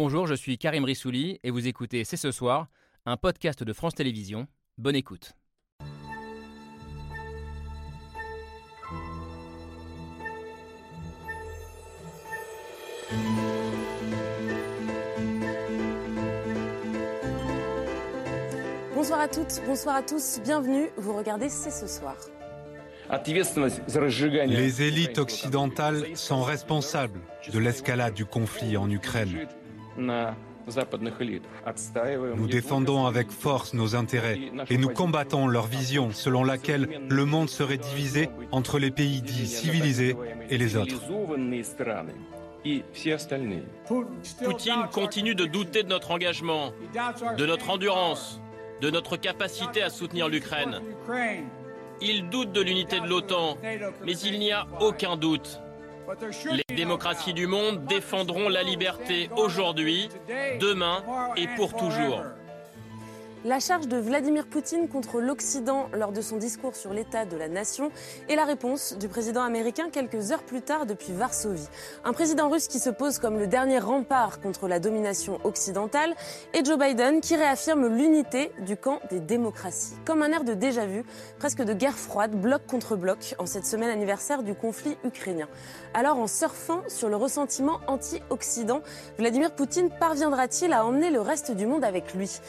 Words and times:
Bonjour, 0.00 0.28
je 0.28 0.34
suis 0.34 0.58
Karim 0.58 0.84
Rissouli 0.84 1.40
et 1.42 1.50
vous 1.50 1.66
écoutez 1.66 2.04
C'est 2.04 2.16
ce 2.16 2.30
soir, 2.30 2.68
un 3.04 3.16
podcast 3.16 3.64
de 3.64 3.72
France 3.72 3.96
Télévisions. 3.96 4.46
Bonne 4.76 4.94
écoute. 4.94 5.32
Bonsoir 18.94 19.18
à 19.18 19.26
toutes, 19.26 19.60
bonsoir 19.66 19.96
à 19.96 20.02
tous, 20.04 20.38
bienvenue, 20.44 20.90
vous 20.96 21.16
regardez 21.16 21.48
C'est 21.48 21.72
ce 21.72 21.88
soir. 21.88 22.14
Les 24.46 24.82
élites 24.82 25.18
occidentales 25.18 26.16
sont 26.16 26.44
responsables 26.44 27.18
de 27.52 27.58
l'escalade 27.58 28.14
du 28.14 28.26
conflit 28.26 28.76
en 28.76 28.88
Ukraine. 28.88 29.48
Nous 32.36 32.46
défendons 32.46 33.06
avec 33.06 33.30
force 33.30 33.74
nos 33.74 33.96
intérêts 33.96 34.38
et 34.68 34.76
nous 34.76 34.90
combattons 34.90 35.46
leur 35.46 35.66
vision 35.66 36.10
selon 36.12 36.44
laquelle 36.44 37.00
le 37.08 37.24
monde 37.24 37.48
serait 37.48 37.78
divisé 37.78 38.28
entre 38.52 38.78
les 38.78 38.90
pays 38.90 39.22
dits 39.22 39.46
civilisés 39.46 40.16
et 40.50 40.58
les 40.58 40.76
autres. 40.76 41.00
Poutine 44.44 44.88
continue 44.92 45.34
de 45.34 45.46
douter 45.46 45.82
de 45.84 45.88
notre 45.88 46.10
engagement, 46.10 46.72
de 47.36 47.46
notre 47.46 47.70
endurance, 47.70 48.40
de 48.80 48.90
notre 48.90 49.16
capacité 49.16 49.82
à 49.82 49.90
soutenir 49.90 50.28
l'Ukraine. 50.28 50.80
Il 52.00 52.28
doute 52.28 52.52
de 52.52 52.60
l'unité 52.60 53.00
de 53.00 53.06
l'OTAN, 53.06 53.56
mais 54.04 54.18
il 54.18 54.38
n'y 54.38 54.52
a 54.52 54.66
aucun 54.80 55.16
doute. 55.16 55.60
Les 56.50 56.76
démocraties 56.76 57.34
du 57.34 57.46
monde 57.46 57.84
défendront 57.84 58.48
la 58.48 58.62
liberté 58.62 59.28
aujourd'hui, 59.36 60.08
demain 60.60 61.02
et 61.36 61.46
pour 61.56 61.76
toujours. 61.76 62.22
La 63.44 63.60
charge 63.60 63.86
de 63.86 63.96
Vladimir 63.96 64.48
Poutine 64.48 64.88
contre 64.88 65.20
l'Occident 65.20 65.88
lors 65.92 66.10
de 66.10 66.20
son 66.20 66.38
discours 66.38 66.74
sur 66.74 66.92
l'état 66.92 67.24
de 67.24 67.36
la 67.36 67.46
nation 67.46 67.92
et 68.28 68.34
la 68.34 68.44
réponse 68.44 68.98
du 68.98 69.06
président 69.06 69.42
américain 69.42 69.90
quelques 69.92 70.32
heures 70.32 70.42
plus 70.42 70.60
tard 70.60 70.86
depuis 70.86 71.12
Varsovie. 71.12 71.68
Un 72.04 72.12
président 72.12 72.48
russe 72.48 72.66
qui 72.66 72.80
se 72.80 72.90
pose 72.90 73.20
comme 73.20 73.38
le 73.38 73.46
dernier 73.46 73.78
rempart 73.78 74.40
contre 74.40 74.66
la 74.66 74.80
domination 74.80 75.38
occidentale 75.44 76.16
et 76.52 76.64
Joe 76.64 76.76
Biden 76.78 77.20
qui 77.20 77.36
réaffirme 77.36 77.86
l'unité 77.86 78.50
du 78.66 78.76
camp 78.76 78.98
des 79.08 79.20
démocraties. 79.20 79.94
Comme 80.04 80.22
un 80.22 80.32
air 80.32 80.42
de 80.42 80.54
déjà-vu, 80.54 81.04
presque 81.38 81.62
de 81.62 81.74
guerre 81.74 81.96
froide, 81.96 82.32
bloc 82.32 82.66
contre 82.66 82.96
bloc, 82.96 83.36
en 83.38 83.46
cette 83.46 83.66
semaine 83.66 83.90
anniversaire 83.90 84.42
du 84.42 84.56
conflit 84.56 84.98
ukrainien. 85.04 85.48
Alors 85.94 86.18
en 86.18 86.26
surfant 86.26 86.82
sur 86.88 87.08
le 87.08 87.14
ressentiment 87.14 87.78
anti-Occident, 87.86 88.80
Vladimir 89.16 89.52
Poutine 89.52 89.90
parviendra-t-il 89.90 90.72
à 90.72 90.84
emmener 90.84 91.10
le 91.10 91.20
reste 91.20 91.52
du 91.52 91.66
monde 91.66 91.84
avec 91.84 92.14
lui? 92.14 92.40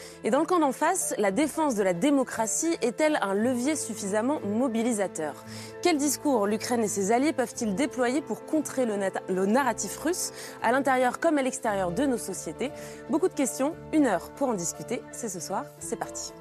La 1.18 1.30
défense 1.30 1.74
de 1.74 1.82
la 1.82 1.92
démocratie 1.92 2.76
est-elle 2.82 3.18
un 3.22 3.34
levier 3.34 3.76
suffisamment 3.76 4.40
mobilisateur? 4.40 5.44
Quel 5.82 5.96
discours 5.96 6.46
l'Ukraine 6.46 6.82
et 6.82 6.88
ses 6.88 7.12
alliés 7.12 7.32
peuvent-ils 7.32 7.74
déployer 7.74 8.20
pour 8.20 8.44
contrer 8.44 8.86
le, 8.86 8.94
le 9.28 9.46
narratif 9.46 9.96
russe, 9.98 10.32
à 10.62 10.72
l'intérieur 10.72 11.20
comme 11.20 11.38
à 11.38 11.42
l'extérieur 11.42 11.92
de 11.92 12.06
nos 12.06 12.18
sociétés? 12.18 12.70
Beaucoup 13.08 13.28
de 13.28 13.34
questions, 13.34 13.74
une 13.92 14.06
heure 14.06 14.30
pour 14.30 14.48
en 14.48 14.54
discuter. 14.54 15.02
C'est 15.12 15.28
ce 15.28 15.40
soir, 15.40 15.64
c'est 15.78 15.96
parti. 15.96 16.32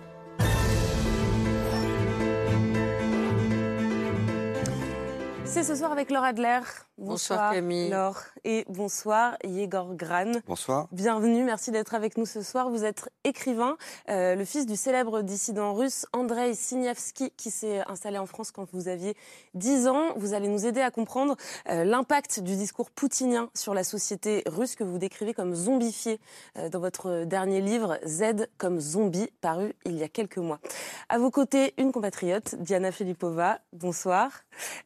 C'est 5.52 5.64
ce 5.64 5.76
soir 5.76 5.92
avec 5.92 6.12
Laure 6.12 6.24
Adler. 6.24 6.60
Bonsoir, 7.00 7.54
Camille. 7.54 7.90
Laure 7.90 8.22
et 8.44 8.66
bonsoir 8.68 9.38
Yegor 9.44 9.96
Gran. 9.96 10.34
Bonsoir. 10.46 10.88
Bienvenue, 10.92 11.44
merci 11.44 11.72
d'être 11.72 11.96
avec 11.96 12.18
nous 12.18 12.26
ce 12.26 12.42
soir. 12.42 12.70
Vous 12.70 12.84
êtes 12.84 13.10
écrivain, 13.24 13.78
euh, 14.10 14.36
le 14.36 14.44
fils 14.44 14.66
du 14.66 14.76
célèbre 14.76 15.22
dissident 15.22 15.74
russe 15.74 16.06
Andrei 16.12 16.54
Signevski 16.54 17.32
qui 17.38 17.52
s'est 17.52 17.82
installé 17.88 18.18
en 18.18 18.26
France 18.26 18.52
quand 18.52 18.68
vous 18.74 18.90
aviez 18.90 19.16
10 19.54 19.88
ans. 19.88 20.14
Vous 20.18 20.34
allez 20.34 20.50
nous 20.50 20.66
aider 20.66 20.82
à 20.82 20.92
comprendre 20.92 21.38
euh, 21.70 21.86
l'impact 21.86 22.42
du 22.42 22.56
discours 22.58 22.92
poutinien 22.92 23.50
sur 23.56 23.74
la 23.74 23.86
société 23.86 24.44
russe 24.46 24.76
que 24.76 24.84
vous 24.84 24.98
décrivez 24.98 25.34
comme 25.34 25.56
zombifiée 25.56 26.20
euh, 26.58 26.68
dans 26.68 26.80
votre 26.80 27.24
dernier 27.24 27.62
livre 27.62 27.98
Z 28.06 28.48
comme 28.58 28.80
zombie 28.82 29.30
paru 29.40 29.74
il 29.86 29.98
y 29.98 30.04
a 30.04 30.10
quelques 30.10 30.38
mois. 30.38 30.60
À 31.08 31.18
vos 31.18 31.32
côtés, 31.32 31.74
une 31.78 31.94
compatriote, 31.94 32.56
Diana 32.56 32.92
Filipova. 32.92 33.60
Bonsoir. 33.74 34.32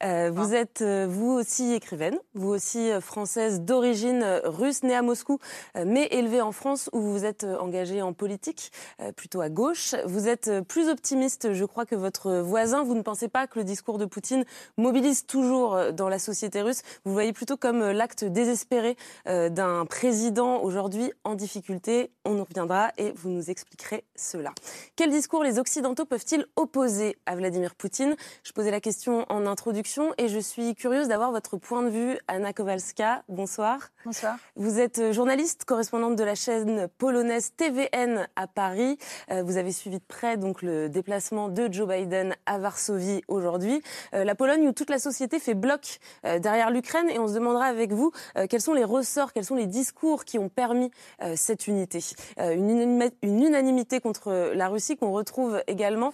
vous 0.02 0.53
êtes 0.54 0.84
vous 0.84 1.32
aussi 1.32 1.74
écrivain 1.74 2.04
vous 2.34 2.50
aussi 2.50 2.92
euh, 2.92 3.02
française 3.02 3.62
d'origine 3.62 4.24
euh, 4.24 4.42
russe, 4.44 4.84
née 4.84 4.96
à 4.96 5.02
Moscou, 5.02 5.40
euh, 5.76 5.84
mais 5.86 6.08
élevée 6.12 6.42
en 6.42 6.52
France 6.52 6.90
où 6.94 7.02
vous 7.02 7.26
êtes 7.26 7.44
engagée 7.44 8.02
en 8.02 8.14
politique, 8.14 8.72
plutôt 9.16 9.42
à 9.42 9.50
gauche. 9.50 9.96
Vous 10.06 10.28
êtes 10.28 10.62
plus 10.68 10.90
optimiste, 10.90 11.54
je 11.54 11.66
crois, 11.66 11.86
que 11.86 11.96
votre 11.96 12.40
voisin. 12.40 12.84
Vous 12.84 12.96
ne 12.96 13.02
pensez 13.02 13.28
pas 13.28 13.48
que 13.48 13.60
le 13.60 13.66
discours 13.66 13.98
de 13.98 14.06
Poutine 14.06 14.46
mobilise 14.78 15.26
toujours 15.26 15.92
dans 15.94 16.10
la 16.10 16.20
société 16.20 16.62
russe. 16.62 16.82
Vous 17.06 17.14
voyez 17.14 17.34
plutôt 17.34 17.58
comme 17.58 17.92
l'acte 17.92 18.24
désespéré 18.24 18.96
d'un 19.26 19.86
président 19.86 20.62
aujourd'hui 20.62 21.12
en 21.24 21.36
difficulté. 21.36 22.12
On 22.26 22.34
nous 22.34 22.44
reviendra 22.44 22.92
et 22.98 23.12
vous 23.12 23.30
nous 23.30 23.50
expliquerez 23.50 24.04
cela. 24.16 24.54
Quel 24.96 25.12
discours 25.12 25.44
les 25.44 25.60
Occidentaux 25.60 26.06
peuvent-ils 26.06 26.46
opposer 26.56 27.18
à 27.26 27.36
Vladimir 27.36 27.76
Poutine? 27.76 28.16
Je 28.44 28.52
posais 28.52 28.72
la 28.72 28.82
question 28.82 29.26
en 29.30 29.46
introduction 29.46 30.14
et 30.18 30.28
je 30.28 30.40
suis 30.44 30.76
curieuse 30.76 31.08
d'avoir 31.08 31.32
votre 31.32 31.58
point 31.58 31.82
de 31.84 31.90
vue, 31.90 32.20
Anna 32.28 32.54
Kowalska. 32.54 33.24
Bonsoir. 33.30 33.80
Bonsoir. 34.06 34.36
Vous 34.56 34.80
êtes 34.80 35.00
euh, 35.00 35.14
journaliste, 35.14 35.64
correspondante 35.66 36.18
de 36.18 36.24
la 36.24 36.36
chaîne 36.36 36.88
polonaise 36.98 37.54
TVN 37.56 38.28
à 38.36 38.48
Paris. 38.48 38.98
Euh, 39.32 39.42
vous 39.42 39.58
avez 39.58 39.72
suivi 39.72 39.98
de 40.00 40.04
près 40.06 40.36
donc 40.38 40.62
le 40.62 40.90
déplacement 40.90 41.48
de 41.48 41.72
Joe 41.72 41.88
Biden 41.88 42.36
à 42.46 42.60
Varsovie 42.60 43.22
aujourd'hui. 43.30 43.82
Euh, 44.14 44.26
la 44.26 44.36
Pologne 44.36 44.68
où 44.68 44.74
toute 44.74 44.90
la 44.90 45.00
société 45.00 45.40
fait 45.40 45.54
bloc 45.54 46.00
derrière 46.24 46.70
l'Ukraine 46.72 47.10
et 47.10 47.20
on 47.20 47.28
se 47.28 47.34
demandera 47.34 47.66
avec 47.66 47.94
vous 47.94 48.12
quels 48.50 48.62
sont 48.62 48.74
les 48.74 48.84
ressorts, 48.84 49.32
quels 49.32 49.46
sont 49.46 49.56
les 49.56 49.68
discours 49.68 50.26
qui 50.26 50.38
ont 50.38 50.50
permis 50.50 50.92
cette 51.36 51.68
unité? 51.68 52.04
Une 52.38 53.00
unanimité 53.24 54.02
contre 54.02 54.52
la 54.54 54.68
Russie 54.68 54.98
qu'on 54.98 55.12
retrouve 55.12 55.62
également 55.68 56.14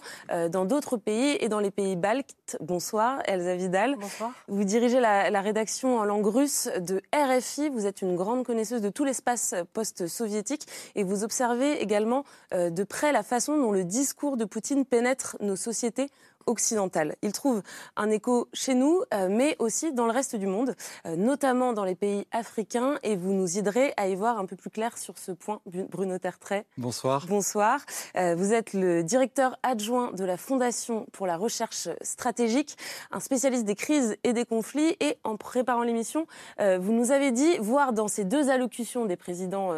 dans 0.50 0.64
d'autres 0.64 0.96
pays 0.96 1.36
et 1.40 1.48
dans 1.48 1.60
les 1.60 1.70
pays 1.70 1.96
baltes. 1.96 2.56
Bonsoir, 2.60 3.22
Elsa 3.26 3.56
Vidal. 3.56 3.96
Bonsoir. 3.96 4.19
Vous 4.48 4.64
dirigez 4.64 5.00
la, 5.00 5.40
rédaction 5.40 5.98
en 5.98 6.04
langue 6.04 6.26
russe 6.26 6.68
de 6.78 7.02
RFI. 7.14 7.68
Vous 7.68 7.86
êtes 7.86 8.02
une 8.02 8.16
grande 8.16 8.44
connaisseuse 8.44 8.82
de 8.82 8.88
tout 8.88 9.04
l'espace 9.04 9.54
post-soviétique 9.72 10.66
et 10.94 11.04
vous 11.04 11.24
observez 11.24 11.80
également 11.82 12.24
euh, 12.52 12.70
de 12.70 12.84
près 12.84 13.12
la 13.12 13.22
façon 13.22 13.56
dont 13.56 13.72
le 13.72 13.84
discours 13.84 14.36
de 14.36 14.44
Poutine 14.44 14.84
pénètre 14.84 15.36
nos 15.40 15.56
sociétés 15.56 16.10
occidentale. 16.46 17.16
Il 17.22 17.32
trouve 17.32 17.62
un 17.96 18.10
écho 18.10 18.48
chez 18.52 18.74
nous, 18.74 19.02
euh, 19.14 19.28
mais 19.30 19.56
aussi 19.58 19.92
dans 19.92 20.06
le 20.06 20.12
reste 20.12 20.36
du 20.36 20.46
monde, 20.46 20.74
euh, 21.06 21.16
notamment 21.16 21.72
dans 21.72 21.84
les 21.84 21.94
pays 21.94 22.26
africains. 22.32 22.98
Et 23.02 23.16
vous 23.16 23.32
nous 23.32 23.58
aiderez 23.58 23.92
à 23.96 24.08
y 24.08 24.14
voir 24.14 24.38
un 24.38 24.46
peu 24.46 24.56
plus 24.56 24.70
clair 24.70 24.98
sur 24.98 25.18
ce 25.18 25.32
point, 25.32 25.60
Bruno 25.66 26.18
Tertrais. 26.18 26.66
Bonsoir. 26.76 27.26
Bonsoir. 27.28 27.80
Euh, 28.16 28.34
vous 28.34 28.52
êtes 28.52 28.72
le 28.72 29.02
directeur 29.02 29.58
adjoint 29.62 30.12
de 30.12 30.24
la 30.24 30.36
Fondation 30.36 31.06
pour 31.12 31.26
la 31.26 31.36
recherche 31.36 31.88
stratégique, 32.02 32.76
un 33.10 33.20
spécialiste 33.20 33.64
des 33.64 33.74
crises 33.76 34.16
et 34.24 34.32
des 34.32 34.44
conflits. 34.44 34.96
Et 35.00 35.18
en 35.24 35.36
préparant 35.36 35.82
l'émission, 35.82 36.26
vous 36.58 36.92
nous 36.92 37.10
avez 37.10 37.30
dit, 37.30 37.58
voir 37.58 37.92
dans 37.92 38.08
ces 38.08 38.24
deux 38.24 38.50
allocutions 38.50 39.06
des 39.06 39.16
présidents 39.16 39.74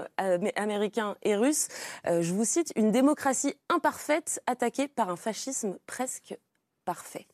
américains 0.56 1.17
et 1.22 1.37
russes, 1.37 1.69
je 2.05 2.33
vous 2.33 2.45
cite, 2.45 2.72
une 2.77 2.91
démocratie 2.91 3.55
imparfaite 3.69 4.41
attaquée 4.47 4.89
par 4.89 5.11
un 5.11 5.17
fascisme 5.17 5.78
presque 5.87 6.37
Parfait. 6.84 7.26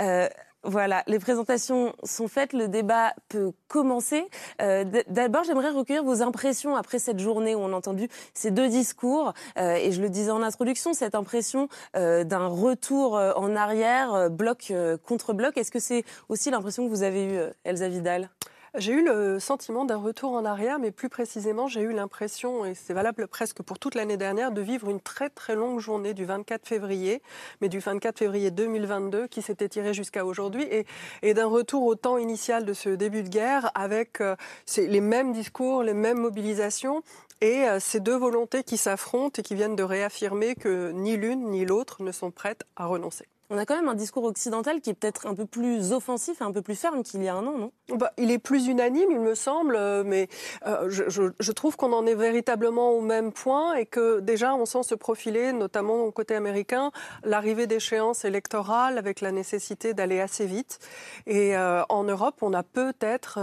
Euh, 0.00 0.28
voilà, 0.64 1.04
les 1.06 1.20
présentations 1.20 1.94
sont 2.02 2.26
faites, 2.26 2.52
le 2.52 2.66
débat 2.66 3.14
peut 3.28 3.52
commencer. 3.68 4.24
Euh, 4.60 4.84
d'abord, 5.08 5.44
j'aimerais 5.44 5.70
recueillir 5.70 6.02
vos 6.02 6.20
impressions 6.20 6.74
après 6.74 6.98
cette 6.98 7.20
journée 7.20 7.54
où 7.54 7.60
on 7.60 7.72
a 7.72 7.76
entendu 7.76 8.08
ces 8.34 8.50
deux 8.50 8.68
discours. 8.68 9.34
Euh, 9.56 9.74
et 9.74 9.92
je 9.92 10.02
le 10.02 10.10
disais 10.10 10.32
en 10.32 10.42
introduction, 10.42 10.94
cette 10.94 11.14
impression 11.14 11.68
d'un 11.94 12.46
retour 12.48 13.14
en 13.14 13.54
arrière, 13.54 14.30
bloc 14.30 14.72
contre 15.06 15.32
bloc. 15.32 15.56
Est-ce 15.56 15.70
que 15.70 15.80
c'est 15.80 16.04
aussi 16.28 16.50
l'impression 16.50 16.84
que 16.84 16.90
vous 16.90 17.04
avez 17.04 17.24
eue, 17.26 17.40
Elsa 17.64 17.88
Vidal? 17.88 18.28
J'ai 18.76 18.92
eu 18.92 19.04
le 19.04 19.40
sentiment 19.40 19.84
d'un 19.84 19.96
retour 19.96 20.32
en 20.32 20.44
arrière, 20.44 20.78
mais 20.78 20.90
plus 20.90 21.08
précisément, 21.08 21.68
j'ai 21.68 21.80
eu 21.80 21.92
l'impression, 21.92 22.64
et 22.64 22.74
c'est 22.74 22.92
valable 22.92 23.26
presque 23.26 23.62
pour 23.62 23.78
toute 23.78 23.94
l'année 23.94 24.16
dernière, 24.16 24.52
de 24.52 24.60
vivre 24.60 24.90
une 24.90 25.00
très 25.00 25.30
très 25.30 25.54
longue 25.54 25.80
journée 25.80 26.14
du 26.14 26.24
24 26.24 26.66
février, 26.66 27.22
mais 27.60 27.68
du 27.68 27.78
24 27.78 28.18
février 28.18 28.50
2022 28.50 29.26
qui 29.26 29.42
s'est 29.42 29.56
étirée 29.60 29.94
jusqu'à 29.94 30.24
aujourd'hui, 30.24 30.64
et, 30.64 30.86
et 31.22 31.34
d'un 31.34 31.46
retour 31.46 31.84
au 31.84 31.94
temps 31.94 32.18
initial 32.18 32.64
de 32.64 32.72
ce 32.72 32.90
début 32.90 33.22
de 33.22 33.28
guerre 33.28 33.70
avec 33.74 34.20
euh, 34.20 34.36
les 34.76 35.00
mêmes 35.00 35.32
discours, 35.32 35.82
les 35.82 35.94
mêmes 35.94 36.18
mobilisations, 36.18 37.02
et 37.40 37.68
euh, 37.68 37.80
ces 37.80 38.00
deux 38.00 38.16
volontés 38.16 38.64
qui 38.64 38.76
s'affrontent 38.76 39.40
et 39.40 39.42
qui 39.42 39.54
viennent 39.54 39.76
de 39.76 39.82
réaffirmer 39.82 40.54
que 40.54 40.90
ni 40.90 41.16
l'une 41.16 41.50
ni 41.50 41.64
l'autre 41.64 42.02
ne 42.02 42.12
sont 42.12 42.30
prêtes 42.30 42.64
à 42.76 42.86
renoncer. 42.86 43.26
On 43.50 43.56
a 43.56 43.64
quand 43.64 43.76
même 43.76 43.88
un 43.88 43.94
discours 43.94 44.24
occidental 44.24 44.82
qui 44.82 44.90
est 44.90 44.94
peut-être 44.94 45.26
un 45.26 45.34
peu 45.34 45.46
plus 45.46 45.92
offensif 45.92 46.42
et 46.42 46.44
un 46.44 46.52
peu 46.52 46.60
plus 46.60 46.74
ferme 46.74 47.02
qu'il 47.02 47.22
y 47.22 47.28
a 47.28 47.34
un 47.34 47.46
an, 47.46 47.56
non? 47.56 47.72
Bah, 47.96 48.12
Il 48.18 48.30
est 48.30 48.38
plus 48.38 48.66
unanime, 48.66 49.10
il 49.10 49.20
me 49.20 49.34
semble, 49.34 49.74
euh, 49.74 50.04
mais 50.04 50.28
euh, 50.66 50.90
je, 50.90 51.52
trouve 51.52 51.74
qu'on 51.76 51.94
en 51.94 52.06
est 52.06 52.14
véritablement 52.14 52.90
au 52.90 53.00
même 53.00 53.32
point 53.32 53.74
et 53.74 53.86
que 53.86 54.20
déjà 54.20 54.54
on 54.54 54.66
sent 54.66 54.82
se 54.82 54.94
profiler, 54.94 55.52
notamment 55.52 56.02
au 56.02 56.10
côté 56.10 56.34
américain, 56.34 56.92
l'arrivée 57.24 57.66
d'échéances 57.66 58.26
électorales 58.26 58.98
avec 58.98 59.22
la 59.22 59.32
nécessité 59.32 59.94
d'aller 59.94 60.20
assez 60.20 60.44
vite. 60.44 60.78
Et 61.26 61.56
euh, 61.56 61.82
en 61.88 62.04
Europe, 62.04 62.42
on 62.42 62.52
a 62.52 62.62
peut-être 62.62 63.38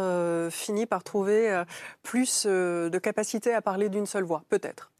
fini 0.52 0.86
par 0.86 1.04
trouver 1.04 1.63
plus 2.04 2.46
de 2.46 3.00
capacité 3.00 3.54
à 3.54 3.62
parler 3.62 3.90
d'une 3.90 4.06
seule 4.06 4.24
voix, 4.24 4.44
peut-être. 4.50 4.92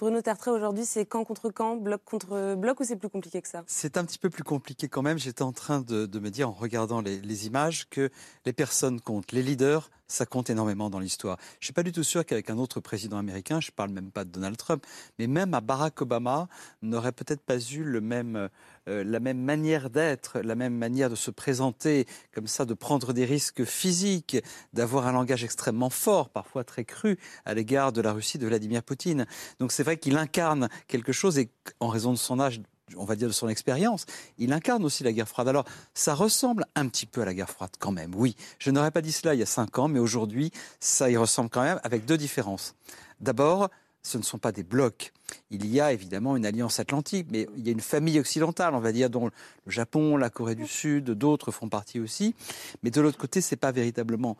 Bruno 0.00 0.22
Tertrais, 0.22 0.50
aujourd'hui, 0.50 0.86
c'est 0.86 1.04
camp 1.04 1.24
contre 1.24 1.50
camp, 1.50 1.76
bloc 1.76 2.00
contre 2.06 2.54
bloc, 2.54 2.80
ou 2.80 2.84
c'est 2.84 2.96
plus 2.96 3.10
compliqué 3.10 3.42
que 3.42 3.48
ça? 3.48 3.64
C'est 3.66 3.98
un 3.98 4.04
petit 4.06 4.18
peu 4.18 4.30
plus 4.30 4.42
compliqué 4.42 4.88
quand 4.88 5.02
même. 5.02 5.18
J'étais 5.18 5.42
en 5.42 5.52
train 5.52 5.82
de, 5.82 6.18
me 6.18 6.30
dire, 6.30 6.48
en 6.48 6.52
regardant 6.52 7.02
les, 7.02 7.20
les 7.20 7.46
images, 7.46 7.86
que 7.90 8.08
les 8.46 8.54
personnes 8.54 9.02
comptent. 9.02 9.32
Les 9.32 9.42
leaders 9.42 9.90
ça 10.10 10.26
compte 10.26 10.50
énormément 10.50 10.90
dans 10.90 10.98
l'histoire. 10.98 11.38
Je 11.60 11.66
suis 11.66 11.72
pas 11.72 11.82
du 11.82 11.92
tout 11.92 12.02
sûr 12.02 12.26
qu'avec 12.26 12.50
un 12.50 12.58
autre 12.58 12.80
président 12.80 13.16
américain, 13.16 13.60
je 13.60 13.70
parle 13.70 13.90
même 13.90 14.10
pas 14.10 14.24
de 14.24 14.30
Donald 14.30 14.56
Trump, 14.56 14.84
mais 15.18 15.26
même 15.26 15.54
à 15.54 15.60
Barack 15.60 16.02
Obama, 16.02 16.48
n'aurait 16.82 17.12
peut-être 17.12 17.42
pas 17.42 17.58
eu 17.58 17.84
le 17.84 18.00
même, 18.00 18.48
euh, 18.90 19.04
la 19.04 19.20
même 19.20 19.40
manière 19.40 19.88
d'être, 19.88 20.40
la 20.40 20.54
même 20.54 20.74
manière 20.74 21.08
de 21.08 21.14
se 21.14 21.30
présenter, 21.30 22.06
comme 22.34 22.46
ça, 22.46 22.64
de 22.64 22.74
prendre 22.74 23.12
des 23.12 23.24
risques 23.24 23.64
physiques, 23.64 24.36
d'avoir 24.72 25.06
un 25.06 25.12
langage 25.12 25.44
extrêmement 25.44 25.90
fort, 25.90 26.28
parfois 26.28 26.64
très 26.64 26.84
cru, 26.84 27.18
à 27.44 27.54
l'égard 27.54 27.92
de 27.92 28.00
la 28.00 28.12
Russie 28.12 28.38
de 28.38 28.46
Vladimir 28.46 28.82
Poutine. 28.82 29.26
Donc 29.60 29.70
c'est 29.72 29.84
vrai 29.84 29.96
qu'il 29.96 30.16
incarne 30.16 30.68
quelque 30.88 31.12
chose 31.12 31.38
et 31.38 31.50
en 31.78 31.88
raison 31.88 32.12
de 32.12 32.18
son 32.18 32.40
âge 32.40 32.60
on 32.96 33.04
va 33.04 33.14
dire, 33.14 33.28
de 33.28 33.32
son 33.32 33.48
expérience, 33.48 34.04
il 34.36 34.52
incarne 34.52 34.84
aussi 34.84 35.04
la 35.04 35.12
guerre 35.12 35.28
froide. 35.28 35.46
Alors, 35.46 35.64
ça 35.94 36.12
ressemble 36.12 36.66
un 36.74 36.88
petit 36.88 37.06
peu 37.06 37.22
à 37.22 37.24
la 37.24 37.34
guerre 37.34 37.48
froide 37.48 37.70
quand 37.78 37.92
même, 37.92 38.12
oui. 38.16 38.34
Je 38.58 38.72
n'aurais 38.72 38.90
pas 38.90 39.00
dit 39.00 39.12
cela 39.12 39.32
il 39.34 39.38
y 39.38 39.44
a 39.44 39.46
cinq 39.46 39.78
ans, 39.78 39.86
mais 39.86 40.00
aujourd'hui, 40.00 40.50
ça 40.80 41.08
y 41.08 41.16
ressemble 41.16 41.50
quand 41.50 41.62
même, 41.62 41.78
avec 41.84 42.04
deux 42.04 42.16
différences. 42.16 42.74
D'abord, 43.20 43.70
ce 44.02 44.18
ne 44.18 44.22
sont 44.22 44.38
pas 44.38 44.52
des 44.52 44.62
blocs. 44.62 45.12
Il 45.50 45.66
y 45.66 45.80
a 45.80 45.92
évidemment 45.92 46.36
une 46.36 46.46
alliance 46.46 46.80
atlantique, 46.80 47.28
mais 47.30 47.46
il 47.56 47.66
y 47.66 47.68
a 47.68 47.72
une 47.72 47.80
famille 47.80 48.18
occidentale, 48.18 48.74
on 48.74 48.80
va 48.80 48.92
dire, 48.92 49.10
dont 49.10 49.26
le 49.26 49.32
Japon, 49.70 50.16
la 50.16 50.30
Corée 50.30 50.54
du 50.54 50.66
Sud, 50.66 51.10
d'autres 51.10 51.50
font 51.50 51.68
partie 51.68 52.00
aussi. 52.00 52.34
Mais 52.82 52.90
de 52.90 53.00
l'autre 53.00 53.18
côté, 53.18 53.40
ce 53.40 53.54
n'est 53.54 53.58
pas 53.58 53.72
véritablement 53.72 54.36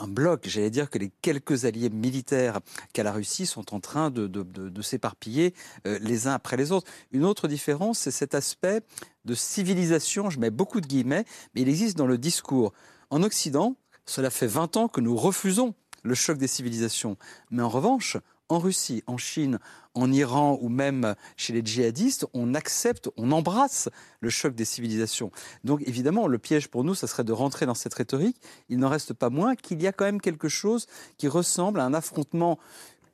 un 0.00 0.08
bloc. 0.08 0.42
J'allais 0.46 0.70
dire 0.70 0.90
que 0.90 0.98
les 0.98 1.10
quelques 1.22 1.64
alliés 1.64 1.90
militaires 1.90 2.60
qu'a 2.92 3.02
la 3.02 3.12
Russie 3.12 3.46
sont 3.46 3.74
en 3.74 3.80
train 3.80 4.10
de, 4.10 4.82
s'éparpiller 4.82 5.54
euh, 5.86 5.98
les 6.00 6.26
uns 6.26 6.32
après 6.32 6.56
les 6.56 6.72
autres. 6.72 6.90
Une 7.12 7.24
autre 7.24 7.48
différence, 7.48 7.98
c'est 7.98 8.10
cet 8.10 8.34
aspect 8.34 8.80
de 9.24 9.34
civilisation, 9.34 10.30
je 10.30 10.38
mets 10.38 10.50
beaucoup 10.50 10.80
de 10.80 10.86
guillemets, 10.86 11.24
mais 11.54 11.60
il 11.60 11.68
existe 11.68 11.98
dans 11.98 12.06
le 12.06 12.16
discours. 12.16 12.72
En 13.10 13.22
Occident, 13.22 13.76
cela 14.06 14.30
fait 14.30 14.46
20 14.46 14.76
ans 14.76 14.88
que 14.88 15.00
nous 15.00 15.16
refusons 15.16 15.74
le 16.02 16.14
choc 16.14 16.38
des 16.38 16.46
civilisations. 16.46 17.16
Mais 17.50 17.62
en 17.62 17.68
revanche, 17.68 18.16
en 18.50 18.58
Russie, 18.58 19.02
en 19.06 19.16
Chine, 19.16 19.58
en 19.94 20.12
Iran 20.12 20.58
ou 20.60 20.68
même 20.68 21.14
chez 21.36 21.52
les 21.52 21.64
djihadistes, 21.64 22.26
on 22.34 22.54
accepte, 22.54 23.08
on 23.16 23.32
embrasse 23.32 23.88
le 24.20 24.28
choc 24.28 24.54
des 24.54 24.64
civilisations. 24.64 25.30
Donc 25.64 25.82
évidemment, 25.86 26.26
le 26.26 26.38
piège 26.38 26.68
pour 26.68 26.84
nous, 26.84 26.94
ça 26.94 27.06
serait 27.06 27.24
de 27.24 27.32
rentrer 27.32 27.64
dans 27.64 27.74
cette 27.74 27.94
rhétorique. 27.94 28.36
Il 28.68 28.78
n'en 28.78 28.88
reste 28.88 29.14
pas 29.14 29.30
moins 29.30 29.56
qu'il 29.56 29.80
y 29.80 29.86
a 29.86 29.92
quand 29.92 30.04
même 30.04 30.20
quelque 30.20 30.48
chose 30.48 30.86
qui 31.16 31.28
ressemble 31.28 31.80
à 31.80 31.84
un 31.84 31.94
affrontement 31.94 32.58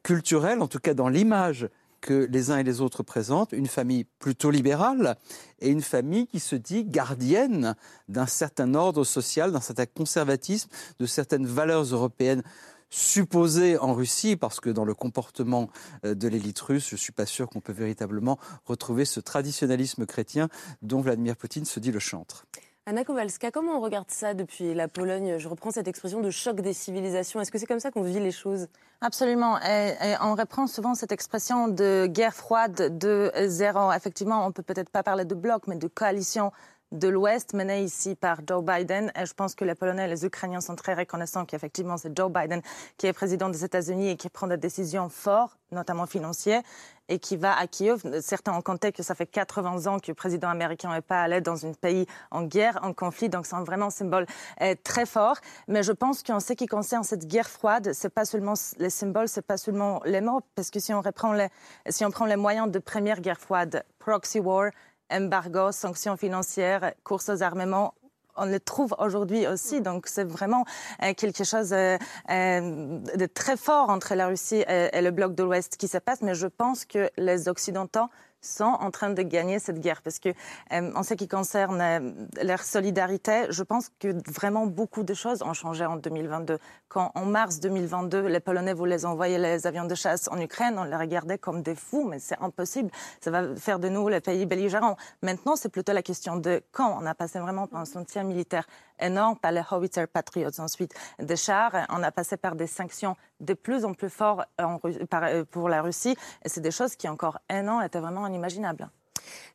culturel, 0.03 0.61
en 0.63 0.69
tout 0.69 0.79
cas 0.79 0.95
dans 0.95 1.09
l'image 1.09 1.69
que 2.01 2.29
les 2.31 2.51
uns 2.51 2.59
et 2.59 2.63
les 2.63 2.81
autres 2.81 3.03
présentent, 3.03 3.53
une 3.53 3.67
famille 3.67 4.05
plutôt 4.19 4.51
libérale 4.51 5.17
et 5.61 5.69
une 5.69 5.83
famille 5.83 6.27
qui 6.27 6.41
se 6.41 6.55
dit 6.55 6.85
gardienne 6.85 7.75
d'un 8.09 8.27
certain 8.27 8.75
ordre 8.75 9.03
social, 9.03 9.51
d'un 9.51 9.61
certain 9.61 9.87
conservatisme, 9.87 10.71
de 11.01 11.07
certaines 11.07 11.47
valeurs 11.47 11.83
européennes 11.83 12.43
supposé 12.91 13.79
en 13.79 13.95
Russie, 13.95 14.37
parce 14.37 14.61
que 14.61 14.71
dans 14.71 14.85
le 14.85 14.95
comportement 14.95 15.69
euh, 16.05 16.15
de 16.15 16.29
l'élite 16.29 16.61
russe, 16.61 16.89
je 16.89 16.95
ne 16.95 17.01
suis 17.01 17.13
pas 17.13 17.27
sûr 17.27 17.49
qu'on 17.49 17.61
peut 17.61 17.73
véritablement 17.73 18.39
retrouver 18.65 19.05
ce 19.05 19.21
traditionnalisme 19.21 20.07
chrétien 20.07 20.49
dont 20.83 21.01
Vladimir 21.01 21.37
Poutine 21.37 21.65
se 21.65 21.81
dit 21.81 21.93
le 21.93 21.99
chantre. 21.99 22.47
Anna 22.89 23.03
Kowalska, 23.03 23.51
comment 23.51 23.79
on 23.79 23.81
regarde 23.81 24.13
ça 24.13 24.33
depuis 24.33 24.73
la 24.73 24.87
Pologne? 24.87 25.39
Je 25.39 25.49
reprends 25.49 25.73
cette 25.73 25.89
expression 25.89 26.21
de 26.21 26.31
choc 26.31 26.61
des 26.61 26.73
civilisations. 26.73 27.41
Est-ce 27.41 27.51
que 27.51 27.59
c'est 27.59 27.67
comme 27.67 27.81
ça 27.81 27.91
qu'on 27.91 28.03
vit 28.03 28.21
les 28.21 28.31
choses? 28.31 28.69
Absolument. 29.01 29.61
Et, 29.61 30.15
on 30.23 30.37
reprend 30.37 30.69
souvent 30.69 30.95
cette 30.95 31.11
expression 31.11 31.67
de 31.67 32.07
guerre 32.07 32.33
froide 32.33 32.97
de 32.97 33.33
zéro. 33.47 33.91
Effectivement, 33.93 34.47
on 34.47 34.53
peut 34.53 34.63
peut-être 34.63 34.91
pas 34.91 35.03
parler 35.03 35.25
de 35.25 35.35
bloc, 35.35 35.67
mais 35.67 35.75
de 35.75 35.89
coalition 35.89 36.53
de 36.93 37.09
l'Ouest 37.09 37.53
menée 37.55 37.83
ici 37.83 38.15
par 38.15 38.41
Joe 38.47 38.65
Biden. 38.65 39.13
Et 39.21 39.27
je 39.27 39.35
pense 39.35 39.55
que 39.55 39.65
les 39.65 39.75
Polonais 39.75 40.05
et 40.05 40.09
les 40.09 40.25
Ukrainiens 40.25 40.61
sont 40.61 40.77
très 40.77 40.95
reconnaissants 40.95 41.45
qu'effectivement 41.45 41.97
c'est 41.97 42.17
Joe 42.17 42.31
Biden 42.31 42.63
qui 42.97 43.07
est 43.07 43.13
président 43.13 43.49
des 43.49 43.65
États-Unis 43.65 44.11
et 44.11 44.17
qui 44.17 44.29
prend 44.29 44.47
des 44.47 44.57
décisions 44.57 45.09
fortes, 45.09 45.59
notamment 45.73 46.07
financières, 46.07 46.63
et 47.09 47.19
qui 47.19 47.37
va 47.37 47.57
à 47.57 47.67
Kiev. 47.67 48.03
Certains 48.21 48.53
ont 48.53 48.63
compté 48.63 48.93
que 48.93 49.03
ça 49.03 49.15
fait 49.15 49.27
80 49.27 49.87
ans 49.87 49.99
que 49.99 50.11
le 50.11 50.15
président 50.15 50.49
américain 50.49 50.93
n'est 50.93 51.01
pas 51.01 51.23
allé 51.23 51.41
dans 51.41 51.67
un 51.67 51.73
pays 51.73 52.07
en 52.31 52.43
guerre, 52.43 52.79
en 52.83 52.93
conflit. 52.93 53.29
Donc 53.29 53.47
c'est 53.47 53.57
vraiment 53.57 53.87
un 53.87 53.91
symbole 53.91 54.27
euh, 54.61 54.75
très 54.83 55.07
fort. 55.07 55.37
Mais 55.69 55.83
je 55.83 55.93
pense 55.93 56.23
qu'en 56.23 56.41
ce 56.41 56.53
qui 56.53 56.67
concerne 56.67 57.05
cette 57.05 57.27
guerre 57.27 57.49
froide, 57.49 57.93
c'est 57.93 58.11
pas 58.13 58.25
seulement 58.25 58.55
les 58.79 58.91
symboles, 58.91 59.29
c'est 59.29 59.47
pas 59.47 59.57
seulement 59.57 60.01
les 60.05 60.21
mots, 60.21 60.41
parce 60.55 60.71
que 60.71 60.81
si 60.81 60.93
on 60.95 61.01
reprend 61.01 61.33
les, 61.33 61.49
si 61.89 62.05
on 62.05 62.11
prend 62.11 62.27
les 62.27 62.37
moyens 62.37 62.71
de 62.71 62.79
première 62.79 63.21
guerre 63.21 63.41
froide, 63.41 63.85
proxy 63.99 64.41
war, 64.41 64.71
embargo, 65.11 65.73
sanctions 65.73 66.17
financières, 66.17 66.93
courses 67.05 67.29
aux 67.29 67.43
armements, 67.43 67.95
on 68.37 68.45
les 68.45 68.61
trouve 68.61 68.95
aujourd'hui 68.99 69.47
aussi. 69.47 69.81
Donc 69.81 70.07
c'est 70.07 70.25
vraiment 70.25 70.65
euh, 71.03 71.15
quelque 71.15 71.45
chose 71.45 71.73
euh, 71.73 71.97
euh, 72.31 72.99
de 73.17 73.27
très 73.27 73.57
fort 73.57 73.91
entre 73.91 74.15
la 74.15 74.29
Russie 74.29 74.65
et, 74.69 75.01
le 75.01 75.11
bloc 75.11 75.35
de 75.35 75.43
l'Ouest 75.43 75.77
qui 75.77 75.89
se 75.89 75.99
passe. 75.99 76.23
Mais 76.23 76.35
je 76.35 76.47
pense 76.47 76.85
que 76.85 77.11
les 77.17 77.49
Occidentaux 77.49 78.09
sont 78.41 78.65
en 78.65 78.91
train 78.91 79.11
de 79.11 79.23
gagner 79.23 79.59
cette 79.59 79.81
guerre. 79.81 80.03
Parce 80.03 80.19
que, 80.19 80.31
euh, 80.73 80.93
en 80.95 81.03
ce 81.03 81.15
qui 81.15 81.29
concerne 81.29 81.81
euh, 81.81 82.13
leur 82.43 82.63
solidarité, 82.63 83.47
je 83.51 83.63
pense 83.63 83.91
que 83.99 84.15
vraiment 84.31 84.67
beaucoup 84.67 85.03
de 85.03 85.15
choses 85.15 85.43
ont 85.43 85.53
changé 85.53 85.85
en 85.85 85.97
2022. 85.97 86.59
Quand, 86.89 87.13
en 87.15 87.25
mars 87.25 87.61
2022, 87.61 88.27
les 88.27 88.41
Polonais 88.41 88.73
voulaient 88.73 89.05
envoyer 89.05 89.39
les 89.39 89.67
avions 89.67 89.87
de 89.87 89.95
chasse 89.95 90.29
en 90.31 90.41
Ukraine, 90.41 90.77
on 90.79 90.85
les 90.85 90.97
regardait 90.97 91.39
comme 91.39 91.63
des 91.63 91.75
fous, 91.75 92.07
mais 92.09 92.19
c'est 92.19 92.39
impossible. 92.41 92.91
Ça 93.21 93.31
va 93.31 93.57
faire 93.57 93.79
de 93.79 93.89
nous 93.89 94.09
les 94.09 94.21
pays 94.21 94.47
belligérants. 94.47 94.97
Maintenant, 95.23 95.57
c'est 95.57 95.69
plutôt 95.69 95.93
la 95.93 96.03
question 96.03 96.37
de 96.37 96.63
quand. 96.73 96.99
On 97.01 97.07
a 97.07 97.15
passé 97.15 97.39
vraiment 97.39 97.67
par 97.67 97.81
un 97.81 97.85
soutien 97.85 98.23
militaire 98.23 98.67
énorme, 99.01 99.37
par 99.37 99.53
les 99.53 99.63
Howitzer 99.71 100.07
Patriots, 100.07 100.61
ensuite 100.61 100.95
des 101.19 101.37
chars. 101.37 101.87
On 101.91 102.03
a 102.03 102.11
passé 102.11 102.37
par 102.37 102.55
des 102.55 102.67
sanctions 102.67 103.17
de 103.41 103.55
plus 103.55 103.85
en 103.85 103.95
plus 103.95 104.11
fortes 104.11 104.49
euh, 104.61 105.45
pour 105.45 105.69
la 105.69 105.83
Russie. 105.83 106.17
Et 106.45 106.49
c'est 106.49 106.61
des 106.61 106.71
choses 106.71 106.97
qui, 106.97 107.09
encore 107.09 107.39
un 107.49 107.69
an, 107.69 107.81
étaient 107.81 108.01
vraiment 108.01 108.27
inimaginables. 108.27 108.89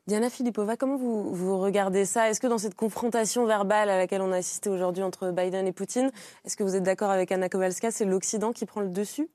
Diana 0.06 0.28
Filipova, 0.28 0.76
comment 0.76 0.96
vous, 0.96 1.34
vous 1.34 1.58
regardez 1.58 2.04
ça? 2.04 2.28
Est-ce 2.28 2.40
que 2.40 2.46
dans 2.46 2.58
cette 2.58 2.74
confrontation 2.74 3.46
verbale 3.46 3.88
à 3.88 3.96
laquelle 3.96 4.20
on 4.20 4.32
a 4.32 4.36
assisté 4.36 4.68
aujourd'hui 4.68 5.02
entre 5.02 5.30
Biden 5.30 5.66
et 5.66 5.72
Poutine, 5.72 6.10
est-ce 6.44 6.56
que 6.56 6.62
vous 6.62 6.76
êtes 6.76 6.82
d'accord 6.82 7.10
avec 7.10 7.32
Anna 7.32 7.48
Kowalska? 7.48 7.90
C'est 7.90 8.04
l'Occident 8.04 8.52
qui 8.52 8.66
prend 8.66 8.82
le 8.82 8.88
dessus? 8.88 9.30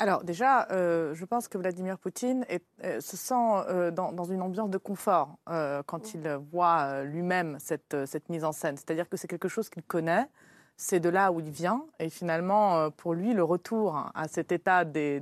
Alors 0.00 0.22
déjà, 0.22 0.68
euh, 0.70 1.12
je 1.14 1.24
pense 1.24 1.48
que 1.48 1.58
Vladimir 1.58 1.98
Poutine 1.98 2.46
euh, 2.84 3.00
se 3.00 3.16
sent 3.16 3.34
euh, 3.34 3.90
dans, 3.90 4.24
une 4.24 4.42
ambiance 4.42 4.70
de 4.70 4.78
confort 4.78 5.36
quand 5.86 6.14
il 6.14 6.38
voit 6.52 7.02
lui-même 7.02 7.58
cette, 7.58 8.28
mise 8.28 8.44
en 8.44 8.52
scène. 8.52 8.76
C'est-à-dire 8.76 9.08
que 9.08 9.16
c'est 9.16 9.28
quelque 9.28 9.48
chose 9.48 9.68
qu'il 9.68 9.82
connaît, 9.82 10.26
c'est 10.76 11.00
de 11.00 11.08
là 11.08 11.32
où 11.32 11.40
il 11.40 11.50
vient, 11.50 11.84
et 11.98 12.08
finalement, 12.08 12.90
pour 12.92 13.14
lui, 13.14 13.34
le 13.34 13.42
retour 13.42 14.10
à 14.14 14.28
cet 14.28 14.52
état 14.52 14.84
des, 14.84 15.20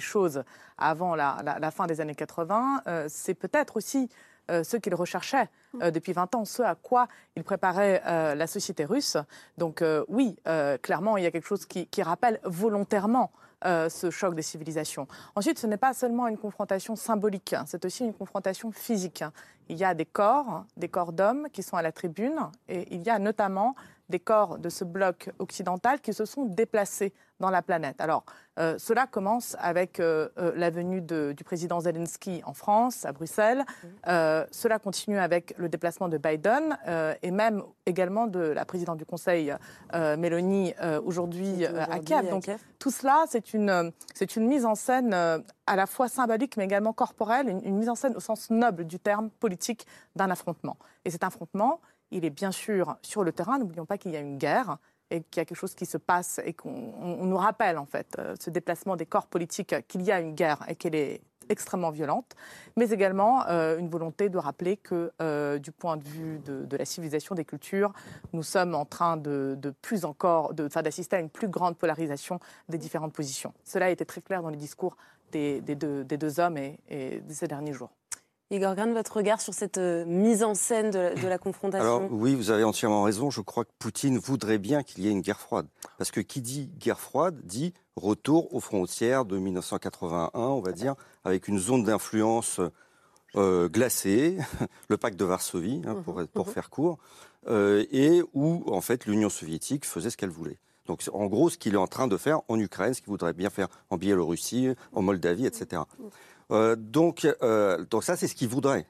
choses 0.00 0.42
avant 0.78 1.14
la, 1.14 1.70
fin 1.70 1.86
des 1.86 2.00
années 2.00 2.16
80, 2.16 2.82
c'est 3.08 3.34
peut-être 3.34 3.76
aussi 3.76 4.08
ce 4.48 4.76
qu'il 4.76 4.94
recherchait 4.94 5.48
depuis 5.80 6.12
20 6.12 6.34
ans, 6.34 6.44
ce 6.44 6.62
à 6.62 6.74
quoi 6.74 7.06
il 7.36 7.44
préparait 7.44 8.02
la 8.34 8.46
société 8.48 8.84
russe. 8.84 9.16
Donc 9.58 9.84
oui, 10.08 10.36
clairement, 10.82 11.16
il 11.16 11.22
y 11.22 11.26
a 11.26 11.30
quelque 11.30 11.46
chose 11.46 11.66
qui 11.66 12.02
rappelle 12.02 12.40
volontairement 12.44 13.30
euh, 13.64 13.88
ce 13.88 14.10
choc 14.10 14.34
des 14.34 14.42
civilisations. 14.42 15.06
Ensuite, 15.34 15.58
ce 15.58 15.66
n'est 15.66 15.76
pas 15.76 15.94
seulement 15.94 16.26
une 16.28 16.38
confrontation 16.38 16.96
symbolique, 16.96 17.52
hein, 17.52 17.64
c'est 17.66 17.84
aussi 17.84 18.04
une 18.04 18.14
confrontation 18.14 18.72
physique. 18.72 19.24
Il 19.68 19.76
y 19.76 19.84
a 19.84 19.94
des 19.94 20.04
corps, 20.04 20.64
des 20.76 20.88
corps 20.88 21.12
d'hommes 21.12 21.48
qui 21.52 21.62
sont 21.62 21.76
à 21.76 21.82
la 21.82 21.92
tribune, 21.92 22.38
et 22.68 22.92
il 22.94 23.02
y 23.02 23.10
a 23.10 23.18
notamment 23.18 23.74
des 24.12 24.20
corps 24.20 24.58
de 24.58 24.68
ce 24.68 24.84
bloc 24.84 25.30
occidental 25.40 26.00
qui 26.00 26.12
se 26.12 26.24
sont 26.24 26.44
déplacés 26.44 27.12
dans 27.40 27.50
la 27.50 27.60
planète. 27.60 28.00
Alors, 28.00 28.24
euh, 28.58 28.76
cela 28.78 29.06
commence 29.06 29.56
avec 29.58 29.98
euh, 29.98 30.28
euh, 30.38 30.52
la 30.54 30.70
venue 30.70 31.00
du 31.00 31.44
président 31.44 31.80
Zelensky 31.80 32.42
en 32.44 32.54
France, 32.54 33.04
à 33.04 33.12
Bruxelles. 33.12 33.64
cela 34.04 34.78
continue 34.78 35.18
avec 35.18 35.54
le 35.56 35.68
déplacement 35.68 36.08
de 36.08 36.18
Biden 36.18 36.78
et 37.22 37.30
même 37.30 37.62
également 37.86 38.26
de 38.26 38.40
la 38.40 38.64
présidente 38.64 38.98
du 38.98 39.06
Conseil, 39.06 39.52
Mélanie, 39.92 40.74
aujourd'hui 41.04 41.66
à 41.66 41.98
Kiev. 41.98 42.28
Donc, 42.28 42.48
tout 42.78 42.90
cela, 42.90 43.24
c'est 43.28 43.54
une, 43.54 43.92
c'est 44.14 44.36
une 44.36 44.46
mise 44.46 44.64
en 44.64 44.74
scène 44.74 45.12
à 45.14 45.76
la 45.76 45.86
fois 45.86 46.08
symbolique 46.08 46.56
mais 46.56 46.64
également 46.64 46.92
corporelle, 46.92 47.48
une 47.48 47.78
mise 47.78 47.88
en 47.88 47.94
scène 47.94 48.14
au 48.16 48.20
sens 48.20 48.50
noble 48.50 48.84
du 48.84 48.98
terme 48.98 49.30
politique 49.30 49.86
d'un 50.14 50.30
affrontement. 50.30 50.76
Et 51.04 51.10
cet 51.10 51.24
affrontement, 51.24 51.80
il 52.12 52.24
est 52.24 52.30
bien 52.30 52.52
sûr 52.52 52.96
sur 53.02 53.24
le 53.24 53.32
terrain. 53.32 53.58
N'oublions 53.58 53.86
pas 53.86 53.98
qu'il 53.98 54.12
y 54.12 54.16
a 54.16 54.20
une 54.20 54.38
guerre 54.38 54.78
et 55.10 55.22
qu'il 55.22 55.40
y 55.40 55.42
a 55.42 55.44
quelque 55.44 55.58
chose 55.58 55.74
qui 55.74 55.86
se 55.86 55.98
passe 55.98 56.40
et 56.44 56.52
qu'on 56.52 57.24
nous 57.24 57.36
rappelle 57.36 57.78
en 57.78 57.86
fait 57.86 58.16
euh, 58.18 58.34
ce 58.40 58.50
déplacement 58.50 58.96
des 58.96 59.06
corps 59.06 59.26
politiques 59.26 59.74
qu'il 59.88 60.02
y 60.02 60.12
a 60.12 60.20
une 60.20 60.34
guerre 60.34 60.64
et 60.68 60.74
qu'elle 60.74 60.94
est 60.94 61.20
extrêmement 61.48 61.90
violente, 61.90 62.34
mais 62.76 62.90
également 62.90 63.46
euh, 63.48 63.76
une 63.76 63.88
volonté 63.88 64.28
de 64.28 64.38
rappeler 64.38 64.76
que 64.76 65.12
euh, 65.20 65.58
du 65.58 65.72
point 65.72 65.96
de 65.96 66.04
vue 66.04 66.38
de, 66.38 66.76
la 66.76 66.84
civilisation 66.84 67.34
des 67.34 67.44
cultures, 67.44 67.92
nous 68.32 68.44
sommes 68.44 68.74
en 68.74 68.84
train 68.84 69.16
de, 69.16 69.58
plus 69.82 70.04
encore, 70.04 70.54
d'assister 70.54 71.16
à 71.16 71.20
une 71.20 71.30
plus 71.30 71.48
grande 71.48 71.76
polarisation 71.76 72.38
des 72.68 72.78
différentes 72.78 73.12
positions. 73.12 73.52
Cela 73.64 73.86
a 73.86 73.90
été 73.90 74.06
très 74.06 74.22
clair 74.22 74.40
dans 74.40 74.50
les 74.50 74.56
discours 74.56 74.96
des, 75.32 75.60
deux, 75.60 76.40
hommes 76.40 76.58
et, 76.58 76.78
et 76.88 77.20
de 77.20 77.32
ces 77.32 77.48
derniers 77.48 77.72
jours. 77.72 77.90
Igor 78.50 78.74
Grant, 78.74 78.92
votre 78.92 79.16
regard 79.16 79.40
sur 79.40 79.54
cette 79.54 79.78
euh, 79.78 80.04
mise 80.04 80.42
en 80.42 80.54
scène 80.54 80.90
de, 80.90 81.26
la 81.26 81.38
confrontation 81.38 81.96
Alors 81.96 82.12
oui, 82.12 82.34
vous 82.34 82.50
avez 82.50 82.64
entièrement 82.64 83.02
raison. 83.02 83.30
Je 83.30 83.40
crois 83.40 83.64
que 83.64 83.70
Poutine 83.78 84.18
voudrait 84.18 84.58
bien 84.58 84.82
qu'il 84.82 85.04
y 85.04 85.08
ait 85.08 85.10
une 85.10 85.22
guerre 85.22 85.40
froide. 85.40 85.66
Parce 85.96 86.10
que 86.10 86.20
qui 86.20 86.42
dit 86.42 86.70
guerre 86.78 87.00
froide 87.00 87.40
dit 87.44 87.72
retour 87.96 88.54
aux 88.54 88.60
frontières 88.60 89.24
de 89.24 89.38
1981, 89.38 90.30
on 90.34 90.60
va 90.60 90.72
dire, 90.72 90.94
avec 91.24 91.48
une 91.48 91.58
zone 91.58 91.84
d'influence 91.84 92.60
euh, 93.36 93.68
glacée, 93.68 94.36
le 94.88 94.96
pacte 94.98 95.18
de 95.18 95.24
Varsovie, 95.24 95.80
hein, 95.86 95.96
pour, 96.04 96.22
pour 96.34 96.50
faire 96.50 96.68
court, 96.68 96.98
euh, 97.48 97.84
et 97.90 98.22
où 98.34 98.62
en 98.66 98.80
fait 98.80 99.06
l'Union 99.06 99.30
soviétique 99.30 99.86
faisait 99.86 100.10
ce 100.10 100.16
qu'elle 100.16 100.30
voulait. 100.30 100.58
Donc 100.86 101.02
en 101.12 101.26
gros, 101.26 101.48
ce 101.48 101.58
qu'il 101.58 101.74
est 101.74 101.78
en 101.78 101.86
train 101.86 102.08
de 102.08 102.16
faire 102.16 102.40
en 102.48 102.58
Ukraine, 102.58 102.92
ce 102.92 103.00
qu'il 103.00 103.10
voudrait 103.10 103.32
bien 103.32 103.50
faire 103.50 103.68
en 103.90 103.96
Biélorussie, 103.96 104.68
en 104.92 105.02
Moldavie, 105.02 105.46
etc. 105.46 105.82
Euh, 106.50 106.76
donc, 106.76 107.26
euh, 107.42 107.84
donc 107.90 108.04
ça, 108.04 108.16
c'est 108.16 108.28
ce 108.28 108.34
qu'il 108.34 108.48
voudrait. 108.48 108.86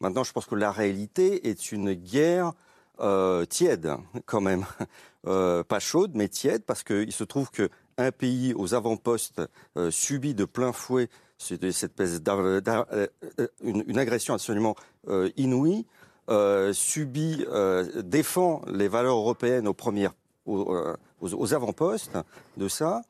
Maintenant, 0.00 0.24
je 0.24 0.32
pense 0.32 0.46
que 0.46 0.54
la 0.54 0.70
réalité 0.70 1.48
est 1.48 1.72
une 1.72 1.94
guerre 1.94 2.52
euh, 3.00 3.44
tiède, 3.44 3.94
quand 4.26 4.40
même. 4.40 4.64
pas 5.24 5.80
chaude, 5.80 6.12
mais 6.14 6.28
tiède, 6.28 6.62
parce 6.64 6.84
qu'il 6.84 7.12
se 7.12 7.24
trouve 7.24 7.50
qu'un 7.50 8.12
pays 8.12 8.54
aux 8.54 8.74
avant-postes 8.74 9.42
subit 9.90 10.34
de 10.34 10.44
plein 10.44 10.72
fouet 10.72 11.08
cette 11.36 11.64
une, 13.60 13.84
une, 13.88 13.98
agression 13.98 14.34
absolument 14.34 14.76
inouïe, 15.36 15.84
subit, 16.72 17.44
défend 18.04 18.62
les 18.68 18.86
valeurs 18.86 19.16
européennes 19.16 19.66
aux 19.66 19.74
premières, 19.74 20.14
aux 20.46 21.54
avant-postes 21.54 22.16
de 22.56 22.68
ça. 22.68 23.02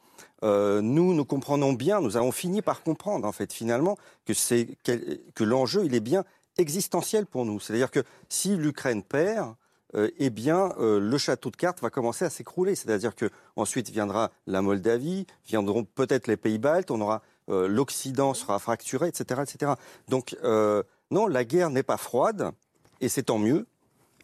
Euh, 0.42 0.80
nous, 0.82 1.14
nous 1.14 1.24
comprenons 1.24 1.72
bien, 1.72 2.00
nous 2.00 2.16
avons 2.16 2.32
fini 2.32 2.62
par 2.62 2.82
comprendre, 2.82 3.26
en 3.26 3.32
fait, 3.32 3.52
finalement, 3.52 3.96
que, 4.24 4.34
c'est, 4.34 4.68
que 4.84 5.44
l'enjeu, 5.44 5.84
il 5.84 5.94
est 5.94 6.00
bien 6.00 6.24
existentiel 6.58 7.26
pour 7.26 7.44
nous. 7.44 7.60
C'est-à-dire 7.60 7.90
que 7.90 8.02
si 8.28 8.56
l'Ukraine 8.56 9.02
perd, 9.02 9.54
euh, 9.94 10.10
eh 10.18 10.30
bien, 10.30 10.74
euh, 10.78 10.98
le 10.98 11.18
château 11.18 11.50
de 11.50 11.56
cartes 11.56 11.80
va 11.80 11.90
commencer 11.90 12.24
à 12.24 12.30
s'écrouler. 12.30 12.74
C'est-à-dire 12.74 13.14
que 13.14 13.30
ensuite 13.56 13.90
viendra 13.90 14.30
la 14.46 14.60
Moldavie, 14.62 15.26
viendront 15.46 15.84
peut-être 15.84 16.26
les 16.26 16.36
pays 16.36 16.58
baltes, 16.58 16.90
on 16.90 17.00
aura 17.00 17.22
l'Occident 17.48 18.34
sera 18.34 18.58
fracturé, 18.58 19.06
etc., 19.06 19.40
etc. 19.44 19.72
Donc, 20.08 20.36
non, 21.12 21.28
la 21.28 21.44
guerre 21.44 21.70
n'est 21.70 21.84
pas 21.84 21.96
froide, 21.96 22.50
et 23.00 23.08
c'est 23.08 23.22
tant 23.22 23.38
mieux. 23.38 23.68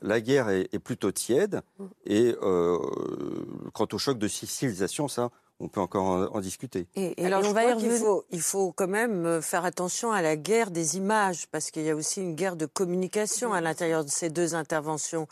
La 0.01 0.21
guerre 0.21 0.49
est 0.49 0.79
plutôt 0.81 1.13
tiède, 1.13 1.61
et 2.05 2.35
quant 2.41 3.87
au 3.93 3.99
choc 3.99 4.19
de 4.19 4.27
civilisation, 4.27 5.07
ça, 5.07 5.31
on 5.63 5.69
peut 5.69 5.81
encore 5.81 6.35
en, 6.35 6.41
discuter. 6.41 6.87
Et, 6.97 7.25
alors, 7.25 7.43
on 7.45 7.53
va 7.53 7.79
faut, 7.79 8.25
il 8.31 8.41
faut 8.41 8.73
quand 8.73 8.89
même 8.89 9.25
euh, 9.25 9.41
faire 9.41 9.65
attention 9.65 10.13
à 10.13 10.21
la 10.21 10.37
guerre 10.37 10.71
des 10.71 10.97
images, 10.97 11.47
parce 11.51 11.71
qu'il 11.71 11.85
y 11.85 11.91
a 11.91 11.97
aussi 11.97 12.21
une 12.21 12.35
guerre 12.35 12.57
de 12.57 12.67
communication 12.67 13.53
à 13.53 13.61
l'intérieur 13.61 14.05
de 14.05 14.11
ces 14.11 14.29
deux 14.29 14.55
interventions. 14.55 15.29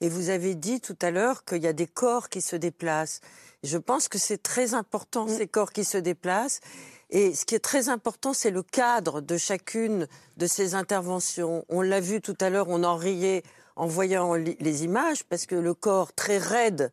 Et 0.00 0.08
vous 0.08 0.30
avez 0.30 0.54
dit 0.54 0.80
tout 0.80 0.96
à 1.02 1.10
l'heure 1.10 1.44
qu'il 1.44 1.62
y 1.62 1.66
a 1.66 1.72
des 1.72 1.86
corps 1.86 2.28
qui 2.28 2.40
se 2.40 2.56
déplacent. 2.56 3.20
Je 3.64 3.78
pense 3.78 4.08
que 4.08 4.18
c'est 4.18 4.42
très 4.42 4.74
important, 4.74 5.26
mm. 5.26 5.36
ces 5.36 5.46
corps 5.48 5.72
qui 5.72 5.84
se 5.84 5.98
déplacent. 5.98 6.60
Et 7.10 7.34
ce 7.34 7.44
qui 7.44 7.54
est 7.54 7.64
très 7.64 7.88
important, 7.88 8.32
c'est 8.32 8.50
le 8.50 8.62
cadre 8.62 9.20
de 9.20 9.36
chacune 9.36 10.06
de 10.38 10.46
ces 10.46 10.74
interventions. 10.74 11.64
On 11.68 11.82
l'a 11.82 12.00
vu 12.00 12.20
tout 12.20 12.36
à 12.40 12.50
l'heure, 12.50 12.68
on 12.68 12.84
en 12.84 12.96
riait 12.96 13.42
en 13.76 13.86
voyant 13.86 14.34
les 14.34 14.84
images, 14.84 15.24
parce 15.24 15.46
que 15.46 15.54
le 15.54 15.74
corps 15.74 16.12
très 16.12 16.38
raide 16.38 16.92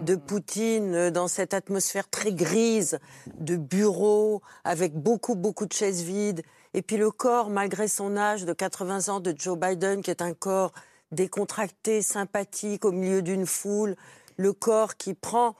de 0.00 0.16
Poutine, 0.16 0.94
euh, 0.94 1.10
dans 1.10 1.28
cette 1.28 1.54
atmosphère 1.54 2.08
très 2.08 2.32
grise 2.32 2.98
de 3.38 3.56
bureau, 3.56 4.42
avec 4.64 4.94
beaucoup, 4.94 5.34
beaucoup 5.34 5.66
de 5.66 5.72
chaises 5.72 6.02
vides, 6.02 6.42
et 6.74 6.82
puis 6.82 6.96
le 6.96 7.10
corps, 7.10 7.48
malgré 7.48 7.88
son 7.88 8.16
âge 8.16 8.44
de 8.44 8.52
80 8.52 9.08
ans, 9.08 9.20
de 9.20 9.34
Joe 9.36 9.58
Biden, 9.58 10.02
qui 10.02 10.10
est 10.10 10.22
un 10.22 10.34
corps 10.34 10.72
décontracté, 11.12 12.02
sympathique, 12.02 12.84
au 12.84 12.92
milieu 12.92 13.22
d'une 13.22 13.46
foule, 13.46 13.96
le 14.36 14.52
corps 14.52 14.96
qui 14.96 15.14
prend, 15.14 15.56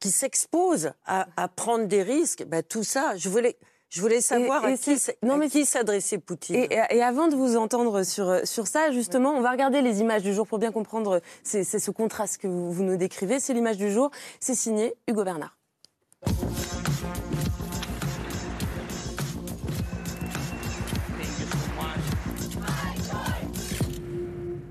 qui 0.00 0.10
s'expose 0.10 0.92
à, 1.06 1.26
prendre 1.54 1.86
des 1.86 2.02
risques, 2.02 2.44
ben, 2.44 2.62
tout 2.62 2.84
ça, 2.84 3.16
je 3.16 3.28
voulais 3.28 3.56
je 3.90 4.02
voulais 4.02 4.20
savoir 4.20 4.64
à, 4.64 4.76
qui, 4.76 4.96
non, 5.22 5.38
mais... 5.38 5.48
qui 5.48 5.64
s'adressait 5.64 6.18
Poutine. 6.18 6.66
Et, 6.70 7.02
avant 7.02 7.28
de 7.28 7.34
vous 7.34 7.56
entendre 7.56 8.02
sur, 8.02 8.46
sur 8.46 8.66
ça, 8.66 8.90
justement, 8.92 9.30
on 9.30 9.40
va 9.40 9.50
regarder 9.50 9.80
les 9.80 10.00
images 10.00 10.22
du 10.22 10.34
jour 10.34 10.46
pour 10.46 10.58
bien 10.58 10.72
comprendre 10.72 11.22
c'est, 11.42 11.64
ce 11.64 11.90
contraste 11.90 12.38
que 12.38 12.46
vous, 12.46 12.70
vous 12.70 12.82
nous 12.82 12.96
décrivez. 12.96 13.40
C'est 13.40 13.54
l'image 13.54 13.78
du 13.78 13.90
jour. 13.90 14.10
C'est 14.40 14.54
signé 14.54 14.94
Hugo 15.08 15.24
Bernard. 15.24 15.56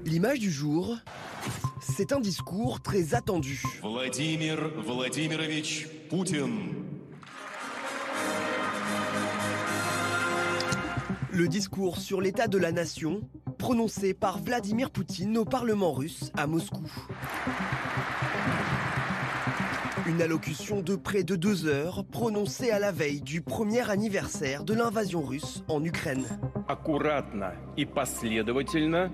L'image 0.06 0.40
du 0.40 0.52
jour, 0.52 0.96
c'est 1.82 2.12
un 2.12 2.20
discours 2.20 2.82
très 2.82 3.16
attendu. 3.16 3.64
Vladimir 3.82 4.58
Vladimirovich 4.78 5.88
Poutine 6.10 6.97
Le 11.37 11.49
discours 11.49 11.99
sur 11.99 12.21
l'état 12.21 12.47
de 12.47 12.59
la 12.59 12.73
nation, 12.73 13.23
prononcé 13.59 14.15
par 14.15 14.39
Vladimir 14.39 14.91
Poutine 14.91 15.39
au 15.39 15.45
Parlement 15.45 15.93
russe 15.93 16.31
à 16.37 16.47
Moscou. 16.47 16.85
Une 20.07 20.21
allocution 20.21 20.81
de 20.83 20.97
près 20.97 21.23
de 21.23 21.37
deux 21.37 21.67
heures 21.67 22.05
prononcée 22.05 22.71
à 22.71 22.79
la 22.79 22.91
veille 22.91 23.21
du 23.21 23.41
premier 23.41 23.89
anniversaire 23.89 24.65
de 24.65 24.75
l'invasion 24.75 25.23
russe 25.23 25.63
en 25.69 25.85
Ukraine. 25.85 26.27
Аккуратно 26.69 27.55
и 27.77 27.85
последовательно 27.85 29.11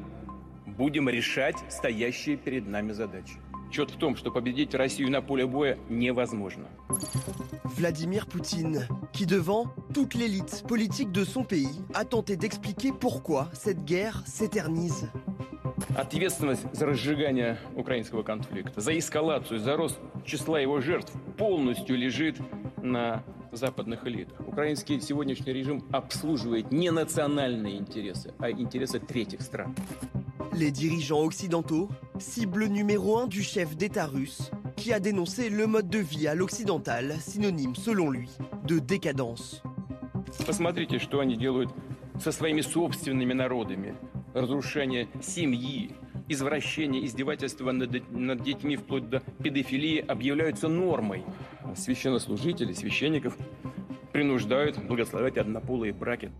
будем 0.66 1.08
решать 1.08 1.56
стоящие 1.68 2.36
перед 2.36 2.66
нами 2.66 2.92
задачи. 2.92 3.38
Счет 3.73 3.89
в 3.89 3.97
том, 3.97 4.15
что 4.15 4.29
победить 4.29 4.75
Россию 4.75 5.09
на 5.09 5.23
поле 5.23 5.47
боя 5.47 5.79
невозможно. 5.89 6.67
Vladimir 7.75 8.27
Poutine, 8.27 8.87
qui 9.11 9.25
devant 9.25 9.65
toute 9.95 10.13
l'élite 10.13 10.63
politique 10.67 11.11
de 11.11 11.25
son 11.25 11.43
pays 11.43 11.81
a 11.95 12.05
tenté 12.05 12.35
d'expliquer 12.35 12.91
pourquoi 12.91 13.49
cette 13.53 13.83
guerre 13.83 14.21
s'éternise. 14.27 15.09
Ответственность 15.97 16.61
за 16.71 16.85
разжигание 16.85 17.57
украинского 17.75 18.21
конфликта, 18.21 18.79
за 18.79 18.95
эскалацию, 18.95 19.59
за 19.59 19.75
рост 19.75 19.97
числа 20.23 20.59
его 20.59 20.79
жертв 20.79 21.11
полностью 21.35 21.97
лежит 21.97 22.37
на 22.83 23.23
западных 23.51 24.05
элитах. 24.05 24.39
Украинский 24.47 25.01
сегодняшний 25.01 25.51
режим 25.51 25.83
обслуживает 25.91 26.71
не 26.71 26.91
национальные 26.91 27.77
интересы, 27.77 28.35
а 28.37 28.51
интересы 28.51 28.99
третьих 28.99 29.41
стран. 29.41 29.75
Les 30.53 30.69
dirigeants 30.69 31.25
occidentaux, 31.25 31.89
cible 32.19 32.67
numéro 32.67 33.17
un 33.17 33.27
du 33.27 33.41
chef 33.43 33.75
d'État 33.75 34.05
russe, 34.05 34.51
qui 34.75 34.93
a 34.93 34.99
dénoncé 34.99 35.49
le 35.49 35.67
mode 35.67 35.89
de 35.89 35.99
vie 35.99 36.27
à 36.27 36.35
l'occidental, 36.35 37.15
synonyme 37.19 37.75
selon 37.75 38.09
lui 38.09 38.29
de 38.65 38.79
décadence. 38.79 39.61
Посмотрите, 40.45 40.99
что 40.99 41.19
они 41.19 41.35
делают 41.35 41.69
со 42.19 42.31
своими 42.31 42.61
собственными 42.61 43.33
народами. 43.33 43.95
Разрушение 44.33 45.07
семьи, 45.21 45.91
извращение, 46.27 47.05
издевательство 47.05 47.71
над, 47.71 48.11
над 48.11 48.41
детьми 48.41 48.75
вплоть 48.75 49.09
до 49.09 49.21
педофилии 49.43 49.99
объявляются 49.99 50.67
нормой. 50.67 51.23
Священнослужители, 51.75 52.73
священников 52.73 53.37
принуждают 54.11 54.77
благословлять 54.77 55.37
однополые 55.37 55.93
браки. 55.93 56.31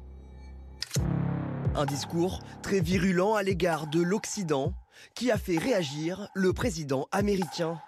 Un 1.76 1.86
discours 1.86 2.40
très 2.62 2.82
virulent 2.82 3.34
à 3.34 3.42
l'égard 3.42 3.88
de 3.88 4.00
l'Occident 4.00 4.74
qui 5.16 5.32
a 5.32 5.38
fait 5.40 5.58
réagir 5.58 6.30
le 6.36 6.54
président 6.54 7.08
américain. 7.12 7.80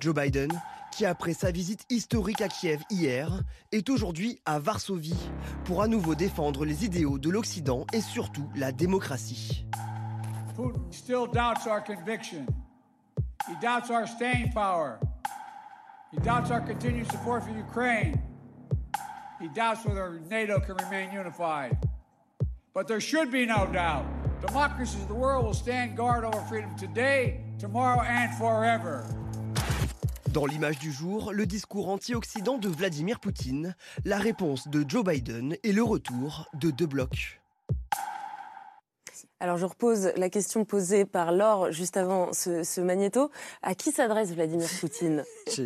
Joe 0.00 0.14
Biden, 0.14 0.50
qui 0.90 1.04
après 1.04 1.34
sa 1.34 1.50
visite 1.50 1.84
historique 1.90 2.40
à 2.40 2.48
Kiev 2.48 2.80
hier, 2.90 3.42
est 3.72 3.90
aujourd'hui 3.90 4.40
à 4.46 4.58
Varsovie 4.58 5.28
pour 5.64 5.82
à 5.82 5.86
nouveau 5.86 6.14
défendre 6.14 6.64
les 6.64 6.86
idéaux 6.86 7.18
de 7.18 7.28
l'Occident 7.28 7.86
et 7.92 8.00
surtout 8.00 8.48
la 8.56 8.72
démocratie. 8.72 9.66
Putin 10.56 10.80
still 10.90 11.26
doubts 11.32 11.66
our 11.66 11.82
conviction. 11.84 12.46
He 13.48 13.54
doubts 13.60 13.90
our 13.90 14.06
staying 14.06 14.50
power. 14.52 14.98
He 16.10 16.18
doubts 16.18 16.50
our 16.50 16.60
continued 16.60 17.10
support 17.10 17.42
for 17.42 17.50
Ukraine. 17.50 18.20
He 19.42 19.48
doubts 19.48 19.84
whether 19.84 20.20
NATO 20.30 20.60
can 20.60 20.76
remain 20.76 21.12
unified. 21.12 21.76
But 22.72 22.86
there 22.86 23.00
should 23.00 23.32
be 23.32 23.44
no 23.44 23.66
doubt. 23.72 24.04
Democracies 24.40 25.02
of 25.02 25.08
the 25.08 25.14
world 25.14 25.44
will 25.44 25.52
stand 25.52 25.96
guard 25.96 26.24
over 26.24 26.40
freedom 26.42 26.70
today, 26.76 27.40
tomorrow, 27.58 28.02
and 28.02 28.32
forever. 28.38 29.04
Dans 30.30 30.46
l'image 30.46 30.78
du 30.78 30.92
jour, 30.92 31.32
le 31.32 31.44
discours 31.44 31.88
anti-Occident 31.88 32.56
de 32.56 32.68
Vladimir 32.68 33.18
Poutine, 33.18 33.74
la 34.04 34.18
réponse 34.18 34.68
de 34.68 34.84
Joe 34.88 35.04
Biden 35.04 35.56
et 35.64 35.72
le 35.72 35.82
retour 35.82 36.48
de 36.54 36.70
deux 36.70 36.86
blocs. 36.86 37.41
Alors 39.42 39.56
je 39.56 39.66
repose 39.66 40.12
la 40.16 40.30
question 40.30 40.64
posée 40.64 41.04
par 41.04 41.32
Laure 41.32 41.72
juste 41.72 41.96
avant 41.96 42.32
ce, 42.32 42.80
magnéto. 42.80 43.28
À 43.60 43.74
qui 43.74 43.90
s'adresse 43.90 44.32
Vladimir 44.32 44.68
Poutine? 44.78 45.24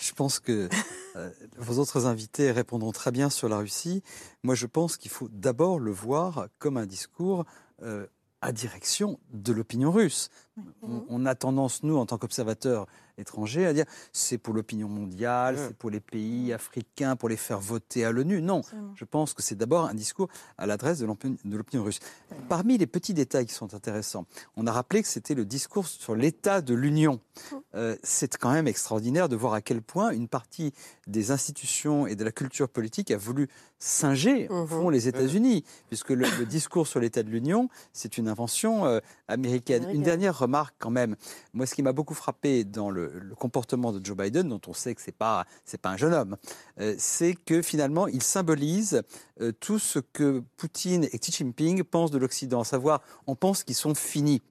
Je, 0.00 0.12
pense 0.12 0.40
que 0.40 0.68
euh, 1.14 1.30
vos 1.56 1.80
autres 1.80 2.06
invités 2.06 2.50
répondront 2.50 2.90
très 2.90 3.12
bien 3.12 3.30
sur 3.30 3.48
la 3.48 3.58
Russie. 3.58 4.02
Moi 4.42 4.56
je 4.56 4.66
pense 4.66 4.96
qu'il 4.96 5.12
faut 5.12 5.28
d'abord 5.30 5.78
le 5.78 5.92
voir 5.92 6.48
comme 6.58 6.76
un 6.76 6.86
discours 6.86 7.44
euh, 7.82 8.06
à 8.40 8.50
direction 8.50 9.20
de 9.32 9.52
l'opinion 9.52 9.92
russe. 9.92 10.28
On, 10.82 11.26
a 11.26 11.34
tendance, 11.34 11.82
nous, 11.82 11.96
en 11.96 12.06
tant 12.06 12.18
qu'observateurs, 12.18 12.86
étrangers 13.20 13.66
à 13.66 13.72
dire 13.72 13.84
c'est 14.12 14.38
pour 14.38 14.54
l'opinion 14.54 14.88
mondiale, 14.88 15.56
c'est 15.58 15.76
pour 15.76 15.90
les 15.90 16.00
pays 16.00 16.52
africains, 16.52 17.16
pour 17.16 17.28
les 17.28 17.36
faire 17.36 17.60
voter 17.60 18.04
à 18.04 18.12
l'ONU. 18.12 18.42
Non, 18.42 18.62
je 18.94 19.04
pense 19.04 19.34
que 19.34 19.42
c'est 19.42 19.54
d'abord 19.54 19.84
un 19.84 19.94
discours 19.94 20.28
à 20.58 20.66
l'adresse 20.66 20.98
de 20.98 21.06
l'opinion 21.06 21.84
russe. 21.84 22.00
Parmi 22.48 22.78
les 22.78 22.86
petits 22.86 23.14
détails 23.14 23.46
qui 23.46 23.54
sont 23.54 23.74
intéressants, 23.74 24.26
on 24.56 24.66
a 24.66 24.72
rappelé 24.72 25.02
que 25.02 25.08
c'était 25.08 25.34
le 25.34 25.44
discours 25.44 25.86
sur 25.86 26.14
l'état 26.14 26.60
de 26.60 26.74
l'Union. 26.74 27.20
Euh, 27.74 27.96
c'est 28.02 28.36
quand 28.36 28.52
même 28.52 28.66
extraordinaire 28.66 29.28
de 29.28 29.36
voir 29.36 29.54
à 29.54 29.60
quel 29.60 29.82
point 29.82 30.10
une 30.10 30.28
partie 30.28 30.72
des 31.06 31.30
institutions 31.30 32.06
et 32.06 32.16
de 32.16 32.24
la 32.24 32.32
culture 32.32 32.68
politique 32.68 33.10
a 33.10 33.16
voulu 33.16 33.48
singer 33.78 34.48
au 34.50 34.66
fond 34.66 34.90
les 34.90 35.08
États-Unis, 35.08 35.64
puisque 35.88 36.10
le, 36.10 36.26
discours 36.44 36.86
sur 36.86 37.00
l'état 37.00 37.22
de 37.22 37.30
l'Union, 37.30 37.68
c'est 37.92 38.18
une 38.18 38.28
invention 38.28 38.84
euh, 38.86 39.00
américaine. 39.28 39.88
Une 39.92 40.02
dernière 40.02 40.38
remarque 40.38 40.49
quand 40.78 40.90
même. 40.90 41.16
Moi, 41.52 41.66
ce 41.66 41.74
qui 41.74 41.82
m'a 41.82 41.92
beaucoup 41.92 42.14
frappé 42.14 42.64
dans 42.64 42.90
le, 42.90 43.12
le, 43.18 43.34
comportement 43.34 43.92
de 43.92 44.04
Joe 44.04 44.16
Biden, 44.16 44.48
dont 44.48 44.60
on 44.66 44.72
sait 44.72 44.94
que 44.94 45.00
c'est 45.00 45.12
pas 45.16 45.46
c'est 45.64 45.80
pas 45.80 45.90
un 45.90 45.96
jeune 45.96 46.14
homme, 46.14 46.36
euh, 46.80 46.94
c'est 46.98 47.34
que 47.34 47.62
finalement 47.62 48.06
il 48.06 48.22
symbolise 48.22 49.02
euh, 49.40 49.52
tout 49.52 49.78
ce 49.78 49.98
que 49.98 50.42
Poutine 50.56 51.04
et 51.04 51.18
Xi 51.18 51.32
Jinping 51.32 51.84
pensent 51.84 52.10
de 52.10 52.18
l'Occident, 52.18 52.60
à 52.60 52.64
savoir 52.64 53.02
on 53.26 53.34
pense 53.34 53.64
qu'ils 53.64 53.74
sont 53.74 53.94
finis. 53.94 54.42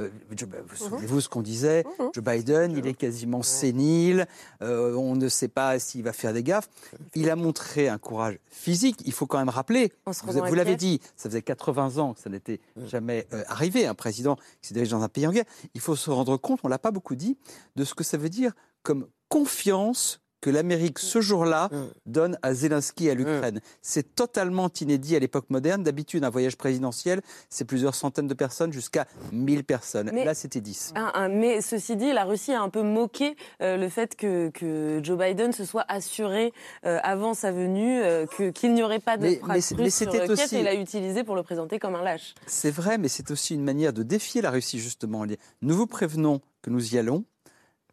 Euh, 0.00 0.08
bah, 0.46 0.58
vous 0.66 0.76
souvenez-vous 0.76 1.20
ce 1.20 1.28
qu'on 1.28 1.42
disait? 1.42 1.84
Joe 2.14 2.24
Biden, 2.24 2.72
il 2.76 2.86
est 2.86 2.94
quasiment 2.94 3.42
sénile, 3.42 4.26
on 4.60 5.16
ne 5.16 5.28
sait 5.28 5.48
pas 5.48 5.78
s'il 5.78 6.02
va 6.02 6.12
faire 6.12 6.32
des 6.32 6.42
gaffes. 6.42 6.68
Il 7.14 7.30
a 7.30 7.36
montré 7.36 7.88
un 7.88 7.98
courage 7.98 8.38
physique. 8.50 9.00
Il 9.04 9.12
faut 9.12 9.26
quand 9.26 9.38
même 9.38 9.48
rappeler, 9.48 9.92
vous, 10.06 10.12
vous 10.32 10.54
l'avez 10.54 10.76
dit, 10.76 11.00
ça 11.16 11.28
faisait 11.28 11.42
80 11.42 11.98
ans 11.98 12.14
que 12.14 12.20
ça 12.20 12.30
n'était 12.30 12.60
jamais 12.86 13.26
arrivé, 13.48 13.86
un 13.86 13.94
président 13.94 14.36
qui 14.62 14.68
se 14.68 14.74
dirige 14.74 14.90
dans 14.90 15.02
un 15.02 15.08
pays 15.08 15.26
Il 15.74 15.80
faut 15.80 15.96
se 15.96 16.10
rendre 16.10 16.36
compte, 16.36 16.60
on 16.62 16.68
l'a 16.68 16.78
pas 16.78 16.90
beaucoup 16.90 17.14
dit, 17.14 17.38
de 17.76 17.84
ce 17.84 17.94
que 17.94 18.04
ça 18.04 18.16
veut 18.16 18.28
dire 18.28 18.52
comme 18.82 19.08
confiance 19.28 20.20
que 20.40 20.50
l'Amérique, 20.50 20.98
ce 20.98 21.20
jour-là, 21.20 21.68
mm. 21.70 21.86
donne 22.06 22.38
à 22.42 22.54
Zelensky 22.54 23.06
et 23.06 23.10
à 23.10 23.14
l'Ukraine. 23.14 23.56
Mm. 23.56 23.60
C'est 23.82 24.14
totalement 24.14 24.70
inédit 24.80 25.16
à 25.16 25.18
l'époque 25.18 25.50
moderne. 25.50 25.82
D'habitude, 25.82 26.24
un 26.24 26.30
voyage 26.30 26.56
présidentiel, 26.56 27.20
c'est 27.48 27.64
plusieurs 27.64 27.94
centaines 27.94 28.26
de 28.26 28.34
personnes 28.34 28.72
jusqu'à 28.72 29.06
1000 29.32 29.64
personnes. 29.64 30.10
Là, 30.10 30.34
c'était 30.34 30.60
10. 30.60 30.94
mais 31.30 31.60
ceci 31.60 31.96
dit, 31.96 32.12
la 32.12 32.24
Russie 32.24 32.52
a 32.52 32.62
un 32.62 32.68
peu 32.68 32.82
moqué 32.82 33.36
euh, 33.62 33.76
le 33.76 33.88
fait 33.88 34.16
que, 34.16 34.50
que, 34.50 35.00
Joe 35.02 35.18
Biden 35.18 35.52
se 35.52 35.64
soit 35.64 35.84
assuré 35.88 36.52
euh, 36.84 36.98
avant 37.02 37.34
sa 37.34 37.52
venue 37.52 38.02
euh, 38.02 38.26
qu'il 38.52 38.74
n'y 38.74 38.82
aurait 38.82 38.98
pas 38.98 39.16
de 39.16 39.22
mais, 39.22 39.40
mais, 39.46 39.60
mais 39.78 39.90
c'était 39.90 40.28
aussi... 40.28 40.56
et 40.56 40.62
l'a 40.62 40.74
utilisé 40.74 41.24
pour 41.24 41.36
le 41.36 41.42
présenter 41.42 41.78
comme 41.78 41.94
un 41.94 42.02
lâche. 42.02 42.34
C'est 42.46 42.70
vrai, 42.70 42.98
mais 42.98 43.08
c'est 43.08 43.30
aussi 43.30 43.54
une 43.54 43.64
manière 43.64 43.92
de 43.92 44.02
défier 44.02 44.42
la 44.42 44.50
Russie, 44.50 44.78
justement. 44.78 45.24
Nous 45.62 45.74
vous 45.74 45.86
prévenons 45.86 46.40
que 46.62 46.70
nous 46.70 46.94
y 46.94 46.98
allons 46.98 47.24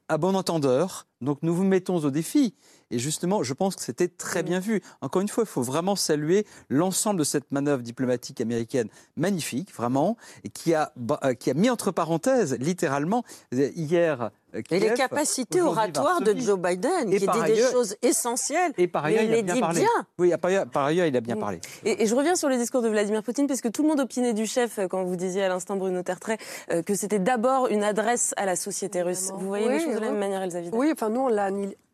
à 0.10 0.18
bon 0.18 0.36
entendeur. 0.36 1.08
Donc 1.22 1.40
nous 1.42 1.56
vous 1.56 1.64
mettons 1.64 1.98
au 1.98 2.12
défi. 2.12 2.56
Et 2.92 3.00
justement, 3.00 3.42
je 3.42 3.54
pense 3.54 3.76
que 3.76 3.82
c'était 3.82 4.08
très 4.08 4.44
bien 4.44 4.60
vu. 4.60 4.82
Encore 5.02 5.22
une 5.22 5.28
fois, 5.28 5.44
il 5.44 5.50
faut 5.50 5.64
vraiment 5.64 5.96
saluer 5.96 6.46
l'ensemble 6.70 7.20
de 7.20 7.24
cette 7.24 7.52
manœuvre 7.52 7.82
diplomatique 7.82 8.42
américaine 8.42 8.90
magnifique, 9.16 9.74
vraiment, 9.74 10.18
et 10.44 10.50
qui 10.50 10.74
a, 10.74 10.94
euh, 11.24 11.34
qui 11.34 11.50
a 11.50 11.56
mis 11.56 11.70
entre 11.70 11.92
parenthèses, 11.92 12.58
littéralement, 12.60 13.24
hier. 13.52 14.32
Euh, 14.56 14.62
et 14.72 14.80
les 14.80 14.94
capacités 14.94 15.62
oratoires 15.62 16.22
de 16.22 16.36
Joe 16.38 16.60
Biden, 16.60 17.10
qui 17.10 17.20
dit 17.20 17.54
des 17.54 17.62
choses 17.72 17.96
essentielles. 18.02 18.72
Et 18.78 18.88
par 18.88 19.06
ailleurs, 19.06 19.24
il, 19.24 19.34
a 19.34 19.42
bien 19.42 19.58
parlé. 19.60 19.86
Oui, 20.18 20.32
par 20.72 20.86
ailleurs, 20.86 21.06
il 21.06 21.16
a 21.16 21.22
bien 21.22 21.36
parlé. 21.36 21.60
Et, 21.84 22.06
je 22.06 22.16
reviens 22.16 22.36
sur 22.36 22.50
le 22.50 22.58
discours 22.58 22.82
de 22.82 22.90
Vladimir 22.90 23.24
Poutine, 23.24 23.48
parce 23.48 23.62
que 23.62 23.68
tout 23.68 23.84
le 23.84 23.90
monde 23.90 24.00
opinait 24.00 24.34
du 24.34 24.46
chef, 24.46 24.80
euh, 24.80 24.88
quand 24.88 25.04
vous 25.04 25.16
disiez 25.16 25.44
à 25.44 25.50
l'instant, 25.50 25.76
Bruno 25.76 26.02
Tertrais, 26.04 26.38
que 26.86 26.96
c'était 26.96 27.20
d'abord 27.20 27.68
une 27.68 27.84
adresse 27.84 28.34
à 28.38 28.46
la 28.46 28.56
société 28.56 29.02
russe. 29.02 29.32
Vous 29.38 29.48
voyez 29.48 29.68
les 29.68 29.80
choses 29.80 29.96
de 29.96 30.00
la 30.00 30.12
même 30.12 30.20
manière, 30.20 30.42
Elsa 30.42 30.60
Oui, 30.72 30.90
enfin, 30.92 31.10
nous, 31.10 31.22
on 31.22 31.28
l'a 31.28 31.50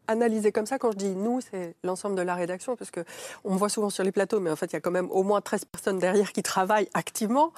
analyser 0.08 0.52
comme 0.52 0.66
ça. 0.66 0.78
Quand 0.78 0.92
je 0.92 0.98
dis 0.98 1.16
nous, 1.16 1.42
c'est 1.42 1.76
l'ensemble 1.84 2.16
de 2.16 2.22
la 2.22 2.36
rédaction, 2.36 2.76
parce 2.76 2.92
que 2.92 3.02
on 3.44 3.54
me 3.54 3.58
voit 3.58 3.70
souvent 3.70 3.90
sur 3.90 4.04
les 4.04 4.12
plateaux, 4.12 4.40
mais 4.40 4.52
en 4.52 4.56
fait, 4.56 4.68
il 4.68 4.74
y 4.74 4.76
a 4.76 4.80
quand 4.80 4.92
même 4.92 5.10
au 5.12 5.24
moins 5.24 5.42
13 5.42 5.66
personnes 5.66 6.00
derrière 6.00 6.32
qui 6.32 6.44
travaillent 6.44 6.90
activement. 6.94 7.54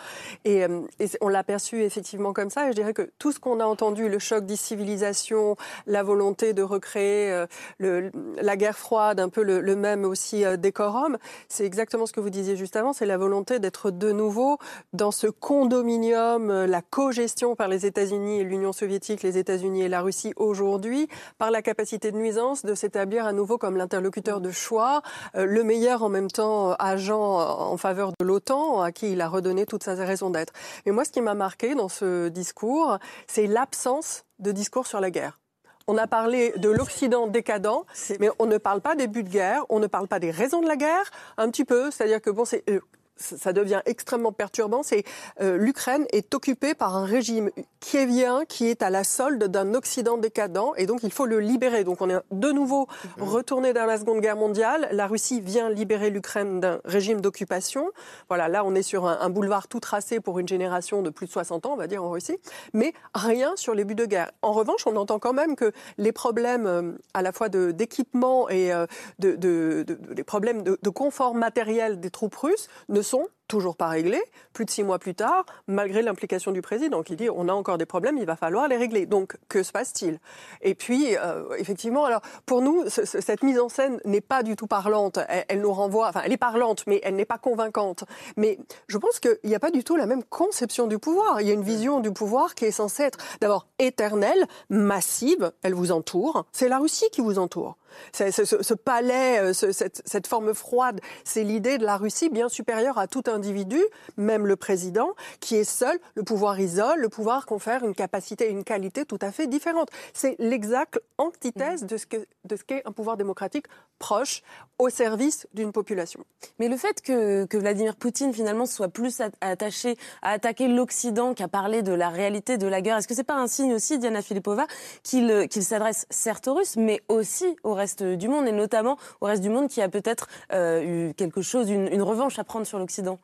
Et, 0.46 0.64
euh, 0.64 0.82
on 1.22 1.28
l'a 1.28 1.44
perçu 1.44 1.84
effectivement 1.84 2.34
comme 2.34 2.50
ça. 2.50 2.68
Et 2.68 2.72
je 2.72 2.76
dirais 2.76 2.94
que 2.94 3.10
tout 3.20 3.32
ce 3.32 3.40
qu'on 3.40 3.60
a 3.60 3.66
entendu, 3.66 4.10
le 4.10 4.20
choc 4.20 4.46
des 4.46 4.56
civilisations, 4.56 5.56
la 5.88 6.04
volonté 6.04 6.54
de 6.54 6.62
recréer 6.64 7.32
euh, 7.32 8.10
la 8.42 8.58
guerre 8.58 8.78
froide, 8.78 9.20
un 9.20 9.30
peu 9.30 9.44
le, 9.44 9.76
même 9.76 10.06
aussi 10.06 10.46
euh, 10.46 10.58
décorum, 10.58 11.18
c'est 11.50 11.66
exactement 11.66 12.06
ce 12.06 12.14
que 12.14 12.20
vous 12.20 12.30
disiez 12.30 12.56
juste 12.56 12.76
avant. 12.76 12.94
C'est 12.94 13.06
la 13.06 13.18
volonté 13.18 13.60
d'être 13.60 13.92
de 13.92 14.12
nouveau 14.12 14.58
dans 14.94 15.12
ce 15.12 15.28
condominium, 15.28 16.66
la 16.66 16.82
co-gestion 16.82 17.56
par 17.56 17.68
les 17.68 17.86
États-Unis 17.86 18.40
et 18.40 18.44
l'Union 18.44 18.74
soviétique, 18.74 19.24
les 19.24 19.38
États-Unis 19.38 19.84
et 19.84 19.90
la 19.90 20.02
Russie 20.02 20.34
aujourd'hui, 20.36 21.08
par 21.38 21.52
la 21.52 21.62
capacité 21.62 22.12
de 22.12 22.18
de 22.34 22.74
s'établir 22.74 23.26
à 23.26 23.32
nouveau 23.32 23.58
comme 23.58 23.78
l'interlocuteur 23.78 24.42
de 24.42 24.50
choix, 24.50 25.02
euh, 25.36 25.46
le 25.46 25.64
meilleur 25.64 26.02
en 26.02 26.10
même 26.10 26.32
temps 26.32 26.72
euh, 26.72 26.76
agent 26.80 27.22
en 27.22 27.78
faveur 27.78 28.12
de 28.20 28.26
l'OTAN, 28.26 28.82
à 28.82 28.92
qui 28.92 29.12
il 29.12 29.22
a 29.22 29.28
redonné 29.28 29.66
toute 29.66 29.84
sa 29.84 29.94
raison 29.94 30.32
d'être. 30.32 30.54
Mais 30.86 30.92
moi, 30.92 31.06
ce 31.06 31.12
qui 31.12 31.22
m'a 31.22 31.36
marqué 31.36 31.76
dans 31.76 31.90
ce 31.90 32.30
discours, 32.30 32.98
c'est 33.28 33.46
l'absence 33.46 34.26
de 34.40 34.52
discours 34.52 34.88
sur 34.88 35.00
la 35.00 35.12
guerre. 35.12 35.40
On 35.88 35.98
a 35.98 36.08
parlé 36.08 36.54
de 36.58 36.70
l'Occident 36.70 37.28
décadent, 37.28 37.84
mais 38.20 38.30
on 38.40 38.46
ne 38.46 38.58
parle 38.58 38.82
pas 38.82 38.96
des 38.96 39.08
buts 39.08 39.24
de 39.24 39.30
guerre, 39.30 39.66
on 39.70 39.80
ne 39.80 39.88
parle 39.88 40.08
pas 40.08 40.20
des 40.20 40.32
raisons 40.32 40.62
de 40.62 40.68
la 40.68 40.78
guerre, 40.78 41.12
un 41.38 41.50
petit 41.50 41.66
peu, 41.66 41.92
c'est-à-dire 41.92 42.22
que 42.22 42.30
bon, 42.30 42.46
c'est 42.46 42.64
euh, 42.70 42.80
ça 43.16 43.54
devient 43.54 43.82
extrêmement 43.86 44.32
perturbant, 44.32 44.84
c'est 44.84 45.04
euh, 45.42 45.58
l'Ukraine 45.58 46.06
est 46.12 46.34
occupée 46.34 46.74
par 46.74 46.96
un 46.96 47.06
régime 47.06 47.50
kievien 47.80 48.46
qui 48.46 48.68
est 48.68 48.82
à 48.82 48.90
la 48.90 49.04
solde 49.04 49.44
d'un 49.46 49.74
Occident 49.74 50.18
décadent 50.18 50.54
et 50.78 50.86
donc 50.86 51.04
il 51.04 51.12
faut 51.12 51.26
le 51.26 51.40
libérer. 51.40 51.84
Donc 51.84 52.02
on 52.02 52.10
est 52.10 52.20
de 52.32 52.52
nouveau 52.52 52.88
mhm. 53.18 53.24
retourné 53.24 53.74
dans 53.74 53.86
la 53.86 53.98
Seconde 53.98 54.22
Guerre 54.22 54.36
mondiale. 54.36 54.88
La 54.92 55.08
Russie 55.08 55.42
vient 55.42 55.70
libérer 55.70 56.10
l'Ukraine 56.10 56.60
d'un 56.60 56.80
régime 56.86 57.22
d'occupation. 57.22 57.92
Voilà, 58.30 58.48
là 58.48 58.64
on 58.66 58.76
est 58.76 58.84
sur 58.84 59.06
un, 59.06 59.30
boulevard 59.30 59.68
tout 59.68 59.80
tracé 59.80 60.20
pour 60.20 60.40
une 60.40 60.48
génération 60.48 61.02
de 61.02 61.10
plus 61.10 61.28
de 61.28 61.32
60 61.32 61.66
ans, 61.66 61.74
on 61.74 61.78
va 61.78 61.88
dire 61.88 62.04
en 62.04 62.12
Russie, 62.12 62.38
mais 62.74 62.94
rien 63.14 63.54
sur 63.56 63.74
les 63.74 63.84
buts 63.84 63.96
de 63.96 64.06
guerre. 64.06 64.32
En 64.42 64.52
revanche, 64.52 64.86
on 64.86 64.96
entend 64.96 65.20
quand 65.20 65.34
même 65.34 65.56
que 65.56 65.72
les 65.98 66.12
problèmes 66.12 66.68
euh, 66.68 66.92
à 67.14 67.22
la 67.22 67.32
fois 67.32 67.50
d'équipement 67.50 68.50
et 68.50 68.74
euh, 68.74 68.86
de, 69.20 69.36
de, 69.36 70.22
problèmes 70.24 70.64
de, 70.64 70.90
confort 70.90 71.34
matériel 71.34 72.00
des 72.00 72.10
troupes 72.10 72.36
russes 72.36 72.68
ne 72.90 73.02
sont 73.04 73.28
toujours 73.48 73.76
pas 73.76 73.88
réglés. 73.88 74.24
Plus 74.54 74.66
de 74.66 74.70
six 74.70 74.84
mois 74.84 75.00
plus 75.00 75.16
tard, 75.16 75.46
malgré 75.68 76.02
l'implication 76.02 76.52
du 76.52 76.62
président 76.62 77.04
qui 77.04 77.16
dit 77.16 77.30
on 77.30 77.50
a 77.50 77.54
encore 77.54 77.78
des 77.78 77.86
problèmes, 77.86 78.18
il 78.18 78.26
va 78.26 78.36
falloir 78.36 78.68
les 78.68 78.78
régler. 78.78 79.06
Donc 79.06 79.38
que 79.50 79.64
se 79.64 79.72
passe-t-il? 79.72 80.20
Et 80.62 80.76
puis 80.76 81.16
euh, 81.18 81.56
effectivement, 81.58 82.06
alors 82.06 82.22
pour 82.46 82.62
nous, 82.62 82.84
cette 82.88 83.44
mise 83.44 83.60
en 83.60 83.70
scène 83.70 84.00
n'est 84.06 84.22
pas 84.22 84.44
du 84.44 84.56
tout 84.56 84.68
parlante. 84.68 85.20
Elle, 85.48 85.62
nous 85.62 85.74
renvoie, 85.74 86.10
enfin 86.10 86.22
elle 86.26 86.32
est 86.32 86.38
parlante, 86.38 86.84
mais 86.88 87.00
elle 87.04 87.16
n'est 87.16 87.26
pas 87.26 87.38
convaincante. 87.38 88.04
Mais 88.38 88.58
je 88.88 88.98
pense 88.98 89.20
qu'il 89.20 89.38
n'y 89.44 89.56
a 89.56 89.60
pas 89.60 89.72
du 89.72 89.84
tout 89.84 89.96
la 89.96 90.06
même 90.06 90.24
conception 90.24 90.88
du 90.88 91.00
pouvoir. 91.00 91.42
Il 91.42 91.48
y 91.48 91.52
a 91.52 91.54
une 91.54 91.64
vision 91.64 92.00
du 92.00 92.12
pouvoir 92.12 92.56
qui 92.56 92.66
est 92.66 92.72
censée 92.72 93.04
être 93.04 93.20
d'abord 93.42 93.68
éternelle, 93.80 94.46
massive. 94.70 95.52
Elle 95.62 95.74
vous 95.74 95.92
entoure. 95.92 96.46
C'est 96.52 96.70
la 96.70 96.80
Russie 96.80 97.10
qui 97.12 97.22
vous 97.22 97.40
entoure. 97.40 97.78
Ce, 98.14 98.74
palais, 98.74 99.40
euh, 99.40 99.54
cette, 99.54 100.28
forme 100.28 100.54
froide, 100.54 101.00
c'est 101.24 101.44
l'idée 101.44 101.78
de 101.78 101.86
la 101.86 101.98
Russie 101.98 102.30
bien 102.30 102.50
supérieure 102.50 102.98
à 102.98 103.08
tout 103.08 103.24
individu, 103.34 103.82
même 104.18 104.48
le 104.48 104.56
président, 104.56 105.10
qui 105.40 105.56
est 105.56 105.64
seul. 105.64 106.00
Le 106.16 106.24
pouvoir 106.24 106.60
isole, 106.60 107.00
le 107.00 107.10
pouvoir 107.10 107.46
confère 107.46 107.84
une 107.84 107.96
capacité 107.96 108.46
et 108.46 108.52
une 108.52 108.64
qualité 108.64 109.06
tout 109.06 109.20
à 109.22 109.32
fait 109.32 109.48
différentes. 109.48 109.90
C'est 110.14 110.36
l'exacte 110.40 111.00
antithèse 111.18 111.86
de 111.86 111.98
ce 111.98 112.64
qu'est 112.64 112.84
un 112.86 112.92
pouvoir 112.92 113.18
démocratique 113.18 113.68
proche, 114.00 114.44
au 114.80 114.90
service 114.90 115.48
d'une 115.54 115.72
population. 115.72 116.26
Mais 116.60 116.68
le 116.68 116.76
fait 116.76 117.02
que, 117.02 117.48
Vladimir 117.58 117.96
Poutine 117.96 118.34
finalement 118.34 118.66
soit 118.66 118.90
plus 118.90 119.22
attaché 119.40 119.98
à 120.22 120.32
attaquer 120.32 120.68
l'Occident 120.68 121.34
qu'à 121.34 121.48
parler 121.48 121.84
de 121.84 121.94
la 121.94 122.10
réalité 122.10 122.58
de 122.58 122.68
la 122.68 122.82
guerre, 122.82 122.98
est-ce 122.98 123.08
que 123.08 123.16
c'est 123.16 123.24
pas 123.24 123.38
un 123.38 123.48
signe 123.48 123.74
aussi, 123.74 124.00
Diana 124.00 124.22
Filipova, 124.22 124.68
qu'il 125.04 125.48
s'adresse 125.62 126.06
certes 126.10 126.50
aux 126.50 126.56
Russes, 126.56 126.76
mais 126.76 127.02
aussi 127.08 127.46
aux 127.64 127.74
reste 127.74 128.04
du 128.04 128.28
monde, 128.28 128.46
et 128.48 128.52
notamment 128.52 128.98
au 129.22 129.28
reste 129.28 129.42
du 129.42 129.50
monde 129.50 129.70
qui 129.70 129.82
a 129.82 129.88
peut-être 129.88 130.28
euh, 130.52 131.10
eu 131.10 131.14
quelque 131.14 131.42
chose, 131.42 131.70
une 131.70 132.02
revanche 132.02 132.38
à 132.40 132.44
prendre 132.44 132.68
sur 132.68 132.80
l'Occident? 132.80 133.20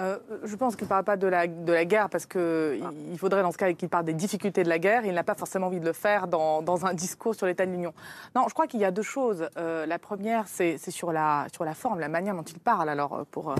Euh, 0.00 0.18
je 0.44 0.56
pense 0.56 0.76
qu'il 0.76 0.86
ne 0.86 0.88
parle 0.88 1.04
pas 1.04 1.16
de 1.16 1.26
la, 1.26 1.46
de 1.46 1.72
la 1.72 1.84
guerre 1.84 2.08
parce 2.08 2.26
qu'il 2.26 2.82
il 3.10 3.18
faudrait 3.18 3.42
dans 3.42 3.52
ce 3.52 3.58
cas 3.58 3.72
qu'il 3.72 3.88
parle 3.88 4.04
des 4.04 4.14
difficultés 4.14 4.62
de 4.62 4.68
la 4.68 4.78
guerre. 4.78 5.04
Il 5.04 5.14
n'a 5.14 5.24
pas 5.24 5.34
forcément 5.34 5.66
envie 5.66 5.80
de 5.80 5.84
le 5.84 5.92
faire 5.92 6.26
dans, 6.26 6.62
dans 6.62 6.86
un 6.86 6.94
discours 6.94 7.34
sur 7.34 7.46
l'état 7.46 7.66
de 7.66 7.70
l'Union. 7.70 7.92
Non, 8.34 8.44
je 8.48 8.54
crois 8.54 8.66
qu'il 8.66 8.80
y 8.80 8.84
a 8.84 8.90
deux 8.90 9.02
choses. 9.02 9.48
Euh, 9.56 9.86
la 9.86 9.98
première, 9.98 10.48
c'est 10.48 10.78
sur 10.90 11.12
la, 11.12 11.46
sur 11.52 11.64
la 11.64 11.74
forme, 11.74 12.00
la 12.00 12.08
manière 12.08 12.34
dont 12.34 12.42
il 12.42 12.58
parle. 12.58 12.88
Alors, 12.88 13.26
pour, 13.30 13.54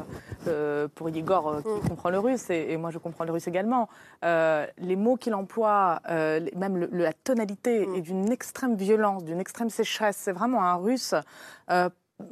euh, 0.47 0.89
pour 0.95 1.11
Igor, 1.11 1.63
qui 1.63 1.69
mm. 1.69 1.89
comprend 1.89 2.11
le 2.11 2.19
russe, 2.19 2.49
et, 2.51 2.77
moi 2.77 2.91
je 2.91 2.99
comprends 2.99 3.25
le 3.25 3.33
russe 3.33 3.47
également, 3.47 3.89
les 4.23 4.97
mots 4.97 5.17
qu'il 5.17 5.35
emploie, 5.35 6.01
même 6.09 6.89
la 6.93 7.13
tonalité, 7.13 7.87
mm. 7.87 7.95
est 7.97 8.01
d'une 8.01 8.33
extrême 8.33 8.77
violence, 8.77 9.25
d'une 9.25 9.41
extrême 9.41 9.71
sécheresse. 9.71 10.17
C'est 10.17 10.33
vraiment 10.33 10.63
un 10.63 10.77
russe 10.77 11.15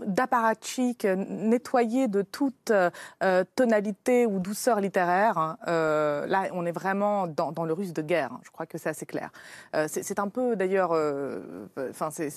d'apparatchik 0.06 1.04
nettoyé 1.04 2.08
de 2.08 2.22
toute 2.22 2.70
euh, 2.70 3.44
tonalité 3.54 4.26
ou 4.26 4.38
douceur 4.38 4.80
littéraire. 4.80 5.38
Hein. 5.38 5.58
Euh, 5.68 6.26
là, 6.26 6.44
on 6.52 6.66
est 6.66 6.72
vraiment 6.72 7.26
dans, 7.26 7.64
le 7.64 7.72
russe 7.72 7.92
de 7.92 8.02
guerre. 8.02 8.32
Hein. 8.32 8.40
Je 8.42 8.50
crois 8.50 8.66
que 8.66 8.78
c'est 8.78 8.88
assez 8.88 9.06
clair. 9.06 9.30
Euh, 9.74 9.86
c'est 9.88 10.18
un 10.18 10.28
peu, 10.28 10.56
d'ailleurs, 10.56 10.92
enfin, 11.90 12.10
c'est 12.10 12.30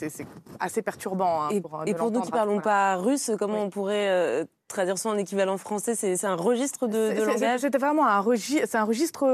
assez 0.59 0.81
perturbant. 0.81 1.43
Hein, 1.43 1.49
et, 1.51 1.61
pour, 1.61 1.83
et 1.85 1.93
pour 1.93 2.11
nous 2.11 2.21
qui 2.21 2.27
ne 2.27 2.31
parlons 2.31 2.59
pas 2.59 2.95
russe, 2.97 3.31
comment 3.37 3.63
on 3.63 3.69
pourrait 3.69 4.45
traduire 4.71 4.97
ça 4.97 5.09
en 5.09 5.17
équivalent 5.17 5.57
français 5.57 5.95
C'est 5.95 6.25
un 6.25 6.35
registre 6.35 6.87
de, 6.87 7.13
de 7.13 7.23
langage 7.23 7.61
C'était 7.61 7.77
vraiment 7.77 8.07
un, 8.07 8.19
registre, 8.19 8.75
un 8.75 8.83
registre 8.83 9.25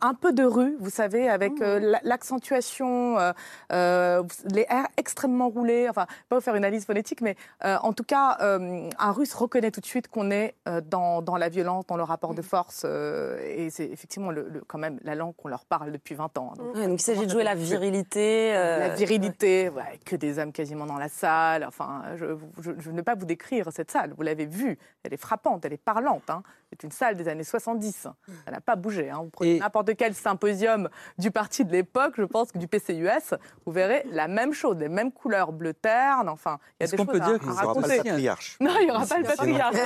un 0.00 0.14
peu 0.14 0.32
de 0.32 0.44
rue, 0.44 0.76
vous 0.80 0.90
savez, 0.90 1.28
avec 1.28 1.60
euh, 1.60 1.80
mmh. 1.80 2.00
l'accentuation, 2.02 3.18
euh, 3.18 3.32
euh, 3.72 4.22
les 4.52 4.64
R 4.64 4.86
extrêmement 4.96 5.48
roulés. 5.48 5.88
Enfin, 5.88 6.06
pas 6.28 6.36
vous 6.36 6.42
faire 6.42 6.54
une 6.54 6.64
analyse 6.64 6.84
phonétique, 6.84 7.20
mais 7.20 7.36
en 7.62 7.92
tout 7.92 8.04
cas, 8.04 8.38
un 8.40 9.12
Russe 9.12 9.34
reconnaît 9.34 9.70
tout 9.70 9.80
de 9.80 9.86
suite 9.86 10.08
qu'on 10.08 10.30
est 10.30 10.54
dans, 10.84 11.22
dans, 11.22 11.36
la 11.36 11.48
violence, 11.48 11.86
dans 11.86 11.96
le 11.96 12.02
rapport 12.02 12.34
de 12.34 12.40
mmh. 12.40 12.44
force, 12.44 12.84
et 12.84 13.68
c'est 13.70 13.86
effectivement 13.86 14.30
le, 14.30 14.62
quand 14.66 14.78
même 14.78 14.98
la 15.02 15.14
langue 15.14 15.34
qu'on 15.36 15.48
leur 15.48 15.64
parle 15.64 15.92
depuis 15.92 16.14
20 16.14 16.38
ans. 16.38 16.52
Donc, 16.56 16.76
il 16.76 17.00
s'agit 17.00 17.26
de 17.26 17.30
jouer 17.30 17.44
la 17.44 17.54
virilité. 17.54 18.52
La 18.52 18.88
virilité, 18.90 19.68
ouais, 19.70 19.98
que 20.04 20.16
des 20.16 20.38
hommes 20.38 20.52
quasiment 20.52 20.86
dans 20.86 20.98
la 20.98 21.08
salle. 21.08 21.64
Enfin, 21.64 22.02
je, 22.16 22.26
je, 22.60 22.90
ne 22.90 22.96
vais 22.96 23.02
pas 23.02 23.14
vous 23.14 23.26
décrire 23.26 23.68
cette 23.72 23.90
salle. 23.90 24.12
Vous 24.16 24.22
l'avez 24.22 24.35
elle 24.40 25.12
est 25.12 25.16
frappante, 25.16 25.64
elle 25.64 25.72
est 25.72 25.76
parlante. 25.76 26.30
Hein. 26.30 26.42
C'est 26.70 26.82
une 26.82 26.90
salle 26.90 27.16
des 27.16 27.28
années 27.28 27.44
70. 27.44 28.08
Elle 28.46 28.52
n'a 28.52 28.60
pas 28.60 28.76
bougé. 28.76 29.10
Hein. 29.10 29.20
Vous 29.22 29.30
prenez 29.30 29.58
n'importe 29.58 29.96
quel 29.96 30.14
symposium 30.14 30.88
du 31.18 31.30
parti 31.30 31.64
de 31.64 31.72
l'époque, 31.72 32.14
je 32.18 32.24
pense 32.24 32.52
que 32.52 32.58
du 32.58 32.66
PCUS, 32.68 33.34
vous 33.64 33.72
verrez 33.72 34.04
la 34.10 34.28
même 34.28 34.52
chose, 34.52 34.76
les 34.78 34.88
mêmes 34.88 35.12
couleurs 35.12 35.52
bleu 35.52 35.74
terne. 35.74 36.28
Enfin, 36.28 36.58
il 36.80 36.84
y 36.84 36.88
a 36.88 36.90
des 36.90 36.96
choses 36.96 37.06
peut 37.06 37.20
dire 37.20 37.38
qu'il 37.38 37.48
n'y 37.48 37.54
aura 37.54 37.74
pas 37.74 37.80
le 37.80 38.02
patriarche 38.02 38.56
Non, 38.60 38.72
il 38.80 38.86
n'y 38.86 38.90
aura 38.90 39.06
pas 39.06 39.18
le 39.18 39.24
patriarche. 39.24 39.76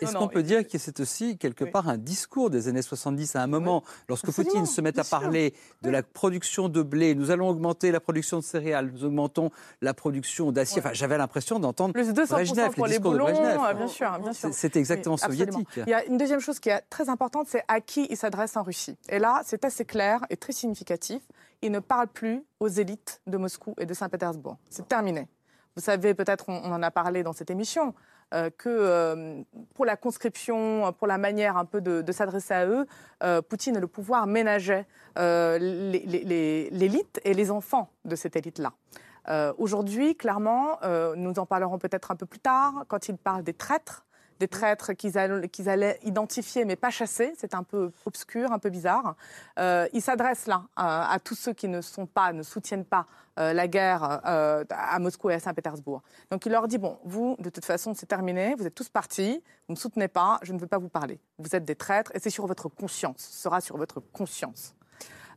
Est-ce 0.00 0.14
qu'on 0.14 0.28
peut 0.28 0.42
dire 0.42 0.66
que 0.66 0.78
c'est 0.78 1.00
aussi 1.00 1.36
quelque 1.36 1.64
part 1.64 1.88
un 1.88 1.98
discours 1.98 2.50
des 2.50 2.68
années 2.68 2.82
70 2.82 3.36
à 3.36 3.42
un 3.42 3.46
moment, 3.46 3.82
lorsque 4.08 4.30
Poutine 4.32 4.66
se 4.66 4.80
met 4.80 4.98
à 4.98 5.04
parler 5.04 5.54
de 5.82 5.90
la 5.90 6.02
production 6.02 6.68
de 6.68 6.82
blé, 6.82 7.14
nous 7.14 7.30
allons 7.30 7.48
augmenter 7.48 7.90
la 7.90 8.00
production 8.00 8.38
de 8.38 8.44
céréales, 8.44 8.90
nous 8.92 9.04
augmentons 9.04 9.50
la 9.80 9.94
production 9.94 10.52
d'acier. 10.52 10.80
Enfin, 10.80 10.92
j'avais 10.92 11.18
l'impression 11.18 11.58
d'entendre 11.58 11.92
Plus 11.92 12.12
200% 12.12 12.74
pour 12.74 12.86
les 12.86 12.98
boulons, 12.98 13.26
bien 13.26 13.88
sûr, 13.88 14.18
bien 14.20 14.32
sûr. 14.32 14.50
C'était 14.52 14.78
exactement 14.78 15.16
soviétique. 15.16 15.68
Il 15.76 15.90
y 15.90 15.94
a 15.94 16.04
une 16.04 16.19
deuxième 16.20 16.40
chose 16.40 16.60
qui 16.60 16.68
est 16.68 16.82
très 16.90 17.08
importante, 17.08 17.48
c'est 17.48 17.64
à 17.66 17.80
qui 17.80 18.06
il 18.10 18.16
s'adresse 18.16 18.56
en 18.56 18.62
Russie. 18.62 18.96
Et 19.08 19.18
là, 19.18 19.40
c'est 19.44 19.64
assez 19.64 19.86
clair 19.86 20.20
et 20.28 20.36
très 20.36 20.52
significatif. 20.52 21.22
Il 21.62 21.72
ne 21.72 21.78
parle 21.78 22.08
plus 22.08 22.44
aux 22.60 22.68
élites 22.68 23.22
de 23.26 23.38
Moscou 23.38 23.74
et 23.78 23.86
de 23.86 23.94
Saint-Pétersbourg. 23.94 24.58
C'est 24.68 24.86
terminé. 24.86 25.28
Vous 25.76 25.82
savez, 25.82 26.12
peut-être 26.12 26.44
on, 26.48 26.72
en 26.72 26.82
a 26.82 26.90
parlé 26.90 27.22
dans 27.22 27.32
cette 27.32 27.50
émission, 27.50 27.94
euh, 28.34 28.50
que 28.50 28.68
euh, 28.68 29.42
pour 29.74 29.86
la 29.86 29.96
conscription, 29.96 30.92
pour 30.98 31.06
la 31.06 31.16
manière 31.16 31.56
un 31.56 31.64
peu 31.64 31.80
de, 31.80 32.12
s'adresser 32.12 32.52
à 32.52 32.66
eux, 32.66 32.86
euh, 33.22 33.40
Poutine 33.40 33.76
et 33.76 33.80
le 33.80 33.86
pouvoir 33.86 34.26
ménageaient 34.26 34.86
l'élite 35.16 37.20
et 37.24 37.32
les 37.32 37.50
enfants 37.50 37.88
de 38.04 38.14
cette 38.14 38.36
élite-là. 38.36 38.72
Aujourd'hui, 39.58 40.16
clairement, 40.16 40.78
nous 41.16 41.38
en 41.38 41.46
parlerons 41.46 41.78
peut-être 41.78 42.10
un 42.10 42.16
peu 42.16 42.26
plus 42.26 42.40
tard, 42.40 42.84
quand 42.88 43.08
il 43.08 43.16
parle 43.16 43.42
des 43.42 43.54
traîtres, 43.54 44.04
des 44.40 44.48
traîtres 44.48 44.94
qu'ils 44.94 45.18
allaient, 45.18 46.00
identifier 46.02 46.64
mais 46.64 46.74
pas 46.74 46.90
chasser. 46.90 47.32
C'est 47.36 47.54
un 47.54 47.62
peu 47.62 47.92
obscur, 48.06 48.50
un 48.50 48.58
peu 48.58 48.70
bizarre. 48.70 49.14
Euh, 49.58 49.86
ils 49.92 50.00
s'adressent 50.00 50.46
là 50.46 50.62
à, 50.74 51.18
tous 51.22 51.34
ceux 51.34 51.52
qui 51.52 51.68
ne 51.68 51.82
sont 51.82 52.06
pas, 52.06 52.32
ne 52.32 52.42
soutiennent 52.42 52.86
pas 52.86 53.06
euh, 53.38 53.52
la 53.52 53.68
guerre 53.68 54.22
euh, 54.26 54.64
à 54.70 54.98
Moscou 54.98 55.30
et 55.30 55.34
à 55.34 55.40
Saint-Pétersbourg. 55.40 56.02
Donc 56.30 56.46
il 56.46 56.52
leur 56.52 56.66
dit 56.66 56.78
bon, 56.78 56.98
vous, 57.04 57.36
de 57.38 57.50
toute 57.50 57.66
façon, 57.66 57.92
c'est 57.94 58.06
terminé, 58.06 58.54
vous 58.58 58.66
êtes 58.66 58.74
tous 58.74 58.88
partis, 58.88 59.42
vous 59.68 59.72
ne 59.72 59.74
me 59.74 59.80
soutenez 59.80 60.08
pas, 60.08 60.40
je 60.42 60.54
ne 60.54 60.58
veux 60.58 60.66
pas 60.66 60.78
vous 60.78 60.88
parler. 60.88 61.20
Vous 61.38 61.54
êtes 61.54 61.66
des 61.66 61.76
traîtres 61.76 62.10
et 62.14 62.18
c'est 62.18 62.30
sur 62.30 62.46
votre 62.46 62.68
conscience, 62.68 63.18
ce 63.18 63.42
sera 63.42 63.60
sur 63.60 63.76
votre 63.76 64.00
conscience. 64.00 64.74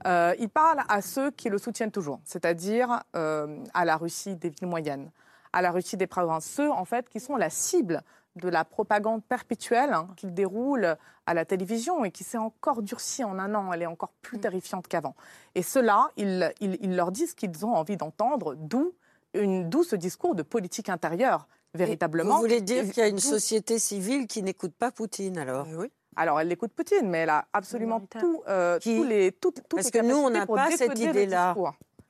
il 0.06 0.50
parle 0.54 0.80
à 0.88 1.02
ceux 1.02 1.30
qui 1.32 1.50
le 1.50 1.58
soutiennent 1.58 1.92
toujours, 1.92 2.22
c'est-à-dire 2.24 3.04
à 3.14 3.86
la 3.86 3.98
Russie 3.98 4.36
des 4.36 4.50
villes 4.50 4.68
moyennes, 4.68 5.12
à 5.52 5.62
la 5.62 5.72
Russie 5.72 5.98
des 5.98 6.08
provinces, 6.08 6.46
ceux 6.46 6.72
en 6.72 6.86
fait 6.86 7.10
qui 7.10 7.20
sont 7.20 7.36
la 7.36 7.50
cible 7.50 8.02
de 8.36 8.50
la 8.50 8.66
propagande 8.66 9.24
perpétuelle 9.24 9.94
hein, 9.94 10.08
qu'il 10.18 10.34
déroule 10.34 10.98
à 11.26 11.34
la 11.34 11.46
télévision 11.46 12.04
et 12.04 12.12
qui 12.12 12.24
s'est 12.24 12.38
encore 12.38 12.82
durcie 12.82 13.24
en 13.24 13.38
un 13.40 13.54
an. 13.56 13.72
Elle 13.74 13.84
est 13.84 13.88
encore 13.88 14.12
plus 14.22 14.38
mm. 14.38 14.42
terrifiante 14.42 14.88
qu'avant. 14.88 15.16
Et 15.56 15.62
cela, 15.62 16.10
ils, 16.18 16.52
ils, 16.60 16.96
leur 16.96 17.12
disent 17.12 17.34
qu'ils 17.34 17.66
ont 17.66 17.74
envie 17.74 17.98
d'entendre, 17.98 18.56
d'où 18.56 18.94
ce 19.34 19.96
discours 19.96 20.36
de 20.36 20.44
politique 20.44 20.90
intérieure, 20.90 21.48
véritablement. 21.74 22.36
vous 22.36 22.42
voulez 22.42 22.62
dire 22.62 22.86
qu'il 22.86 22.98
y 22.98 23.06
a 23.06 23.08
une 23.08 23.20
société 23.20 23.80
civile 23.80 24.28
qui 24.28 24.44
n'écoute 24.44 24.74
pas 24.74 24.92
Poutine, 24.92 25.38
alors? 25.38 25.68
Oui. 25.78 25.92
Alors, 26.16 26.40
elle 26.40 26.52
écoute 26.52 26.72
Poutine, 26.74 27.10
mais 27.10 27.20
elle 27.20 27.30
a 27.30 27.46
absolument 27.54 28.02
tout, 28.20 28.44
euh, 28.48 28.78
tous 28.80 29.04
les, 29.04 29.32
tout, 29.32 29.54
Parce 29.70 29.90
que 29.90 30.00
nous, 30.00 30.16
on 30.16 30.30
n'a 30.30 30.46
pas 30.46 30.72
cette 30.72 31.00
idée-là. 31.00 31.56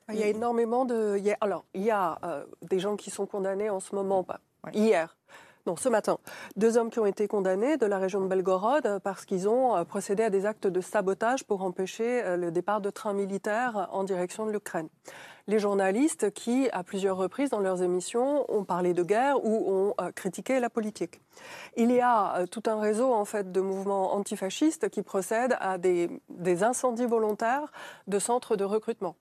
Il 0.10 0.20
y 0.20 0.24
a 0.24 0.28
énormément 0.28 0.84
de. 0.86 1.18
alors, 1.40 1.64
il 1.74 1.84
y 1.84 1.92
a 1.92 2.20
euh, 2.24 2.46
des 2.62 2.80
gens 2.80 2.98
qui 2.98 3.10
sont 3.10 3.26
condamnés 3.26 3.70
en 3.70 3.80
ce 3.80 3.96
moment, 3.96 4.26
hier, 4.74 5.16
non, 5.66 5.78
ce 5.78 5.88
matin, 5.88 6.18
deux 6.58 6.78
hommes 6.78 6.90
qui 6.90 7.00
ont 7.00 7.06
été 7.06 7.26
condamnés 7.26 7.78
de 7.78 7.86
la 7.86 7.98
région 7.98 8.20
de 8.20 8.28
Belgorod 8.28 9.00
parce 9.02 9.24
qu'ils 9.24 9.48
ont 9.48 9.78
euh, 9.78 9.86
procédé 9.86 10.24
à 10.24 10.30
des 10.30 10.46
actes 10.46 10.68
de 10.68 10.82
sabotage 10.82 11.46
pour 11.46 11.64
empêcher 11.64 12.22
euh, 12.22 12.36
le 12.36 12.52
départ 12.52 12.82
de 12.82 12.90
trains 12.90 13.14
militaires 13.14 13.88
en 13.94 14.04
direction 14.04 14.46
de 14.46 14.52
l'Ukraine. 14.52 14.90
Les 15.48 15.60
journalistes 15.60 16.34
qui, 16.34 16.68
à 16.74 16.84
plusieurs 16.84 17.16
reprises 17.16 17.50
dans 17.50 17.62
leurs 17.62 17.82
émissions, 17.82 18.44
ont 18.54 18.66
parlé 18.66 18.94
de 18.94 19.04
guerre 19.04 19.42
ou 19.46 19.72
ont 19.72 19.94
euh, 20.02 20.12
critiqué 20.12 20.60
la 20.60 20.70
politique. 20.70 21.22
Il 21.78 21.92
y 21.92 22.02
a 22.02 22.46
tout 22.52 22.64
un 22.66 22.82
réseau 22.82 23.14
en 23.14 23.24
fait 23.24 23.54
de 23.54 23.62
mouvements 23.62 24.16
antifascistes 24.16 24.90
qui 24.90 25.02
procèdent 25.02 25.56
à 25.62 25.78
des, 25.78 26.10
des 26.28 26.64
incendies 26.64 27.06
volontaires 27.06 27.72
de 28.08 28.20
centres 28.20 28.58
de 28.58 28.66
recrutement. 28.66 29.16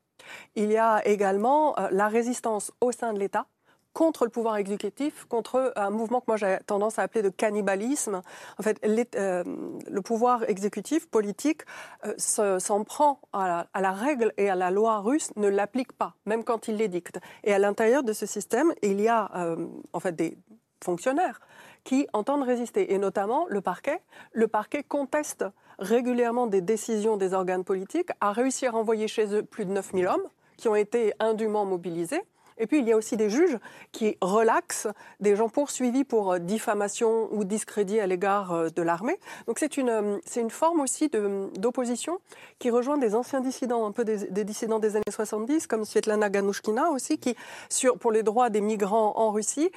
Il 0.56 0.72
y 0.72 0.76
a 0.76 1.06
également 1.06 1.76
la 1.90 2.08
résistance 2.08 2.72
au 2.80 2.90
sein 2.90 3.12
de 3.12 3.18
l'État 3.18 3.46
contre 3.92 4.24
le 4.24 4.30
pouvoir 4.30 4.56
exécutif, 4.56 5.24
contre 5.28 5.72
un 5.76 5.90
mouvement 5.90 6.20
que 6.20 6.26
moi 6.28 6.36
j'ai 6.36 6.58
tendance 6.66 6.98
à 6.98 7.02
appeler 7.02 7.22
de 7.22 7.28
cannibalisme. 7.28 8.22
En 8.58 8.62
fait, 8.62 8.78
euh, 9.16 9.44
le 9.90 10.02
pouvoir 10.02 10.48
exécutif, 10.48 11.08
politique, 11.08 11.62
euh, 12.06 12.58
s'en 12.58 12.84
prend 12.84 13.20
à 13.32 13.66
la, 13.74 13.92
règle 13.92 14.32
et 14.36 14.48
à 14.48 14.54
la 14.54 14.70
loi 14.70 15.00
russe, 15.00 15.30
ne 15.36 15.48
l'applique 15.48 15.92
pas, 15.92 16.14
même 16.26 16.44
quand 16.44 16.68
il 16.68 16.76
les 16.76 16.88
dicte. 16.88 17.18
Et 17.44 17.52
à 17.52 17.58
l'intérieur 17.58 18.02
de 18.02 18.12
ce 18.12 18.26
système, 18.26 18.72
il 18.82 19.00
y 19.00 19.08
a 19.08 19.30
euh, 19.34 19.66
en 19.92 20.00
fait 20.00 20.14
des, 20.14 20.38
fonctionnaires 20.82 21.40
qui 21.84 22.06
entendent 22.12 22.42
résister, 22.42 22.92
et 22.92 22.98
notamment 22.98 23.46
le 23.48 23.60
parquet. 23.60 24.00
Le 24.32 24.48
parquet 24.48 24.82
conteste 24.82 25.44
régulièrement 25.78 26.46
des 26.46 26.60
décisions 26.60 27.16
des 27.16 27.34
organes 27.34 27.64
politiques, 27.64 28.10
a 28.20 28.32
réussi 28.32 28.66
à 28.66 28.70
renvoyer 28.70 29.08
chez 29.08 29.34
eux 29.34 29.42
plus 29.42 29.64
de 29.64 29.72
9000 29.72 30.06
hommes 30.06 30.28
qui 30.56 30.68
ont 30.68 30.76
été 30.76 31.12
indûment 31.18 31.64
mobilisés. 31.64 32.22
Et 32.58 32.66
puis, 32.66 32.78
il 32.78 32.88
y 32.88 32.92
a 32.92 32.96
aussi 32.96 33.16
des 33.16 33.30
juges 33.30 33.58
qui 33.92 34.16
relaxent 34.20 34.88
des 35.20 35.36
gens 35.36 35.48
poursuivis 35.48 36.04
pour 36.04 36.32
euh, 36.32 36.38
diffamation 36.38 37.28
ou 37.32 37.44
discrédit 37.44 38.00
à 38.00 38.06
l'égard 38.06 38.52
euh, 38.52 38.68
de 38.68 38.82
l'armée. 38.82 39.18
Donc, 39.46 39.58
c'est 39.58 39.76
une, 39.76 39.88
euh, 39.88 40.18
une 40.36 40.50
forme 40.50 40.80
aussi 40.80 41.10
d'opposition 41.56 42.18
qui 42.58 42.70
rejoint 42.70 42.98
des 42.98 43.14
anciens 43.14 43.40
dissidents, 43.40 43.86
un 43.86 43.92
peu 43.92 44.04
des, 44.04 44.44
dissidents 44.44 44.78
des 44.78 44.96
années 44.96 45.02
70, 45.10 45.66
comme 45.66 45.84
Svetlana 45.84 46.30
Ganushkina 46.30 46.90
aussi, 46.90 47.18
qui, 47.18 47.36
sur, 47.68 47.98
pour 47.98 48.12
les 48.12 48.22
droits 48.22 48.50
des 48.50 48.60
migrants 48.60 49.12
en 49.16 49.30
Russie, 49.30 49.70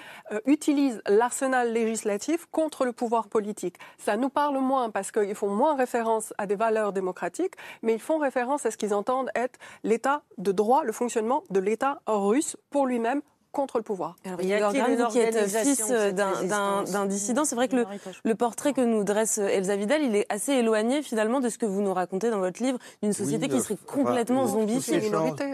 utilise 0.46 1.02
l'arsenal 1.08 1.72
législatif 1.74 2.46
contre 2.52 2.86
le 2.86 2.92
pouvoir 2.92 3.28
politique. 3.28 3.76
Ça 3.98 4.18
nous 4.18 4.30
parle 4.30 4.58
moins 4.60 4.90
parce 4.90 5.12
qu'ils 5.12 5.36
font 5.36 5.50
moins 5.50 5.76
référence 5.76 6.34
à 6.38 6.46
des 6.46 6.56
valeurs 6.56 6.94
démocratiques, 6.94 7.54
mais 7.82 7.94
ils 7.94 8.02
font 8.02 8.18
référence 8.18 8.66
à 8.66 8.72
ce 8.72 8.78
qu'ils 8.78 8.94
entendent 8.94 9.30
être 9.36 9.60
l'état 9.84 10.22
de 10.38 10.52
droit, 10.52 10.84
le 10.84 10.92
fonctionnement 10.92 11.44
de 11.50 11.60
l'état 11.60 12.02
russe 12.08 12.58
pour 12.76 12.88
lui-même 12.88 13.22
contre 13.54 13.78
le 13.78 13.86
pouvoir. 13.86 14.18
il 14.42 14.50
y 14.50 14.54
a 14.54 14.70
qui 15.10 15.20
est 15.20 15.64
fils 15.64 15.88
d'un 15.88 17.06
dissident. 17.06 17.46
C'est 17.46 17.56
vrai 17.56 17.70
que 17.70 17.86
le, 18.26 18.36
portrait 18.36 18.74
que 18.74 18.82
nous 18.82 19.06
dresse 19.06 19.38
Elsa 19.38 19.78
Vidal, 19.78 20.04
il 20.04 20.14
est 20.14 20.26
assez 20.28 20.52
éloigné 20.52 21.02
finalement 21.02 21.40
de 21.40 21.48
ce 21.48 21.58
que 21.58 21.66
vous 21.66 21.82
nous 21.82 21.94
racontez 21.94 22.30
dans 22.30 22.40
votre 22.40 22.62
livre, 22.62 22.78
d'une 23.02 23.14
société 23.14 23.48
qui 23.48 23.62
serait 23.62 23.78
complètement 23.88 24.46
zombifiée. 24.46 25.10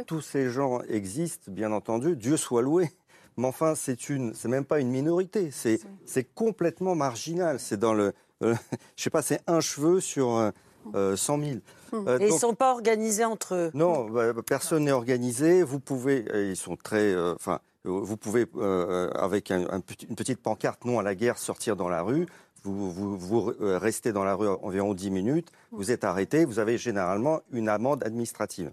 Tous 0.08 0.22
ces 0.22 0.50
gens 0.50 0.82
existent, 0.90 1.52
bien 1.52 1.72
entendu, 1.72 2.16
Dieu 2.16 2.38
soit 2.38 2.64
loué. 2.64 2.90
Mais 3.38 3.46
enfin, 3.46 3.76
c'est 3.76 4.10
une, 4.10 4.34
c'est 4.34 4.50
même 4.50 4.66
pas 4.66 4.80
une 4.80 4.90
minorité, 4.90 5.52
c'est, 5.52 5.80
c'est 6.06 6.24
complètement 6.24 6.96
marginal. 6.96 7.60
C'est 7.60 7.78
dans 7.78 7.94
le, 7.94 8.14
euh, 8.42 8.56
je 8.98 9.04
sais 9.04 9.12
pas, 9.12 9.22
c'est 9.22 9.42
un 9.46 9.60
cheveu 9.60 10.00
sur 10.00 10.38
euh, 10.38 10.50
100 10.94 11.40
000. 11.40 11.60
Euh, 11.94 12.20
et 12.20 12.28
ils 12.28 12.34
ne 12.34 12.40
sont 12.40 12.54
pas 12.54 12.72
organisés 12.72 13.26
entre 13.26 13.56
eux? 13.56 13.72
Non, 13.74 14.10
bah, 14.10 14.34
personne 14.46 14.86
n'est 14.86 14.92
organisé. 14.92 15.64
Vous 15.64 15.80
pouvez, 15.80 16.26
ils 16.34 16.56
sont 16.56 16.76
très. 16.76 17.14
Euh, 17.14 17.34
enfin, 17.36 17.60
vous 17.84 18.18
pouvez, 18.18 18.46
euh, 18.58 19.10
avec 19.12 19.50
une 19.50 20.16
petite 20.16 20.42
pancarte 20.42 20.86
non 20.86 21.00
à 21.00 21.04
la 21.04 21.16
guerre, 21.16 21.38
sortir 21.38 21.76
dans 21.76 21.90
la 21.90 22.02
rue. 22.02 22.28
Vous, 22.64 23.18
vous, 23.18 23.52
restez 23.60 24.14
dans 24.14 24.24
la 24.24 24.36
rue 24.36 24.48
environ 24.48 24.94
10 24.94 25.10
minutes, 25.10 25.52
vous 25.72 25.90
êtes 25.90 26.04
arrêté, 26.04 26.46
vous 26.46 26.60
avez 26.60 26.78
généralement 26.78 27.42
une 27.52 27.68
amende 27.68 28.04
administrative. 28.04 28.72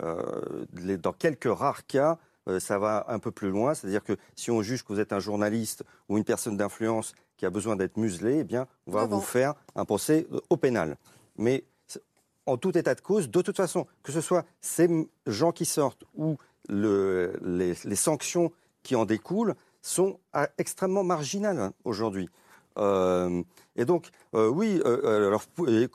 dans 0.00 1.12
quelques 1.12 1.44
rares 1.44 1.86
cas, 1.86 2.18
ça 2.58 2.80
va 2.80 3.04
un 3.06 3.20
peu 3.20 3.30
plus 3.30 3.50
loin, 3.50 3.74
c'est-à-dire 3.74 4.02
que 4.02 4.16
si 4.34 4.50
on 4.50 4.60
juge 4.60 4.82
que 4.82 4.92
vous 4.92 4.98
êtes 4.98 5.12
un 5.12 5.20
journaliste 5.20 5.84
ou 6.08 6.18
une 6.18 6.24
personne 6.24 6.56
d'influence 6.56 7.14
qui 7.36 7.46
a 7.46 7.50
besoin 7.50 7.76
d'être 7.76 7.96
muselé, 7.96 8.38
eh 8.40 8.44
bien, 8.44 8.66
on 8.88 8.90
va 8.90 9.06
vous 9.06 9.20
faire 9.20 9.54
un 9.76 9.84
procès 9.84 10.26
au 10.50 10.56
pénal. 10.56 10.96
Mais 11.38 11.64
en 12.46 12.56
tout 12.56 12.76
état 12.76 12.94
de 12.94 13.00
cause, 13.00 13.30
de 13.30 13.42
toute 13.42 13.56
façon, 13.56 13.86
que 14.02 14.12
ce 14.12 14.20
soit 14.20 14.44
ces 14.60 14.88
gens 15.26 15.52
qui 15.52 15.64
sortent 15.64 16.04
ou 16.16 16.36
les, 16.68 17.74
sanctions 17.94 18.52
qui 18.82 18.96
en 18.96 19.04
découlent, 19.04 19.54
sont 19.82 20.18
extrêmement 20.58 21.04
marginales 21.04 21.58
hein, 21.58 21.72
aujourd'hui. 21.84 22.28
Euh, 22.78 23.42
et 23.76 23.84
donc, 23.84 24.08
euh, 24.34 24.48
oui, 24.48 24.80
euh, 24.84 25.28
alors, 25.28 25.44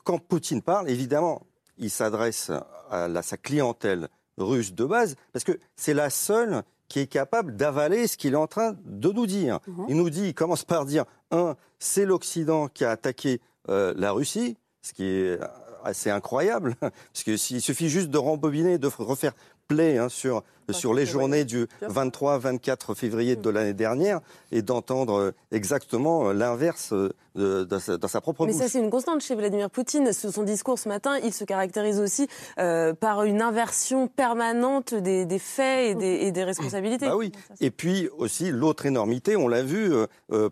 quand 0.03 0.19
Poutine 0.19 0.61
parle, 0.61 0.89
évidemment, 0.89 1.43
il 1.77 1.89
s'adresse 1.89 2.51
à, 2.89 3.21
sa 3.21 3.37
clientèle 3.37 4.07
russe 4.37 4.73
de 4.73 4.85
base, 4.85 5.15
parce 5.31 5.45
que 5.45 5.59
c'est 5.75 5.93
la 5.93 6.09
seule 6.09 6.63
qui 6.87 6.99
est 6.99 7.07
capable 7.07 7.55
d'avaler 7.55 8.07
ce 8.07 8.17
qu'il 8.17 8.33
est 8.33 8.37
en 8.37 8.47
train 8.47 8.75
de 8.85 9.11
nous 9.11 9.25
dire. 9.25 9.59
Mhm. 9.67 9.85
Il 9.89 9.97
nous 9.97 10.09
dit, 10.09 10.27
il 10.27 10.33
commence 10.33 10.63
par 10.63 10.85
dire, 10.85 11.05
un, 11.31 11.55
c'est 11.79 12.05
l'Occident 12.05 12.67
qui 12.67 12.85
a 12.85 12.91
attaqué 12.91 13.41
la 13.67 14.11
Russie, 14.11 14.57
ce 14.83 14.93
qui 14.93 15.05
est 15.05 15.39
assez 15.83 16.09
incroyable, 16.09 16.75
parce 16.79 17.23
qu'il 17.23 17.39
suffit 17.39 17.89
juste 17.89 18.09
de 18.09 18.17
rembobiner, 18.17 18.77
de 18.77 18.87
refaire 18.87 19.33
play 19.67 19.97
hein, 19.97 20.09
sur, 20.09 20.43
sur 20.69 20.93
les 20.93 21.05
journées 21.05 21.45
du 21.45 21.67
23-24 21.81 22.95
février 22.95 23.35
de 23.35 23.49
l'année 23.49 23.73
dernière 23.73 24.19
et 24.51 24.61
d'entendre 24.61 25.13
euh, 25.13 25.31
exactement 25.51 26.29
euh, 26.29 26.33
l'inverse 26.33 26.93
euh, 26.93 27.65
dans 27.65 27.79
sa, 27.79 28.21
propre 28.21 28.45
bouche. 28.45 28.55
Mais 28.55 28.61
ça, 28.61 28.69
c'est 28.69 28.79
une 28.79 28.89
constante 28.89 29.21
chez 29.21 29.35
Vladimir 29.35 29.69
Poutine. 29.69 30.11
Son 30.13 30.43
discours 30.43 30.77
ce 30.77 30.87
matin, 30.89 31.17
il 31.23 31.33
se 31.33 31.43
caractérise 31.45 31.99
aussi 31.99 32.27
par 32.55 33.23
une 33.23 33.41
inversion 33.41 34.07
permanente 34.07 34.93
des, 34.93 35.39
faits 35.39 35.91
et 35.91 35.95
des, 35.95 36.27
et 36.27 36.31
des 36.31 36.43
responsabilités. 36.43 37.07
Bah 37.07 37.15
oui. 37.15 37.31
Et 37.59 37.71
puis 37.71 38.07
aussi, 38.17 38.51
l'autre 38.51 38.85
énormité, 38.85 39.35
on 39.35 39.47
l'a 39.47 39.63
vu, 39.63 39.91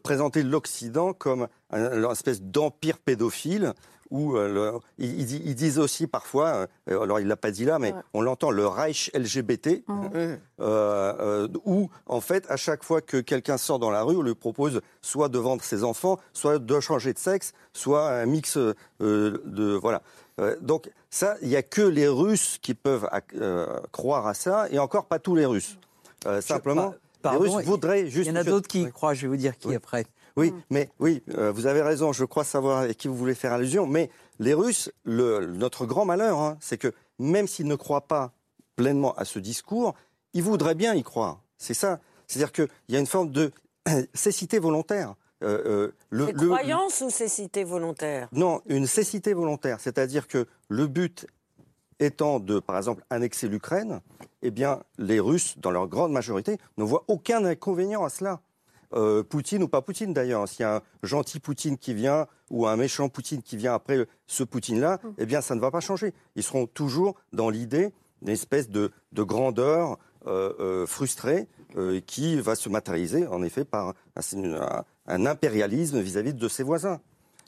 présenter 0.01 0.41
l'Occident 0.41 1.13
comme 1.13 1.47
une 1.71 2.07
espèce 2.09 2.41
d'empire 2.41 2.97
pédophile 2.97 3.73
où 4.11 4.35
euh, 4.35 4.77
ils, 4.99 5.55
disent 5.55 5.79
aussi 5.79 6.05
parfois, 6.05 6.67
euh, 6.89 7.01
alors 7.01 7.19
il 7.19 7.27
l'a 7.27 7.37
pas 7.37 7.49
dit 7.49 7.65
là, 7.65 7.79
mais 7.79 7.93
on 8.13 8.21
l'entend, 8.21 8.51
le 8.51 8.67
Reich 8.67 9.09
LGBT, 9.13 9.83
euh, 10.59 11.47
où 11.65 11.89
en 12.05 12.21
fait 12.21 12.45
à 12.49 12.57
chaque 12.57 12.83
fois 12.83 13.01
que 13.01 13.17
quelqu'un 13.17 13.57
sort 13.57 13.79
dans 13.79 13.89
la 13.89 14.03
rue, 14.03 14.17
on 14.17 14.21
lui 14.21 14.35
propose 14.35 14.81
soit 15.01 15.29
de 15.29 15.39
vendre 15.39 15.63
ses 15.63 15.83
enfants, 15.83 16.19
soit 16.33 16.59
de 16.59 16.79
changer 16.81 17.13
de 17.13 17.19
sexe, 17.19 17.53
soit 17.73 18.11
un 18.11 18.25
mix 18.25 18.57
de 18.99 19.79
voilà. 19.81 20.01
donc 20.61 20.91
ça, 21.09 21.37
il 21.41 21.47
n'y 21.47 21.55
a 21.55 21.63
que 21.63 21.81
les 21.81 22.07
Russes 22.07 22.59
qui 22.61 22.73
peuvent 22.73 23.09
croire 23.91 24.27
à 24.27 24.33
ça, 24.33 24.67
et 24.69 24.77
encore 24.77 25.05
pas 25.05 25.19
tous 25.19 25.35
les 25.35 25.45
Russes. 25.45 25.77
simplement, 26.41 26.93
les 27.23 27.37
Russes 27.37 27.65
voudraient 27.65 28.07
juste. 28.07 28.27
Il 28.27 28.33
y 28.33 28.37
en 28.37 28.41
a 28.41 28.43
d'autres 28.43 28.67
qui 28.67 28.83
y 28.83 28.91
croient. 28.91 29.13
Je 29.13 29.21
vais 29.21 29.27
vous 29.29 29.37
dire 29.37 29.57
qui 29.57 29.73
après. 29.73 30.05
Oui, 30.37 30.51
mm. 30.51 30.61
mais 30.69 30.89
oui, 30.99 31.23
euh, 31.37 31.51
vous 31.51 31.65
avez 31.67 31.81
raison. 31.81 32.13
Je 32.13 32.25
crois 32.25 32.43
savoir 32.43 32.79
à 32.81 32.93
qui 32.93 33.07
vous 33.07 33.15
voulez 33.15 33.35
faire 33.35 33.53
allusion. 33.53 33.87
Mais 33.87 34.09
les 34.39 34.53
Russes, 34.53 34.91
notre 35.05 35.85
grand 35.85 36.05
malheur, 36.05 36.39
hein, 36.39 36.57
c'est 36.59 36.77
que 36.77 36.93
même 37.19 37.47
s'ils 37.47 37.67
ne 37.67 37.75
croient 37.75 38.07
pas 38.07 38.31
pleinement 38.75 39.13
à 39.15 39.25
ce 39.25 39.39
discours, 39.39 39.93
ils 40.33 40.43
voudraient 40.43 40.75
bien 40.75 40.93
y 40.93 41.03
croire. 41.03 41.41
C'est 41.57 41.73
ça. 41.73 41.99
C'est-à-dire 42.27 42.51
qu'il 42.51 42.67
y 42.89 42.95
a 42.95 42.99
une 42.99 43.07
forme 43.07 43.31
de 43.31 43.51
cécité 44.13 44.59
volontaire. 44.59 45.15
Euh, 45.43 45.91
euh 46.13 46.33
croyance 46.33 47.01
ou 47.01 47.09
cécité 47.09 47.63
volontaire 47.63 48.27
Non, 48.31 48.61
une 48.67 48.85
cécité 48.85 49.33
volontaire. 49.33 49.79
C'est-à-dire 49.79 50.27
que 50.27 50.45
le 50.69 50.85
but 50.85 51.25
étant 51.99 52.39
de, 52.39 52.59
par 52.59 52.77
exemple, 52.77 53.03
annexer 53.09 53.47
l'Ukraine, 53.47 54.01
eh 54.41 54.51
bien, 54.51 54.83
les 54.97 55.19
Russes, 55.19 55.55
dans 55.57 55.71
leur 55.71 55.87
grande 55.87 56.11
majorité, 56.11 56.57
ne 56.77 56.83
voient 56.83 57.03
aucun 57.07 57.45
inconvénient 57.45 58.03
à 58.03 58.09
cela. 58.09 58.41
Euh, 58.93 59.23
Poutine 59.23 59.63
ou 59.63 59.67
pas 59.67 59.81
Poutine 59.81 60.13
d'ailleurs. 60.13 60.47
S'il 60.47 60.61
y 60.61 60.65
a 60.65 60.77
un 60.77 60.81
gentil 61.03 61.39
Poutine 61.39 61.77
qui 61.77 61.93
vient 61.93 62.27
ou 62.49 62.67
un 62.67 62.75
méchant 62.75 63.09
Poutine 63.09 63.41
qui 63.41 63.57
vient 63.57 63.73
après 63.73 64.05
ce 64.27 64.43
Poutine-là, 64.43 64.99
mm. 65.03 65.09
eh 65.17 65.25
bien, 65.25 65.41
ça 65.41 65.55
ne 65.55 65.59
va 65.59 65.71
pas 65.71 65.79
changer. 65.79 66.13
Ils 66.35 66.43
seront 66.43 66.67
toujours 66.67 67.15
dans 67.33 67.49
l'idée 67.49 67.93
d'une 68.21 68.33
espèce 68.33 68.69
de, 68.69 68.91
grandeur 69.13 69.97
euh, 70.27 70.53
euh, 70.59 70.85
frustrée 70.85 71.47
qui 72.05 72.35
va 72.35 72.55
se 72.55 72.67
matérialiser, 72.67 73.25
en 73.27 73.41
effet, 73.43 73.63
par 73.63 73.93
un, 75.07 75.25
impérialisme 75.25 76.01
vis 76.01 76.17
à 76.17 76.21
-vis 76.21 76.33
de 76.33 76.47
ses 76.49 76.63
voisins. 76.63 76.99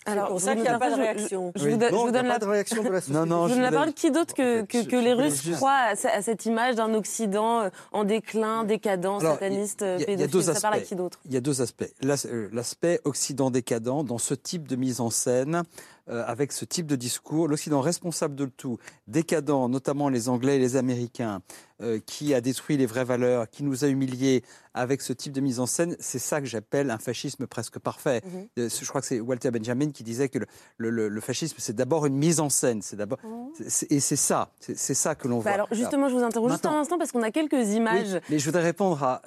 Alors, 0.05 0.27
pour 0.27 0.41
ça 0.41 0.53
qu'il 0.53 0.63
n'y 0.63 0.67
a 0.67 0.79
pas 0.79 0.91
de 0.91 0.95
réaction. 0.95 1.51
Je, 1.55 1.69
vous, 1.69 1.77
donne 1.77 2.27
la... 2.27 2.37
réaction 2.37 2.83
de 2.83 2.89
la 2.89 3.01
société. 3.01 3.19
Non, 3.19 3.25
non, 3.25 3.47
je, 3.47 3.55
ne 3.55 3.61
la 3.61 3.71
parle 3.71 3.93
qui 3.93 4.11
d'autre 4.11 4.33
que, 4.33 4.63
que, 4.63 4.85
que 4.85 4.95
les 4.95 5.13
Russes 5.13 5.49
croient 5.55 5.91
à, 5.91 6.21
cette 6.21 6.45
image 6.45 6.75
d'un 6.75 6.93
Occident 6.93 7.61
euh, 7.61 7.69
en 7.91 8.03
déclin, 8.03 8.63
décadent, 8.63 9.21
sataniste, 9.21 9.85
pédophile? 10.05 10.43
Ça 10.43 10.59
parle 10.59 10.75
à 10.75 10.79
qui 10.79 10.95
d'autre? 10.95 11.19
Il 11.25 11.33
y 11.33 11.37
a 11.37 11.41
deux 11.41 11.61
aspects. 11.61 11.85
Euh, 12.03 12.49
l'aspect 12.51 12.99
Occident 13.05 13.51
décadent 13.51 14.03
dans 14.03 14.17
ce 14.17 14.33
type 14.33 14.67
de 14.67 14.75
mise 14.75 14.99
en 14.99 15.09
scène 15.09 15.63
euh, 16.09 16.23
avec 16.27 16.51
ce 16.51 16.65
type 16.65 16.85
de 16.85 16.97
discours. 16.97 17.47
L'Occident 17.47 17.79
responsable 17.79 18.35
de 18.35 18.45
tout, 18.45 18.77
décadent, 19.07 19.69
notamment 19.69 20.09
les 20.09 20.27
Anglais 20.27 20.57
et 20.57 20.59
les 20.59 20.75
Américains, 20.75 21.41
euh, 21.81 21.99
qui 22.05 22.33
a 22.33 22.41
détruit 22.41 22.77
les 22.77 22.85
vraies 22.85 23.03
valeurs, 23.03 23.49
qui 23.49 23.63
nous 23.63 23.83
a 23.83 23.87
humiliés 23.87 24.43
avec 24.73 25.01
ce 25.01 25.13
type 25.13 25.33
de 25.33 25.41
mise 25.41 25.59
en 25.59 25.65
scène, 25.65 25.95
c'est 25.99 26.19
ça 26.19 26.39
que 26.39 26.47
j'appelle 26.47 26.89
un 26.89 26.97
fascisme 26.97 27.45
presque 27.45 27.77
parfait. 27.77 28.21
Mhm. 28.25 28.47
Euh, 28.59 28.69
je 28.69 28.87
crois 28.87 29.01
que 29.01 29.07
c'est 29.07 29.19
Walter 29.19 29.51
Benjamin 29.51 29.91
qui 29.91 30.03
disait 30.03 30.29
que 30.29 30.39
le, 30.77 31.21
fascisme, 31.21 31.57
c'est 31.59 31.75
d'abord 31.75 32.05
une 32.05 32.15
mise 32.15 32.39
en 32.39 32.49
scène. 32.49 32.81
C'est 32.81 32.95
d'abord, 32.95 33.19
mhm. 33.23 33.67
et 33.89 33.99
c'est 33.99 34.15
ça, 34.15 34.49
c'est 34.59 34.93
ça 34.93 35.15
que 35.15 35.27
l'on 35.27 35.37
bah 35.37 35.43
voit. 35.43 35.51
Alors 35.51 35.67
justement, 35.71 36.09
je 36.09 36.15
vous 36.15 36.23
interroge 36.23 36.51
juste 36.51 36.65
un 36.65 36.79
instant 36.79 36.97
parce 36.97 37.11
qu'on 37.11 37.21
a 37.21 37.31
quelques 37.31 37.69
images. 37.73 38.19
mais 38.29 38.39
je 38.39 38.45
voudrais 38.45 38.63
répondre 38.63 39.03
à 39.03 39.21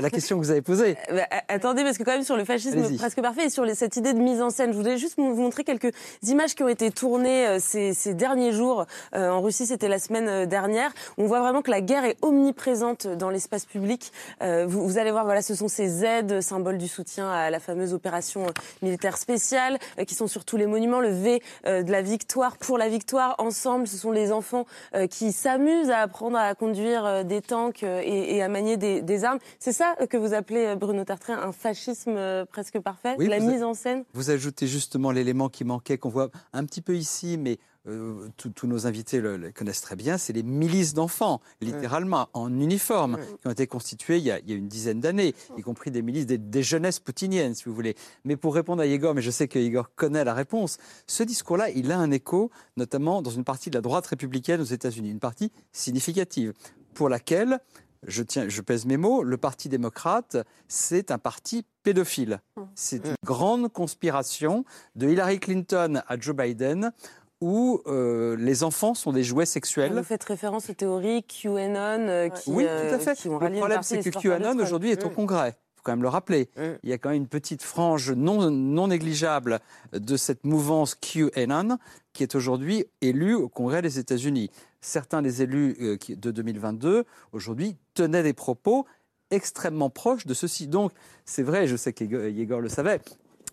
la, 0.00 0.10
question 0.10 0.38
que 0.38 0.44
vous 0.44 0.50
avez 0.50 0.62
posée. 0.62 0.96
Bah, 1.14 1.26
attendez, 1.48 1.84
parce 1.84 1.96
que 1.96 2.02
quand 2.02 2.12
même 2.12 2.24
sur 2.24 2.36
le 2.36 2.44
fascisme 2.44 2.96
presque 2.96 3.20
parfait 3.20 3.46
et 3.46 3.50
sur 3.50 3.64
cette 3.74 3.96
idée 3.96 4.12
de 4.12 4.18
mise 4.18 4.42
en 4.42 4.50
scène, 4.50 4.72
je 4.72 4.76
voudrais 4.76 4.98
juste 4.98 5.14
vous 5.16 5.34
montrer 5.34 5.62
quelques 5.62 5.92
images 6.22 6.54
qui 6.54 6.62
ont 6.62 6.68
été 6.68 6.90
tournées 6.90 7.58
ces, 7.60 7.94
ces, 7.94 8.14
derniers 8.14 8.52
jours 8.52 8.86
en 9.12 9.40
Russie, 9.40 9.66
c'était 9.66 9.88
la 9.88 9.98
semaine 9.98 10.46
dernière. 10.46 10.92
On 11.18 11.26
voit 11.26 11.40
vraiment 11.40 11.62
que 11.62 11.70
la 11.70 11.80
guerre 11.80 12.04
est 12.04 12.16
omniprésente 12.22 13.06
dans 13.06 13.30
l'espace 13.30 13.64
public. 13.64 14.12
Vous, 14.40 14.86
vous, 14.86 14.98
allez 14.98 15.10
voir, 15.10 15.24
voilà, 15.24 15.42
ce 15.42 15.54
sont 15.54 15.68
ces 15.68 16.04
aides, 16.04 16.40
symboles 16.40 16.78
du 16.78 16.88
soutien 16.88 17.30
à 17.30 17.50
la 17.50 17.60
fameuse 17.60 17.94
opération 17.94 18.46
militaire 18.82 19.16
spéciale, 19.16 19.78
qui 20.06 20.14
sont 20.14 20.26
sur 20.26 20.44
tous 20.44 20.56
les 20.56 20.66
monuments. 20.66 21.00
Le 21.00 21.10
V 21.10 21.42
de 21.64 21.90
la 21.90 22.02
victoire 22.02 22.56
pour 22.56 22.78
la 22.78 22.88
victoire. 22.88 23.34
Ensemble, 23.38 23.86
ce 23.86 23.96
sont 23.96 24.10
les 24.10 24.32
enfants 24.32 24.66
qui 25.10 25.32
s'amusent 25.32 25.90
à 25.90 25.98
apprendre 25.98 26.36
à 26.36 26.54
conduire 26.54 27.24
des 27.24 27.42
tanks 27.42 27.82
et, 27.82 28.36
et 28.36 28.42
à 28.42 28.48
manier 28.48 28.76
des, 28.76 29.02
des 29.02 29.24
armes. 29.24 29.38
C'est 29.58 29.72
ça 29.72 29.94
que 30.08 30.16
vous 30.16 30.34
appelez, 30.34 30.74
Bruno 30.76 31.04
Tartré, 31.04 31.32
un 31.32 31.52
fascisme 31.52 32.44
presque 32.46 32.78
parfait, 32.78 33.16
la 33.18 33.40
mise 33.40 33.62
en 33.62 33.74
scène? 33.74 34.04
Vous 34.14 34.30
ajoutez 34.30 34.66
justement 34.66 35.10
l'élément 35.10 35.48
qui 35.48 35.64
manquait, 35.64 35.98
qu'on 36.04 36.10
voit 36.10 36.30
un 36.52 36.66
petit 36.66 36.82
peu 36.82 36.94
ici, 36.96 37.38
mais 37.38 37.58
euh, 37.88 38.28
tous 38.36 38.66
nos 38.66 38.86
invités 38.86 39.22
le, 39.22 39.50
connaissent 39.52 39.80
très 39.80 39.96
bien, 39.96 40.18
c'est 40.18 40.34
les 40.34 40.42
milices 40.42 40.92
d'enfants, 40.92 41.40
littéralement, 41.62 42.28
en 42.34 42.52
uniforme, 42.60 43.18
qui 43.40 43.48
ont 43.48 43.50
été 43.50 43.66
constituées 43.66 44.18
il 44.18 44.24
y 44.24 44.30
a, 44.30 44.38
une 44.46 44.68
dizaine 44.68 45.00
d'années, 45.00 45.34
y 45.56 45.62
compris 45.62 45.90
des 45.90 46.02
milices 46.02 46.26
des, 46.26 46.62
jeunesses 46.62 47.00
poutiniennes, 47.00 47.54
si 47.54 47.64
vous 47.64 47.74
voulez. 47.74 47.94
Mais 48.26 48.36
pour 48.36 48.54
répondre 48.54 48.82
à 48.82 48.86
Igor, 48.86 49.14
mais 49.14 49.22
je 49.22 49.30
sais 49.30 49.48
que 49.48 49.58
Igor 49.58 49.94
connaît 49.94 50.24
la 50.24 50.34
réponse, 50.34 50.76
ce 51.06 51.22
discours-là, 51.22 51.70
il 51.70 51.90
a 51.90 51.98
un 51.98 52.10
écho, 52.10 52.50
notamment 52.76 53.22
dans 53.22 53.30
une 53.30 53.44
partie 53.44 53.70
de 53.70 53.76
la 53.76 53.80
droite 53.80 54.06
républicaine 54.06 54.60
aux 54.60 54.64
États-Unis, 54.64 55.10
une 55.10 55.20
partie 55.20 55.50
significative, 55.72 56.52
pour 56.92 57.08
laquelle 57.08 57.60
je, 58.06 58.22
tiens, 58.22 58.48
je 58.48 58.60
pèse 58.60 58.86
mes 58.86 58.96
mots, 58.96 59.22
le 59.22 59.36
Parti 59.36 59.68
démocrate, 59.68 60.36
c'est 60.68 61.10
un 61.10 61.18
parti 61.18 61.64
pédophile. 61.82 62.40
Mmh. 62.56 62.62
C'est 62.74 63.06
une 63.06 63.14
grande 63.24 63.72
conspiration 63.72 64.64
de 64.96 65.08
Hillary 65.08 65.40
Clinton 65.40 66.02
à 66.06 66.18
Joe 66.18 66.34
Biden 66.34 66.92
où 67.40 67.82
euh, 67.86 68.36
les 68.38 68.64
enfants 68.64 68.94
sont 68.94 69.12
des 69.12 69.22
jouets 69.22 69.44
sexuels. 69.44 69.92
Vous 69.92 70.02
faites 70.02 70.24
référence 70.24 70.70
aux 70.70 70.74
théories 70.74 71.22
QAnon 71.24 72.08
euh, 72.08 72.28
qui 72.30 72.50
Oui, 72.50 72.64
tout 72.64 72.70
à 72.70 72.72
euh, 72.72 72.98
fait. 72.98 73.24
le 73.24 73.38
problème, 73.58 73.82
c'est 73.82 74.02
que 74.02 74.18
QAnon 74.18 74.58
aujourd'hui 74.58 74.90
est 74.90 75.04
au 75.04 75.10
Congrès. 75.10 75.50
Il 75.50 75.76
faut 75.76 75.82
quand 75.82 75.92
même 75.92 76.02
le 76.02 76.08
rappeler. 76.08 76.48
Il 76.82 76.88
y 76.88 76.94
a 76.94 76.98
quand 76.98 77.10
même 77.10 77.18
une 77.18 77.28
petite 77.28 77.62
frange 77.62 78.12
non, 78.12 78.50
non 78.50 78.88
négligeable 78.88 79.60
de 79.92 80.16
cette 80.16 80.44
mouvance 80.44 80.94
QAnon 80.94 81.76
qui 82.14 82.22
est 82.22 82.34
aujourd'hui 82.34 82.86
élue 83.02 83.34
au 83.34 83.48
Congrès 83.48 83.82
des 83.82 83.98
États-Unis. 83.98 84.50
Certains 84.84 85.22
des 85.22 85.40
élus 85.40 85.98
de 86.08 86.30
2022, 86.30 87.04
aujourd'hui, 87.32 87.76
tenaient 87.94 88.22
des 88.22 88.34
propos 88.34 88.84
extrêmement 89.30 89.88
proches 89.88 90.26
de 90.26 90.34
ceci. 90.34 90.66
Donc, 90.66 90.92
c'est 91.24 91.42
vrai, 91.42 91.66
je 91.66 91.74
sais 91.74 91.94
qu'Yegor 91.94 92.60
le 92.60 92.68
savait, 92.68 93.00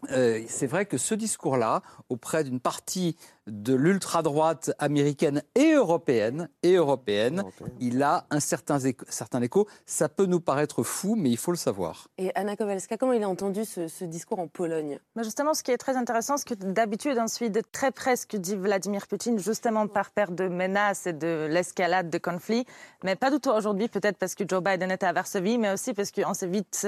c'est 0.09 0.67
vrai 0.67 0.85
que 0.85 0.97
ce 0.97 1.15
discours-là, 1.15 1.83
auprès 2.09 2.43
d'une 2.43 2.59
partie 2.59 3.15
de 3.47 3.73
l'ultra-droite 3.73 4.71
américaine 4.77 5.41
et 5.55 5.73
européenne, 5.73 6.49
et 6.63 6.75
européenne, 6.75 7.43
il 7.79 8.03
a 8.03 8.25
un 8.29 8.39
certain, 8.39 8.79
écho, 8.79 9.05
certain 9.09 9.41
écho. 9.41 9.67
Ça 9.85 10.09
peut 10.09 10.25
nous 10.25 10.39
paraître 10.39 10.83
fou, 10.83 11.15
mais 11.15 11.29
il 11.29 11.37
faut 11.37 11.51
le 11.51 11.57
savoir. 11.57 12.07
Et 12.17 12.31
Anna 12.35 12.55
Kowalska, 12.55 12.97
comment 12.97 13.13
il 13.13 13.23
a 13.23 13.29
entendu 13.29 13.65
ce, 13.65 14.03
discours 14.03 14.39
en 14.39 14.47
Pologne? 14.47 14.99
Mais 15.15 15.23
Justement, 15.23 15.53
ce 15.53 15.63
qui 15.63 15.71
est 15.71 15.77
très 15.77 15.97
intéressant, 15.97 16.37
c'est 16.37 16.47
que 16.49 16.53
d'habitude, 16.53 17.17
on 17.19 17.27
suit 17.27 17.49
de 17.49 17.61
très 17.71 17.91
près 17.91 18.15
ce 18.15 18.27
que 18.27 18.37
dit 18.37 18.55
Vladimir 18.55 19.07
Poutine, 19.07 19.39
justement 19.39 19.87
par 19.87 20.11
peur 20.11 20.31
de 20.31 20.47
menaces 20.47 21.07
et 21.07 21.13
de 21.13 21.47
l'escalade 21.49 22.09
de 22.09 22.17
conflits, 22.17 22.65
mais 23.03 23.15
pas 23.15 23.31
du 23.31 23.39
tout 23.39 23.49
aujourd'hui, 23.49 23.87
peut-être 23.87 24.17
parce 24.17 24.35
que 24.35 24.43
Joe 24.47 24.61
Biden 24.61 24.91
était 24.91 25.05
à 25.05 25.13
Varsovie, 25.13 25.57
mais 25.57 25.71
aussi 25.71 25.93
parce 25.93 26.11
qu'on 26.11 26.33
vite, 26.47 26.87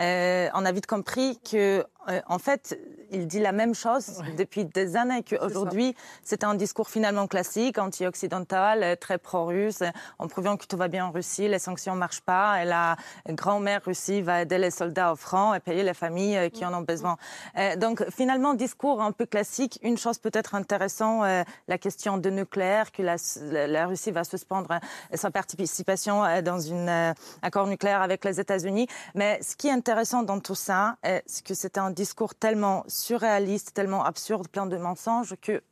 euh, 0.00 0.48
on 0.54 0.64
a 0.64 0.72
vite 0.72 0.86
compris 0.86 1.38
que, 1.38 1.84
euh, 2.08 2.20
en 2.26 2.38
fait, 2.38 2.78
il 3.10 3.26
dit 3.26 3.40
la 3.40 3.52
même 3.52 3.74
chose 3.74 4.22
depuis 4.36 4.64
des 4.64 4.96
années, 4.96 5.22
qu'aujourd'hui, 5.22 5.87
c'était 6.22 6.46
un 6.46 6.54
discours 6.54 6.88
finalement 6.88 7.26
classique, 7.26 7.78
anti-occidental, 7.78 8.96
très 8.98 9.18
pro-russe, 9.18 9.82
en 10.18 10.28
prouvant 10.28 10.56
que 10.56 10.66
tout 10.66 10.76
va 10.76 10.88
bien 10.88 11.06
en 11.06 11.10
Russie, 11.10 11.48
les 11.48 11.58
sanctions 11.58 11.94
ne 11.94 11.98
marchent 11.98 12.20
pas, 12.20 12.62
et 12.62 12.64
la 12.64 12.96
grand-mère 13.28 13.82
Russie 13.84 14.22
va 14.22 14.42
aider 14.42 14.58
les 14.58 14.70
soldats 14.70 15.12
au 15.12 15.16
front 15.16 15.54
et 15.54 15.60
payer 15.60 15.82
les 15.82 15.94
familles 15.94 16.36
euh, 16.36 16.48
qui 16.48 16.64
en 16.64 16.74
ont 16.74 16.82
besoin. 16.82 17.16
Euh, 17.56 17.76
donc 17.76 18.04
finalement, 18.10 18.54
discours 18.54 19.00
un 19.02 19.12
peu 19.12 19.26
classique. 19.26 19.78
Une 19.82 19.98
chose 19.98 20.18
peut-être 20.18 20.54
intéressante, 20.54 21.24
euh, 21.24 21.44
la 21.68 21.78
question 21.78 22.18
de 22.18 22.30
nucléaire, 22.30 22.92
que 22.92 23.02
la, 23.02 23.86
Russie 23.86 24.10
va 24.10 24.24
suspendre 24.24 24.80
sa 25.14 25.30
participation 25.30 26.22
dans 26.42 26.72
un 26.72 27.14
accord 27.42 27.66
nucléaire 27.66 28.02
avec 28.02 28.24
les 28.24 28.40
États-Unis. 28.40 28.86
Mais 29.14 29.40
ce 29.42 29.56
qui 29.56 29.68
est 29.68 29.72
intéressant 29.72 30.22
dans 30.22 30.40
tout 30.40 30.54
ça, 30.54 30.96
c'est 31.26 31.44
que 31.44 31.54
c'était 31.54 31.80
un 31.80 31.90
discours 31.90 32.34
tellement 32.34 32.84
surréaliste, 32.88 33.72
tellement 33.72 34.04
absurde, 34.04 34.48
plein 34.48 34.66
de 34.66 34.76
mensonges, 34.76 35.34
que 35.40 35.62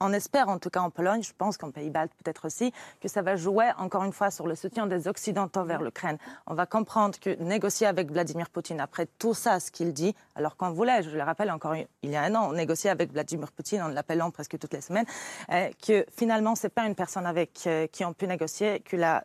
on 0.00 0.12
espère, 0.12 0.48
en 0.48 0.58
tout 0.58 0.70
cas 0.70 0.80
en 0.80 0.90
Pologne, 0.90 1.22
je 1.22 1.32
pense 1.36 1.56
qu'en 1.56 1.70
Pays-Bas 1.70 2.06
peut-être 2.22 2.46
aussi, 2.46 2.72
que 3.00 3.08
ça 3.08 3.22
va 3.22 3.36
jouer 3.36 3.70
encore 3.78 4.04
une 4.04 4.12
fois 4.12 4.30
sur 4.30 4.46
le 4.46 4.54
soutien 4.54 4.86
des 4.86 5.08
Occidentaux 5.08 5.64
vers 5.64 5.82
l'Ukraine. 5.82 6.18
On 6.46 6.54
va 6.54 6.66
comprendre 6.66 7.18
que 7.18 7.30
négocier 7.42 7.86
avec 7.86 8.10
Vladimir 8.10 8.50
Poutine, 8.50 8.80
après 8.80 9.06
tout 9.18 9.34
ça, 9.34 9.60
ce 9.60 9.70
qu'il 9.70 9.92
dit, 9.92 10.14
alors 10.34 10.56
qu'on 10.56 10.70
voulait, 10.70 11.02
je 11.02 11.10
le 11.10 11.22
rappelle 11.22 11.50
encore 11.50 11.74
il 11.74 12.10
y 12.10 12.16
a 12.16 12.22
un 12.22 12.34
an, 12.34 12.52
négocier 12.52 12.90
avec 12.90 13.12
Vladimir 13.12 13.52
Poutine 13.52 13.82
en 13.82 13.88
l'appelant 13.88 14.30
presque 14.30 14.58
toutes 14.58 14.74
les 14.74 14.80
semaines, 14.80 15.06
euh, 15.50 15.70
que 15.86 16.04
finalement, 16.16 16.54
c'est 16.54 16.68
pas 16.68 16.86
une 16.86 16.94
personne 16.94 17.26
avec 17.26 17.66
euh, 17.66 17.86
qui 17.86 18.04
on 18.04 18.12
peut 18.12 18.26
négocier, 18.26 18.80
que 18.80 18.96
la, 18.96 19.24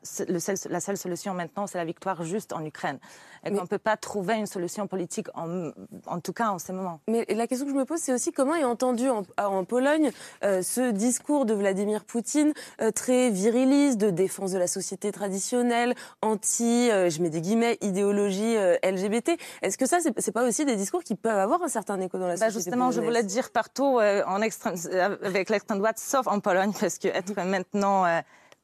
la 0.69 0.79
seule 0.79 0.97
solution 0.97 1.33
maintenant, 1.33 1.67
c'est 1.67 1.77
la 1.77 1.85
victoire 1.85 2.23
juste 2.23 2.53
en 2.53 2.63
Ukraine 2.63 2.99
et 3.43 3.49
qu'on 3.49 3.61
ne 3.61 3.67
peut 3.67 3.77
pas 3.77 3.97
trouver 3.97 4.35
une 4.35 4.45
solution 4.45 4.87
politique, 4.87 5.27
en, 5.33 5.71
en, 6.05 6.19
tout 6.19 6.33
cas 6.33 6.49
en 6.49 6.59
ce 6.59 6.71
moment. 6.71 6.99
Mais 7.07 7.25
la 7.29 7.47
question 7.47 7.65
que 7.65 7.73
je 7.73 7.77
me 7.77 7.85
pose, 7.85 7.99
c'est 7.99 8.13
aussi 8.13 8.31
comment 8.31 8.55
est 8.55 8.63
entendu 8.63 9.09
en, 9.09 9.23
en 9.37 9.63
Pologne 9.65 10.11
euh, 10.43 10.60
ce 10.61 10.91
discours 10.91 11.45
de 11.45 11.53
Vladimir 11.53 12.03
Poutine 12.03 12.53
euh, 12.81 12.91
très 12.91 13.29
viriliste, 13.29 13.97
de 13.97 14.09
défense 14.09 14.51
de 14.51 14.57
la 14.57 14.67
société 14.67 15.11
traditionnelle, 15.11 15.95
anti, 16.21 16.89
euh, 16.91 17.09
je 17.09 17.21
mets 17.21 17.29
des 17.29 17.41
guillemets, 17.41 17.77
idéologie 17.81 18.55
LGBT. 18.83 19.31
Est-ce 19.61 19.77
que 19.77 19.85
ça, 19.85 19.99
c'est 20.17 20.31
pas 20.31 20.47
aussi 20.47 20.65
des 20.65 20.75
discours 20.75 21.03
qui 21.03 21.15
peuvent 21.15 21.37
avoir 21.37 21.61
un 21.63 21.67
certain 21.67 21.99
écho 21.99 22.17
dans 22.17 22.27
la 22.27 22.35
bah 22.35 22.49
société 22.49 22.71
Justement, 22.71 22.91
je 22.91 23.01
voulais 23.01 23.23
dire 23.23 23.51
partout 23.51 23.99
en 24.27 24.41
extrême, 24.41 24.75
avec 25.23 25.49
l'extrême 25.49 25.79
droite, 25.79 25.99
sauf 25.99 26.27
en 26.27 26.39
Pologne, 26.39 26.71
parce 26.79 26.97
que 26.97 27.07
être 27.07 27.33
maintenant 27.45 28.05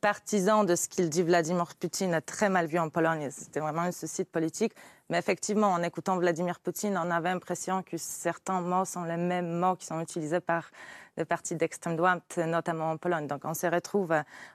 partisan 0.02 0.64
de 0.64 0.76
ce 0.76 0.88
qu'il 0.88 1.10
dit 1.10 1.24
Vladimir 1.24 1.76
Poutine 1.80 2.14
a 2.14 2.22
très 2.22 2.50
mal 2.50 2.68
vu 2.68 2.80
en 2.80 2.90
Pologne. 2.90 3.30
C'était 3.32 3.60
vraiment 3.60 3.82
un 3.82 3.92
souci 3.92 4.24
de 4.24 4.28
politique. 4.28 4.74
Mais 5.10 5.18
effectivement, 5.18 5.68
en 5.68 5.82
écoutant 5.84 6.18
Vladimir 6.18 6.60
Poutine, 6.60 7.00
on 7.02 7.10
avait 7.12 7.30
l'impression 7.30 7.82
que 7.82 7.98
certains 7.98 8.62
mots 8.62 8.86
sont 8.86 9.04
les 9.04 9.18
mêmes 9.18 9.60
mots 9.60 9.76
qui 9.76 9.86
sont 9.86 10.00
utilisés 10.02 10.40
par 10.40 10.70
les 11.16 11.26
partis 11.26 11.56
d'extrême 11.56 11.96
droite, 11.96 12.38
notamment 12.38 12.92
en 12.92 12.98
Pologne. 12.98 13.26
Donc 13.26 13.42
on 13.44 13.54
se 13.54 13.66
retrouve 13.68 14.14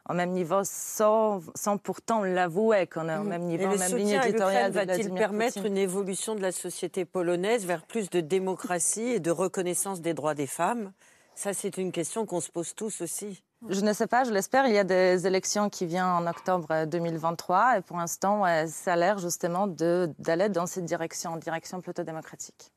au 0.09 0.12
même 0.12 0.31
niveau 0.31 0.61
sans, 0.62 1.40
sans 1.55 1.76
pourtant 1.76 2.22
l'avouer 2.22 2.87
qu'on 2.87 3.09
est 3.09 3.16
au 3.16 3.24
même 3.24 3.42
niveau, 3.42 3.72
Et 3.72 3.78
même 3.78 3.96
ligne 3.96 4.20
éditoriale. 4.22 4.70
Va-t-il 4.72 5.12
permettre 5.12 5.64
une 5.64 5.78
évolution 5.78 6.35
de 6.35 6.40
la 6.40 6.52
société 6.52 7.05
polonaise 7.05 7.66
vers 7.66 7.83
plus 7.85 8.11
de 8.11 8.20
démocratie 8.20 9.09
et 9.09 9.20
de 9.20 9.31
reconnaissance 9.31 10.00
des 10.00 10.14
droits 10.14 10.35
des 10.35 10.46
femmes? 10.46 10.92
Ça, 11.35 11.52
c'est 11.55 11.78
une 11.78 11.92
question 11.92 12.26
qu'on 12.26 12.40
se 12.40 12.50
pose 12.50 12.74
tous 12.74 13.00
aussi. 13.00 13.42
Je 13.68 13.81
ne 13.81 13.92
sais 13.92 14.07
pas, 14.09 14.25
je 14.25 14.33
l'espère. 14.33 14.66
Il 14.66 14.75
y 14.75 14.79
a 14.79 14.85
des 14.85 15.27
élections 15.27 15.68
qui 15.70 15.87
viennent 15.87 16.05
en 16.05 16.27
octobre 16.27 16.85
2023 16.87 17.79
et 17.79 17.81
pour 17.81 17.96
l'instant, 17.96 18.44
ça 18.66 18.94
a 18.94 18.96
l'air 18.96 19.18
justement 19.18 19.66
d'aller 19.68 20.48
dans 20.48 20.66
cette 20.66 20.85
direction, 20.85 21.37
direction 21.37 21.81
plutôt 21.81 22.03
démocratique. 22.03 22.72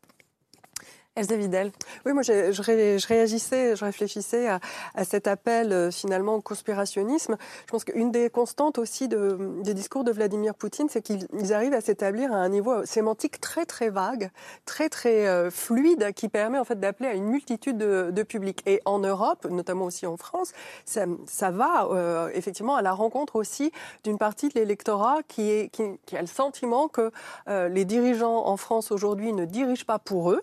Elsa 1.15 1.37
Vidal. 1.37 1.71
Oui, 2.05 2.11
moi, 2.11 2.23
je, 2.23 2.51
je, 2.51 2.61
réagissais, 3.07 3.75
je 3.77 3.85
réfléchissais 3.85 4.49
à, 4.49 4.59
à 4.95 5.05
cet 5.05 5.27
appel 5.27 5.71
euh, 5.71 5.89
finalement 5.89 6.35
au 6.35 6.41
conspirationnisme. 6.41 7.37
Je 7.65 7.71
pense 7.71 7.85
qu'une 7.85 8.11
des 8.11 8.29
constantes 8.29 8.77
aussi 8.77 9.07
de, 9.07 9.61
des 9.63 9.73
discours 9.73 10.03
de 10.03 10.11
Vladimir 10.11 10.55
Poutine, 10.55 10.87
c'est 10.89 11.01
qu'ils 11.01 11.53
arrivent 11.53 11.73
à 11.73 11.79
s'établir 11.79 12.33
à 12.33 12.35
un 12.35 12.49
niveau 12.49 12.85
sémantique 12.85 13.39
très 13.39 13.65
très 13.65 13.89
vague, 13.89 14.29
très 14.65 14.89
très 14.89 15.25
euh, 15.27 15.49
fluide, 15.49 16.11
qui 16.13 16.27
permet 16.27 16.57
en 16.57 16.65
fait 16.65 16.79
d'appeler 16.81 17.07
à 17.07 17.13
une 17.13 17.27
multitude 17.27 17.77
de, 17.77 18.11
de, 18.11 18.23
publics. 18.23 18.61
Et 18.65 18.81
en 18.83 18.99
Europe, 18.99 19.47
notamment 19.49 19.85
aussi 19.85 20.05
en 20.05 20.17
France, 20.17 20.51
ça, 20.83 21.05
ça 21.27 21.49
va 21.49 21.87
euh, 21.91 22.29
effectivement 22.33 22.75
à 22.75 22.81
la 22.81 22.91
rencontre 22.91 23.37
aussi 23.37 23.71
d'une 24.03 24.17
partie 24.17 24.49
de 24.49 24.55
l'électorat 24.55 25.19
qui, 25.29 25.69
qui, 25.69 25.83
qui, 26.05 26.17
a 26.17 26.21
le 26.21 26.27
sentiment 26.27 26.89
que 26.89 27.11
les 27.47 27.85
dirigeants 27.85 28.47
en 28.47 28.57
France 28.57 28.91
aujourd'hui 28.91 29.31
ne 29.31 29.45
dirigent 29.45 29.85
pas 29.85 29.99
pour 29.99 30.31
eux, 30.31 30.41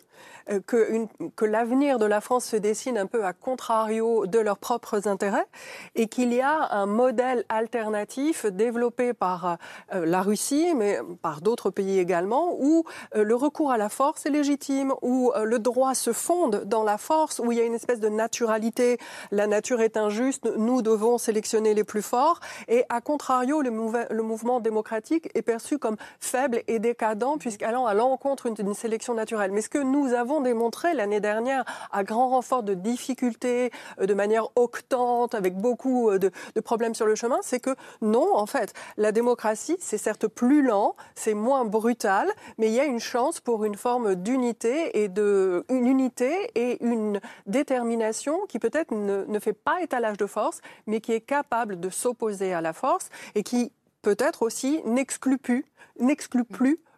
euh, 0.51 0.61
que, 0.67 1.07
que 1.37 1.45
l'avenir 1.45 1.99
de 1.99 2.07
la 2.07 2.21
France 2.21 2.45
se 2.45 2.57
dessine 2.57 2.99
un 2.99 3.07
peu 3.07 3.25
à 3.25 3.33
contrario 3.33 4.27
de 4.27 4.39
leurs 4.39 4.59
propres 4.59 5.09
intérêts 5.09 5.47
et 5.95 6.07
qu'il 6.09 6.33
y 6.33 6.41
a 6.41 6.73
un 6.73 6.87
modèle 6.87 7.45
alternatif 7.49 8.47
développé 8.47 9.13
par 9.13 9.59
euh, 9.95 10.07
la 10.07 10.23
Russie, 10.23 10.75
mais 10.77 10.99
par 11.21 11.41
d'autres 11.41 11.71
pays 11.71 11.99
également, 11.99 12.57
où 12.59 12.85
euh, 13.15 13.25
le 13.25 13.35
recours 13.35 13.71
à 13.71 13.79
la 13.79 13.89
force 13.89 14.27
est 14.27 14.31
légitime, 14.31 14.93
où 15.03 15.33
le 15.43 15.59
droit 15.59 15.95
se 15.95 16.13
fonde 16.13 16.65
dans 16.65 16.85
la 16.85 16.99
force, 16.99 17.39
où 17.39 17.53
il 17.53 17.59
y 17.59 17.61
a 17.61 17.65
une 17.65 17.75
espèce 17.75 18.01
de 18.01 18.09
naturalité, 18.09 18.99
la 19.31 19.47
nature 19.47 19.81
est 19.81 19.97
injuste, 19.97 20.49
nous 20.57 20.83
devons 20.83 21.19
sélectionner 21.19 21.75
les 21.75 21.85
plus 21.85 22.03
forts, 22.03 22.41
et 22.69 22.85
à 22.89 23.01
contrario, 23.01 23.63
le, 23.63 23.71
le 24.11 24.23
mouvement 24.23 24.61
démocratique 24.61 25.31
est 25.35 25.43
perçu 25.43 25.79
comme 25.79 25.97
faible 26.21 26.63
et 26.69 26.79
décadent, 26.79 27.39
puisqu'allant 27.39 27.87
à 27.87 27.95
l'encontre 27.95 28.51
d'une 28.51 28.75
sélection 28.75 29.15
naturelle. 29.15 29.53
Mais 29.53 29.63
ce 29.63 29.69
que 29.69 29.79
nous 29.79 30.13
avons 30.13 30.32
démontré 30.41 30.95
l'année 30.95 31.21
dernière 31.21 31.65
à 31.91 32.05
grand 32.05 32.29
renfort 32.29 32.63
de 32.63 32.75
difficultés, 32.75 33.71
euh, 34.01 34.07
de 34.07 34.15
manière 34.15 34.49
octante, 34.57 35.35
avec 35.35 35.57
beaucoup 35.57 36.11
euh, 36.11 36.19
de, 36.19 36.61
problèmes 36.61 36.95
sur 36.95 37.07
le 37.07 37.15
chemin, 37.15 37.39
c'est 37.43 37.61
que 37.61 37.75
non, 38.01 38.37
en 38.37 38.47
fait, 38.47 38.73
la 38.97 39.13
démocratie, 39.13 39.77
c'est 39.81 39.99
certes 39.99 40.27
plus 40.27 40.63
lent, 40.63 40.97
c'est 41.15 41.35
moins 41.35 41.65
brutal, 41.65 42.31
mais 42.59 42.69
il 42.69 42.75
y 42.75 42.81
a 42.81 42.85
une 42.85 43.01
chance 43.01 43.41
pour 43.41 43.65
une 43.65 43.75
forme 43.75 44.15
d'unité 44.15 45.03
et 45.03 45.09
de 45.09 45.65
une 45.69 45.87
unité 45.87 46.51
et 46.55 46.83
une 46.85 47.21
détermination 47.47 48.41
qui 48.49 48.59
peut-être 48.59 48.93
ne, 48.93 49.39
fait 49.39 49.53
pas 49.53 49.83
étalage 49.83 50.17
de 50.17 50.27
force, 50.27 50.61
mais 50.87 51.01
qui 51.01 51.13
est 51.13 51.21
capable 51.21 51.81
de 51.81 51.91
s'opposer 51.91 52.55
à 52.55 52.61
la 52.61 52.73
force 52.73 53.09
et 53.35 53.43
qui 53.43 53.73
peut-être 54.03 54.43
aussi 54.43 54.81
n'exclut 54.85 55.39
plus 55.39 55.67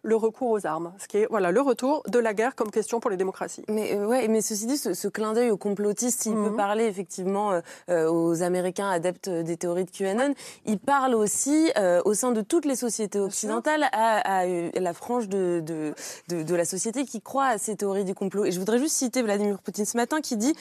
le 0.05 0.15
recours 0.15 0.51
aux 0.51 0.65
armes, 0.67 0.93
ce 0.99 1.07
qui 1.07 1.17
est 1.17 1.27
voilà 1.29 1.51
le 1.51 1.61
retour 1.61 2.03
de 2.07 2.19
la 2.19 2.33
guerre 2.33 2.55
comme 2.55 2.69
question 2.69 2.99
pour 2.99 3.09
les 3.09 3.17
démocraties. 3.17 3.63
Mais 3.67 3.95
euh, 3.95 4.05
ouais, 4.05 4.27
mais 4.27 4.41
ceci 4.41 4.67
dit, 4.67 4.77
ce, 4.77 5.07
clin 5.07 5.33
d'œil 5.33 5.49
aux 5.49 5.57
complotistes, 5.57 6.27
il 6.27 6.33
peut 6.33 6.51
mhm. 6.51 6.55
parler 6.55 6.85
effectivement 6.85 7.51
euh, 7.51 7.61
euh, 7.89 8.11
aux 8.11 8.43
Américains 8.43 8.89
adeptes 8.89 9.29
des 9.29 9.57
théories 9.57 9.85
de 9.85 9.89
QAnon. 9.89 10.35
Il 10.65 10.77
parle 10.77 11.15
aussi 11.15 11.71
au 12.05 12.13
sein 12.13 12.31
de 12.31 12.41
toutes 12.41 12.65
les 12.65 12.75
sociétés 12.75 13.19
occidentales 13.19 13.85
à, 13.91 14.41
à, 14.41 14.45
la 14.45 14.93
frange 14.93 15.27
de 15.27 15.61
de, 15.65 15.93
de, 16.27 16.43
de, 16.43 16.55
la 16.55 16.65
société 16.65 17.05
qui 17.05 17.21
croit 17.21 17.45
à 17.45 17.57
ces 17.57 17.75
théories 17.75 18.05
du 18.05 18.13
complot. 18.13 18.45
Et 18.45 18.51
je 18.51 18.59
voudrais 18.59 18.77
juste 18.77 18.95
citer 18.95 19.21
Vladimir 19.23 19.59
Poutine 19.59 19.85
ce 19.85 19.97
matin 19.97 20.21
qui 20.21 20.37
dit 20.37 20.53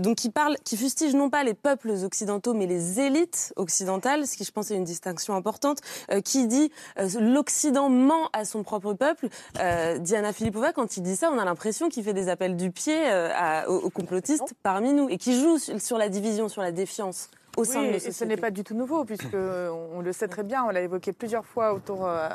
donc 0.00 0.16
qui 0.16 0.30
parle, 0.30 0.56
qui 0.64 0.76
fustige 0.76 1.14
non 1.14 1.30
pas 1.30 1.44
les 1.44 1.54
peuples 1.54 1.90
occidentaux 2.04 2.54
mais 2.54 2.66
les 2.66 3.00
élites 3.00 3.52
occidentales, 3.56 4.26
ce 4.26 4.36
qui 4.36 4.44
je 4.44 4.50
pense 4.50 4.70
est 4.70 4.76
une 4.76 4.84
distinction 4.84 5.34
importante, 5.34 5.78
qui 6.24 6.46
dit 6.46 6.72
l'Occident 7.20 7.88
ment 7.88 8.28
à 8.32 8.44
son 8.44 8.62
propre 8.62 8.87
peuple. 8.94 9.28
Euh, 9.60 9.98
Diana 9.98 10.32
Filipova, 10.32 10.72
quand 10.72 10.96
il 10.96 11.02
dit 11.02 11.16
ça, 11.16 11.30
on 11.32 11.38
a 11.38 11.44
l'impression 11.44 11.88
qu'il 11.88 12.04
fait 12.04 12.14
des 12.14 12.28
appels 12.28 12.56
du 12.56 12.70
pied 12.70 12.96
euh, 13.06 13.64
aux, 13.66 13.90
complotistes 13.90 14.54
parmi 14.62 14.92
nous 14.92 15.08
et 15.08 15.18
qu'il 15.18 15.34
joue 15.40 15.58
sur 15.58 15.98
la 15.98 16.08
division, 16.08 16.48
sur 16.48 16.62
la 16.62 16.72
défiance 16.72 17.30
oui, 17.58 17.76
Et 17.94 17.98
ce 18.12 18.24
n'est 18.24 18.36
pas 18.36 18.50
du 18.50 18.64
tout 18.64 18.74
nouveau, 18.74 19.04
puisque 19.04 19.34
on 19.34 20.00
le 20.00 20.12
sait 20.12 20.28
très 20.28 20.42
bien, 20.42 20.64
on 20.64 20.70
l'a 20.70 20.80
évoqué 20.80 21.12
plusieurs 21.12 21.44
fois 21.44 21.72
autour, 21.72 22.06
euh, 22.06 22.28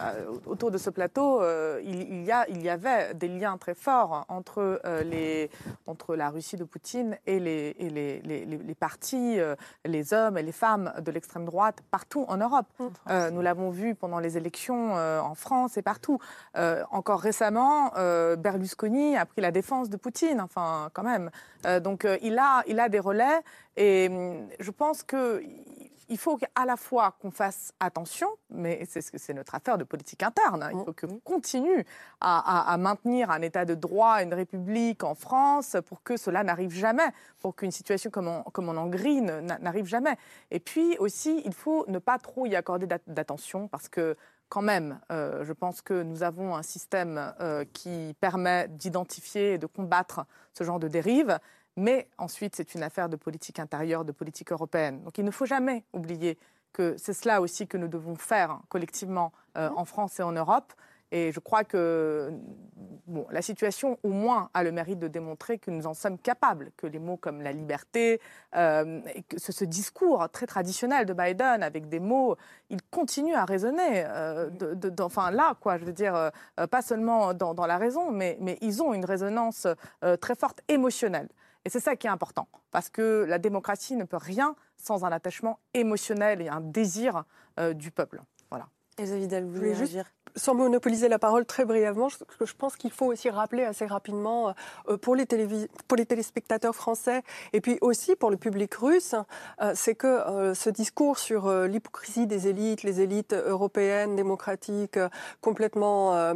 autour 0.45 0.71
de 0.71 0.77
ce 0.77 0.89
plateau, 0.89 1.41
euh, 1.41 1.81
il, 1.83 2.23
y 2.23 2.31
a, 2.31 2.47
il 2.49 2.61
y 2.61 2.69
avait 2.69 3.13
des 3.13 3.27
liens 3.27 3.57
très 3.57 3.73
forts 3.73 4.25
entre, 4.27 4.81
euh, 4.85 5.03
les, 5.03 5.49
entre 5.87 6.15
la 6.15 6.29
Russie 6.29 6.57
de 6.57 6.63
Poutine 6.63 7.17
et 7.25 7.39
les, 7.39 7.75
et 7.79 7.89
les, 7.89 8.21
les, 8.21 8.45
les, 8.45 8.75
partis, 8.75 9.37
les 9.85 10.13
hommes 10.13 10.37
et 10.37 10.43
les 10.43 10.51
femmes 10.51 10.93
de 10.99 11.11
l'extrême 11.11 11.45
droite 11.45 11.79
partout 11.91 12.25
en 12.27 12.37
Europe. 12.37 12.65
nous 13.31 13.41
l'avons 13.41 13.69
vu 13.69 13.95
pendant 13.95 14.19
les 14.19 14.37
élections 14.37 14.93
en 14.93 15.35
France 15.35 15.77
et 15.77 15.81
partout. 15.81 16.19
encore 16.91 17.21
récemment, 17.21 17.91
Berlusconi 18.37 19.15
a 19.15 19.25
pris 19.25 19.41
la 19.41 19.51
défense 19.51 19.89
de 19.89 19.97
Poutine, 19.97 20.41
enfin 20.41 20.89
quand 20.93 21.03
même. 21.03 21.29
donc 21.81 22.07
il, 22.21 22.37
a, 22.37 22.63
il 22.67 22.79
a 22.79 22.89
des 22.89 22.99
relais 22.99 23.41
et 23.75 24.07
hum, 24.09 24.49
je 24.59 24.71
pense 24.71 25.03
qu'il 25.03 26.17
faut 26.17 26.39
à 26.55 26.65
la 26.65 26.77
fois 26.77 27.15
qu'on 27.19 27.31
fasse 27.31 27.73
attention, 27.79 28.27
mais 28.49 28.83
c'est 28.85 29.33
notre 29.33 29.55
affaire 29.55 29.77
de 29.77 29.83
politique 29.83 30.21
interne. 30.21 30.63
Hein. 30.63 30.71
Il 30.73 30.85
faut 30.85 30.93
qu'on 30.93 31.19
continue 31.19 31.85
à, 32.21 32.75
maintenir 32.77 33.31
un 33.31 33.41
état 33.41 33.65
de 33.65 33.73
droit, 33.73 34.21
une 34.21 34.33
république 34.33 35.03
en 35.03 35.15
France 35.15 35.77
pour 35.87 36.03
que 36.03 36.17
cela 36.17 36.43
n'arrive 36.43 36.71
jamais, 36.71 37.07
pour 37.39 37.55
qu'une 37.55 37.71
situation 37.71 38.11
comme 38.11 38.27
en, 38.27 38.43
comme 38.43 38.69
en 38.69 38.79
Hongrie 38.79 39.21
n'arrive 39.21 39.85
jamais. 39.85 40.15
Et 40.51 40.59
puis 40.59 40.97
aussi, 40.99 41.41
il 41.45 41.53
faut 41.53 41.85
ne 41.87 41.99
pas 41.99 42.19
trop 42.19 42.45
y 42.45 42.55
accorder 42.55 42.87
d'attention 43.07 43.67
parce 43.67 43.89
que 43.89 44.15
quand 44.53 44.61
même, 44.61 44.99
euh, 45.11 45.43
je 45.43 45.51
pense 45.51 45.81
que 45.81 46.03
nous 46.03 46.21
avons 46.21 46.55
un 46.55 46.61
système 46.61 47.33
euh, 47.39 47.65
qui 47.73 48.15
permet 48.21 48.67
d'identifier 48.67 49.53
et 49.53 49.57
de 49.57 49.65
combattre 49.65 50.27
ce 50.53 50.63
genre 50.63 50.77
de 50.77 50.87
dérives. 50.87 51.39
Mais 51.75 52.07
ensuite, 52.17 52.55
c'est 52.55 52.75
une 52.75 52.83
affaire 52.83 53.09
de 53.09 53.15
politique 53.15 53.59
intérieure, 53.59 54.05
de 54.05 54.11
politique 54.11 54.51
européenne. 54.51 55.01
Donc 55.03 55.17
il 55.17 55.25
ne 55.25 55.31
faut 55.31 55.45
jamais 55.45 55.83
oublier 55.93 56.37
que 56.71 56.95
c'est 56.97 57.13
cela 57.13 57.41
aussi 57.41 57.67
que 57.67 57.77
nous 57.77 57.87
devons 57.87 58.15
faire 58.15 58.59
collectivement 58.69 59.31
euh, 59.57 59.69
en 59.75 59.85
France 59.85 60.19
et 60.19 60.23
en 60.23 60.31
Europe. 60.31 60.73
Et 61.11 61.31
je 61.31 61.39
crois 61.39 61.63
que 61.63 62.31
bon, 63.05 63.27
la 63.29 63.43
situation, 63.43 63.99
au 64.01 64.09
moins, 64.09 64.49
a 64.55 64.63
le 64.63 64.71
mérite 64.71 64.97
de 64.97 65.07
démontrer 65.07 65.59
que 65.59 65.69
nous 65.69 65.85
en 65.85 65.93
sommes 65.93 66.17
capables, 66.17 66.71
que 66.75 66.87
les 66.87 66.97
mots 66.97 67.17
comme 67.17 67.43
la 67.43 67.51
liberté, 67.51 68.19
euh, 68.55 68.99
et 69.13 69.21
que 69.21 69.39
ce, 69.39 69.63
discours 69.63 70.27
très 70.31 70.47
traditionnel 70.47 71.05
de 71.05 71.13
Biden, 71.13 71.61
avec 71.61 71.87
des 71.87 71.99
mots, 71.99 72.35
il 72.71 72.81
continue 72.89 73.35
à 73.35 73.45
résonner. 73.45 74.05
Euh, 74.07 74.49
de, 74.49 75.03
enfin, 75.03 75.29
là, 75.29 75.55
quoi, 75.61 75.77
je 75.77 75.85
veux 75.85 75.93
dire, 75.93 76.31
pas 76.71 76.81
seulement 76.81 77.35
dans, 77.35 77.53
dans, 77.53 77.67
la 77.67 77.77
raison, 77.77 78.09
mais, 78.09 78.35
mais 78.41 78.57
ils 78.61 78.81
ont 78.81 78.95
une 78.95 79.05
résonance 79.05 79.67
très 80.19 80.33
forte 80.33 80.61
émotionnelle. 80.67 81.29
Et 81.65 81.69
c'est 81.69 81.79
ça 81.79 81.95
qui 81.95 82.07
est 82.07 82.09
important, 82.09 82.47
parce 82.71 82.89
que 82.89 83.25
la 83.27 83.39
démocratie 83.39 83.95
ne 83.95 84.03
peut 84.03 84.17
rien 84.17 84.55
sans 84.77 85.05
un 85.05 85.11
attachement 85.11 85.59
émotionnel 85.73 86.41
et 86.41 86.49
un 86.49 86.59
désir 86.59 87.23
euh, 87.59 87.73
du 87.73 87.91
peuple. 87.91 88.21
Voilà. 88.49 88.67
Et 88.97 89.05
Vidal, 89.05 89.45
vous 89.45 89.53
voulez 89.53 89.73
juste 89.73 89.97
sans 90.35 90.55
monopoliser 90.55 91.09
la 91.09 91.19
parole 91.19 91.45
très 91.45 91.63
brièvement, 91.63 92.09
que 92.39 92.45
je 92.45 92.53
pense 92.55 92.75
qu'il 92.75 92.91
faut 92.91 93.05
aussi 93.05 93.29
rappeler 93.29 93.63
assez 93.63 93.85
rapidement 93.85 94.49
euh, 94.49 94.53
euh, 94.89 94.97
pour 94.97 95.15
les, 95.15 95.25
pour 95.87 95.95
les 95.95 96.05
téléspectateurs 96.05 96.75
français 96.75 97.21
et 97.53 97.61
puis 97.61 97.77
aussi 97.81 98.15
pour 98.15 98.29
le 98.31 98.37
public 98.37 98.73
russe, 98.73 99.15
c'est 99.75 99.95
que 99.95 100.53
ce 100.53 100.69
discours 100.69 101.17
sur 101.17 101.51
l'hypocrisie 101.65 102.27
des 102.27 102.47
élites, 102.47 102.83
les 102.83 103.01
élites 103.01 103.33
européennes, 103.33 104.15
démocratiques, 104.15 104.99
complètement 105.41 106.33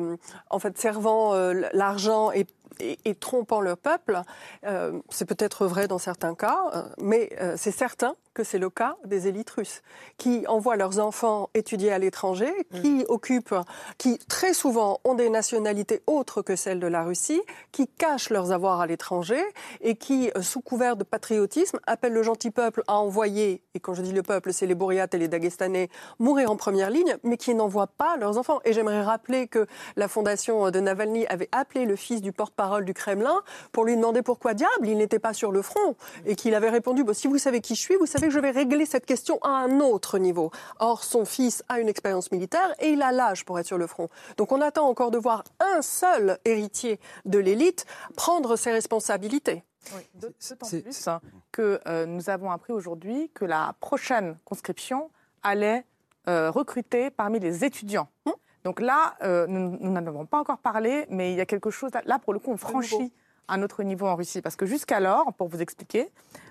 en 0.50 0.60
fait 0.60 0.78
servant 0.78 1.34
l'argent 1.74 2.32
et 2.32 2.46
et, 2.80 3.16
trompant 3.16 3.62
leur 3.62 3.78
peuple. 3.78 4.22
Euh, 4.66 5.00
c'est 5.10 5.26
peut-être 5.26 5.66
vrai 5.66 5.88
dans 5.88 5.98
certains 5.98 6.36
cas, 6.36 6.60
euh, 6.74 6.84
mais 7.02 7.30
euh, 7.42 7.56
c'est 7.58 7.72
certain 7.72 8.16
que 8.34 8.44
c'est 8.44 8.60
le 8.60 8.70
cas 8.70 8.98
des 9.04 9.28
élites 9.28 9.50
russes, 9.50 9.82
qui 10.18 10.46
envoient 10.48 10.76
leurs 10.76 11.00
enfants 11.00 11.50
étudier 11.56 11.92
à 11.92 11.98
l'étranger, 11.98 12.54
mm. 12.72 12.82
qui 12.82 13.06
occupent, 13.08 13.56
qui 13.98 14.20
très 14.20 14.54
souvent 14.54 15.00
ont 15.06 15.16
des 15.16 15.30
nationalités 15.30 16.04
autres 16.06 16.44
que 16.44 16.56
celles 16.56 16.80
de 16.80 16.86
la 16.86 17.04
Russie, 17.04 17.42
qui 17.72 17.88
cachent 17.88 18.30
leurs 18.30 18.52
avoirs 18.52 18.80
à 18.80 18.86
l'étranger 18.86 19.42
et 19.82 19.96
qui, 19.96 20.30
sous 20.42 20.62
couvert 20.62 20.98
de 20.98 21.04
patriotisme, 21.04 21.80
appellent 21.88 22.14
le 22.14 22.22
gentil 22.22 22.52
peuple 22.52 22.84
à 22.88 22.98
envoyer, 22.98 23.64
et 23.74 23.80
quand 23.80 23.96
je 23.96 24.04
dis 24.04 24.12
le 24.12 24.22
peuple, 24.22 24.54
c'est 24.54 24.68
les 24.68 24.76
Bouriates 24.76 25.16
et 25.16 25.18
les 25.18 25.28
Dagestanais, 25.28 25.90
mourir 26.20 26.52
en 26.52 26.58
première 26.58 26.92
ligne, 26.92 27.18
mais 27.24 27.38
qui 27.38 27.56
n'envoient 27.56 27.88
pas 27.88 28.18
leurs 28.18 28.38
enfants. 28.38 28.60
Et 28.66 28.74
j'aimerais 28.74 29.02
rappeler 29.02 29.48
que 29.48 29.66
la 29.96 30.08
fondation 30.08 30.70
de 30.70 30.80
Navalny 30.80 31.26
avait 31.28 31.50
appelé 31.52 31.86
le 31.86 31.96
fils 31.96 32.22
du 32.22 32.32
porte 32.32 32.54
parole 32.58 32.84
du 32.84 32.94
Kremlin 32.94 33.42
pour 33.72 33.86
lui 33.86 33.96
demander 33.96 34.22
pourquoi 34.22 34.54
diable 34.54 34.88
il 34.88 34.98
n'était 34.98 35.20
pas 35.20 35.34
sur 35.34 35.54
le 35.54 35.62
front 35.62 35.96
et 36.26 36.36
qu'il 36.36 36.54
avait 36.56 36.70
répondu 36.70 37.04
si 37.14 37.28
vous 37.28 37.38
savez 37.38 37.62
qui 37.62 37.76
je 37.76 37.82
suis, 37.82 37.96
vous 37.96 38.06
savez 38.06 38.28
que 38.28 38.34
je 38.34 38.40
vais 38.40 38.52
régler 38.52 38.86
cette 38.86 39.06
question 39.06 39.40
à 39.44 39.50
un 39.50 39.80
autre 39.80 40.18
niveau. 40.18 40.52
Or, 40.80 41.04
son 41.04 41.24
fils 41.24 41.64
a 41.70 41.80
une 41.80 41.88
expérience 41.88 42.32
militaire 42.32 42.74
et 42.80 42.90
il 42.90 43.02
a 43.02 43.14
l'âge 43.14 43.46
pour 43.46 43.60
être 43.60 43.68
sur 43.68 43.78
le 43.78 43.88
front. 43.88 44.10
Donc 44.36 44.52
on 44.52 44.60
attend 44.60 44.88
encore 44.88 45.12
de 45.12 45.18
voir 45.18 45.44
un 45.60 45.82
seul 45.82 46.40
héritier 46.44 47.00
de 47.26 47.40
l'élite 47.40 47.86
prendre 48.16 48.56
ses 48.56 48.72
responsabilités. 48.72 49.64
Oui, 49.96 50.02
d'autant 50.16 50.68
plus 50.68 51.10
que 51.52 51.80
euh, 51.88 52.06
nous 52.06 52.30
avons 52.30 52.52
appris 52.52 52.74
aujourd'hui 52.74 53.32
que 53.34 53.46
la 53.46 53.74
prochaine 53.80 54.38
conscription 54.44 55.12
allait 55.44 55.86
euh, 56.28 56.52
recruter 56.52 57.10
parmi 57.10 57.40
les 57.40 57.64
étudiants. 57.64 58.10
Hum 58.26 58.34
donc 58.68 58.82
là, 58.82 59.16
euh, 59.24 59.48
nous 59.48 59.78
n'en 59.80 60.06
avons 60.06 60.26
pas 60.26 60.40
encore 60.40 60.58
parlé, 60.58 61.06
mais 61.10 61.32
il 61.32 61.38
y 61.38 61.40
a 61.40 61.46
quelque 61.46 61.70
chose. 61.70 61.90
Là, 62.04 62.20
pour 62.20 62.34
le 62.34 62.40
coup, 62.40 62.52
on 62.52 62.58
franchit 62.58 63.14
un 63.48 63.62
autre 63.62 63.82
niveau 63.82 64.08
en 64.08 64.18
Russie. 64.18 64.42
Parce 64.42 64.58
que 64.58 64.66
jusqu'alors, 64.66 65.32
pour 65.36 65.48
vous 65.48 65.62
expliquer, 65.62 66.10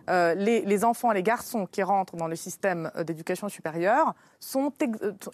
euh, 0.08 0.32
les, 0.32 0.84
enfants, 0.86 1.12
les 1.12 1.22
garçons 1.22 1.66
qui 1.66 1.82
rentrent 1.82 2.16
dans 2.16 2.26
le 2.26 2.34
système 2.34 2.90
euh, 2.96 3.04
d'éducation 3.04 3.50
supérieure 3.50 4.14
sont 4.40 4.72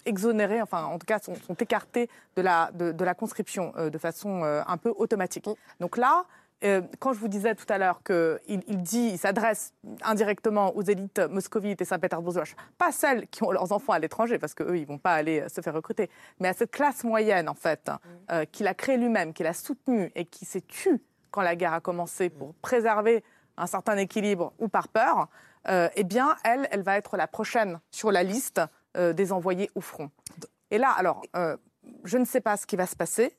exonérés, 0.05 0.61
enfin 0.61 0.83
en 0.83 0.99
tout 0.99 1.05
cas 1.05 1.19
sont, 1.19 1.55
écartés 1.57 2.09
de 2.35 2.41
la, 2.41 2.69
de, 2.73 3.05
la 3.05 3.13
conscription 3.13 3.71
de 3.77 3.97
façon 3.97 4.43
un 4.43 4.77
peu 4.77 4.93
automatique. 4.97 5.47
Donc 5.79 5.95
là, 5.95 6.25
euh, 6.63 6.81
quand 6.99 7.13
je 7.13 7.19
vous 7.19 7.27
disais 7.27 7.55
tout 7.55 7.65
à 7.69 7.77
l'heure 7.77 8.01
qu'il 8.03 8.63
il 8.67 8.81
dit, 8.81 9.09
il 9.13 9.17
s'adresse 9.17 9.73
indirectement 10.03 10.75
aux 10.75 10.81
élites 10.81 11.19
moscovites 11.19 11.81
et 11.81 11.85
saint-pétersbourgeoises, 11.85 12.55
pas 12.77 12.91
celles 12.91 13.27
qui 13.27 13.43
ont 13.43 13.51
leurs 13.51 13.71
enfants 13.71 13.93
à 13.93 13.99
l'étranger, 13.99 14.39
parce 14.39 14.53
qu'eux, 14.53 14.77
ils 14.77 14.81
ne 14.81 14.87
vont 14.87 14.97
pas 14.97 15.13
aller 15.13 15.41
euh, 15.41 15.49
se 15.49 15.61
faire 15.61 15.73
recruter, 15.73 16.09
mais 16.39 16.47
à 16.47 16.53
cette 16.53 16.71
classe 16.71 17.03
moyenne, 17.03 17.49
en 17.49 17.53
fait, 17.53 17.89
mm. 17.89 17.93
euh, 18.31 18.45
qu'il 18.45 18.67
a 18.67 18.73
créée 18.73 18.97
lui-même, 18.97 19.33
qu'il 19.33 19.47
a 19.47 19.53
soutenue 19.53 20.11
et 20.15 20.25
qui 20.25 20.45
s'est 20.45 20.61
tue 20.61 21.01
quand 21.31 21.41
la 21.41 21.55
guerre 21.55 21.73
a 21.73 21.81
commencé 21.81 22.29
pour 22.29 22.49
mm. 22.49 22.53
préserver 22.61 23.23
un 23.57 23.67
certain 23.67 23.97
équilibre 23.97 24.53
ou 24.59 24.67
par 24.67 24.87
peur, 24.87 25.27
eh 25.95 26.03
bien, 26.03 26.35
elle, 26.43 26.67
elle 26.71 26.81
va 26.81 26.97
être 26.97 27.15
la 27.15 27.27
prochaine 27.27 27.79
sur 27.89 28.11
la 28.11 28.23
liste 28.23 28.59
des 28.95 29.31
envoyés 29.31 29.69
au 29.75 29.81
front. 29.81 30.09
Et 30.71 30.77
là, 30.77 30.89
alors, 30.89 31.21
je 32.03 32.17
ne 32.17 32.25
sais 32.25 32.41
pas 32.41 32.57
ce 32.57 32.65
qui 32.65 32.75
va 32.75 32.87
se 32.87 32.95
passer, 32.95 33.37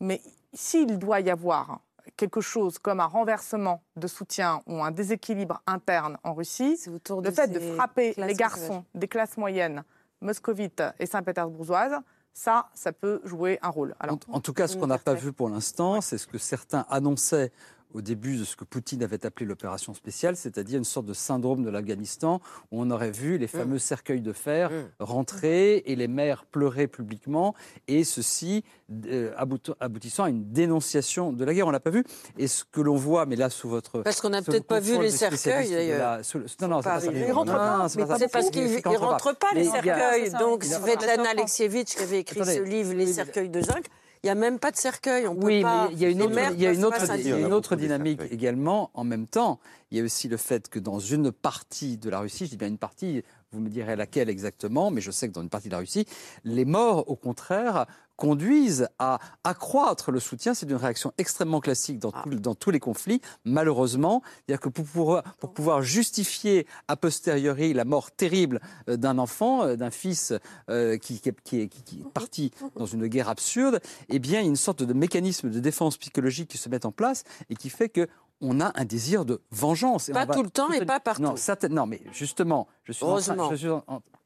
mais 0.00 0.20
s'il 0.52 0.98
doit 0.98 1.20
y 1.20 1.30
avoir 1.30 1.80
quelque 2.16 2.40
chose 2.40 2.78
comme 2.78 3.00
un 3.00 3.06
renversement 3.06 3.82
de 3.96 4.06
soutien 4.06 4.60
ou 4.66 4.82
un 4.82 4.90
déséquilibre 4.90 5.62
interne 5.66 6.18
en 6.22 6.34
Russie, 6.34 6.78
le 6.86 7.30
fait 7.30 7.48
de 7.48 7.60
frapper 7.60 8.14
les 8.16 8.34
garçons 8.34 8.84
des 8.94 9.08
classes 9.08 9.36
moyennes 9.36 9.84
moscovites 10.20 10.82
et 10.98 11.06
saint-pétersbourgeoises, 11.06 11.96
ça, 12.32 12.68
ça 12.74 12.92
peut 12.92 13.20
jouer 13.24 13.58
un 13.62 13.68
rôle. 13.68 13.94
Alors, 14.00 14.18
en, 14.28 14.40
tout 14.40 14.52
cas, 14.52 14.66
ce 14.66 14.76
qu'on 14.76 14.88
n'a 14.88 14.98
pas 14.98 15.14
vu 15.14 15.32
pour 15.32 15.48
l'instant, 15.48 16.00
c'est 16.00 16.18
ce 16.18 16.26
que 16.26 16.38
certains 16.38 16.84
annonçaient 16.90 17.52
au 17.94 18.02
début 18.02 18.36
de 18.36 18.44
ce 18.44 18.56
que 18.56 18.64
Poutine 18.64 19.02
avait 19.02 19.24
appelé 19.24 19.46
l'opération 19.46 19.94
spéciale, 19.94 20.36
c'est-à-dire 20.36 20.78
une 20.78 20.84
sorte 20.84 21.06
de 21.06 21.14
syndrome 21.14 21.62
de 21.64 21.70
l'Afghanistan 21.70 22.40
où 22.70 22.82
on 22.82 22.90
aurait 22.90 23.12
vu 23.12 23.38
les 23.38 23.46
fameux 23.46 23.78
cercueils 23.78 24.20
de 24.20 24.32
fer 24.32 24.70
rentrer 24.98 25.76
et 25.86 25.96
les 25.96 26.08
mères 26.08 26.44
pleurer 26.44 26.88
publiquement, 26.88 27.54
et 27.88 28.04
ceci 28.04 28.64
euh, 29.06 29.32
aboutissant 29.80 30.24
à 30.24 30.28
une 30.28 30.52
dénonciation 30.52 31.32
de 31.32 31.44
la 31.44 31.54
guerre. 31.54 31.68
On 31.68 31.70
l'a 31.70 31.80
pas 31.80 31.90
vu. 31.90 32.04
Et 32.36 32.48
ce 32.48 32.64
que 32.64 32.80
l'on 32.80 32.96
voit, 32.96 33.26
mais 33.26 33.36
là 33.36 33.48
sous 33.48 33.68
votre 33.68 34.02
parce 34.02 34.20
qu'on 34.20 34.30
n'a 34.30 34.42
peut-être 34.42 34.66
pas 34.66 34.80
vu 34.80 35.00
les 35.00 35.10
cercueils 35.10 35.70
d'ailleurs. 35.70 36.20
Non, 36.60 36.68
non, 36.68 36.82
c'est 36.82 36.88
pas 36.88 37.00
ça. 37.00 37.12
Ils 37.12 37.32
rentrent 37.32 37.52
pas. 37.52 37.88
C'est 37.88 38.30
parce 38.30 38.50
qu'ils 38.50 38.64
ne 38.64 38.96
rentrent 38.96 39.36
pas 39.36 39.52
les 39.54 39.64
cercueils. 39.64 40.30
Donc 40.32 40.64
Svetlana 40.64 41.30
Alexievitch 41.30 41.94
qui 41.94 42.02
avait 42.02 42.20
écrit 42.20 42.44
ce 42.44 42.62
livre, 42.62 42.92
Les 42.92 43.06
cercueils 43.06 43.48
de 43.48 43.60
zinc. 43.60 43.86
Il 44.24 44.28
n'y 44.28 44.30
a 44.30 44.36
même 44.36 44.58
pas 44.58 44.70
de 44.70 44.76
cercueil. 44.76 45.28
On 45.28 45.34
oui, 45.34 45.60
peut 45.60 45.68
mais 45.68 45.92
il 45.92 45.98
y 45.98 46.06
a 46.06 46.08
une 46.08 46.22
autre, 46.22 46.32
il 46.54 46.58
y 46.58 46.66
a 46.66 46.72
une 46.72 46.82
autre, 46.86 46.96
il 47.14 47.28
y 47.28 47.32
a 47.32 47.38
une 47.38 47.52
autre 47.52 47.76
dynamique 47.76 48.22
également. 48.30 48.90
En 48.94 49.04
même 49.04 49.26
temps, 49.26 49.60
il 49.90 49.98
y 49.98 50.00
a 50.00 50.04
aussi 50.04 50.28
le 50.28 50.38
fait 50.38 50.70
que 50.70 50.78
dans 50.78 50.98
une 50.98 51.30
partie 51.30 51.98
de 51.98 52.08
la 52.08 52.20
Russie, 52.20 52.46
je 52.46 52.52
dis 52.52 52.56
bien 52.56 52.68
une 52.68 52.78
partie, 52.78 53.22
vous 53.54 53.60
me 53.60 53.68
direz 53.68 53.96
laquelle 53.96 54.28
exactement, 54.28 54.90
mais 54.90 55.00
je 55.00 55.10
sais 55.10 55.28
que 55.28 55.32
dans 55.32 55.42
une 55.42 55.48
partie 55.48 55.68
de 55.68 55.72
la 55.72 55.78
Russie, 55.78 56.06
les 56.44 56.64
morts, 56.64 57.08
au 57.08 57.16
contraire, 57.16 57.86
conduisent 58.16 58.88
à 58.98 59.18
accroître 59.42 60.10
le 60.10 60.20
soutien. 60.20 60.54
C'est 60.54 60.66
une 60.66 60.76
réaction 60.76 61.12
extrêmement 61.18 61.60
classique 61.60 61.98
dans, 61.98 62.12
ah. 62.14 62.24
dans 62.26 62.54
tous 62.54 62.70
les 62.70 62.80
conflits, 62.80 63.20
malheureusement. 63.44 64.22
C'est-à-dire 64.24 64.60
que 64.60 64.68
pour 64.68 64.84
pouvoir, 64.84 65.22
pour 65.38 65.52
pouvoir, 65.52 65.82
justifier 65.82 66.66
a 66.88 66.96
posteriori 66.96 67.72
la 67.72 67.84
mort 67.84 68.10
terrible 68.10 68.60
euh, 68.88 68.96
d'un 68.96 69.18
enfant, 69.18 69.64
euh, 69.64 69.76
d'un 69.76 69.90
fils 69.90 70.32
euh, 70.70 70.96
qui, 70.96 71.20
qui, 71.20 71.32
qui, 71.44 71.68
qui, 71.68 72.00
est 72.00 72.12
parti 72.12 72.52
dans 72.76 72.86
une 72.86 73.06
guerre 73.06 73.28
absurde, 73.28 73.80
eh 74.08 74.18
bien, 74.18 74.40
il 74.40 74.44
y 74.44 74.46
a 74.46 74.48
une 74.48 74.56
sorte 74.56 74.82
de 74.82 74.92
mécanisme 74.92 75.50
de 75.50 75.60
défense 75.60 75.96
psychologique 75.98 76.48
qui 76.48 76.58
se 76.58 76.68
met 76.68 76.86
en 76.86 76.92
place 76.92 77.24
et 77.50 77.56
qui 77.56 77.70
fait 77.70 77.88
que 77.88 78.08
on 78.40 78.60
a 78.60 78.72
un 78.74 78.84
désir 78.84 79.24
de 79.24 79.40
vengeance. 79.50 80.10
pas 80.12 80.26
tout 80.26 80.42
le 80.42 80.50
temps 80.50 80.70
et 80.70 80.84
pas 80.84 81.00
partout. 81.00 81.22
Non, 81.22 81.34
non, 81.70 81.86
mais 81.86 82.00
justement, 82.12 82.68
je 82.84 82.92
suis, 82.92 83.04
en 83.04 83.18
train, 83.18 83.50
je 83.50 83.56
suis 83.56 83.68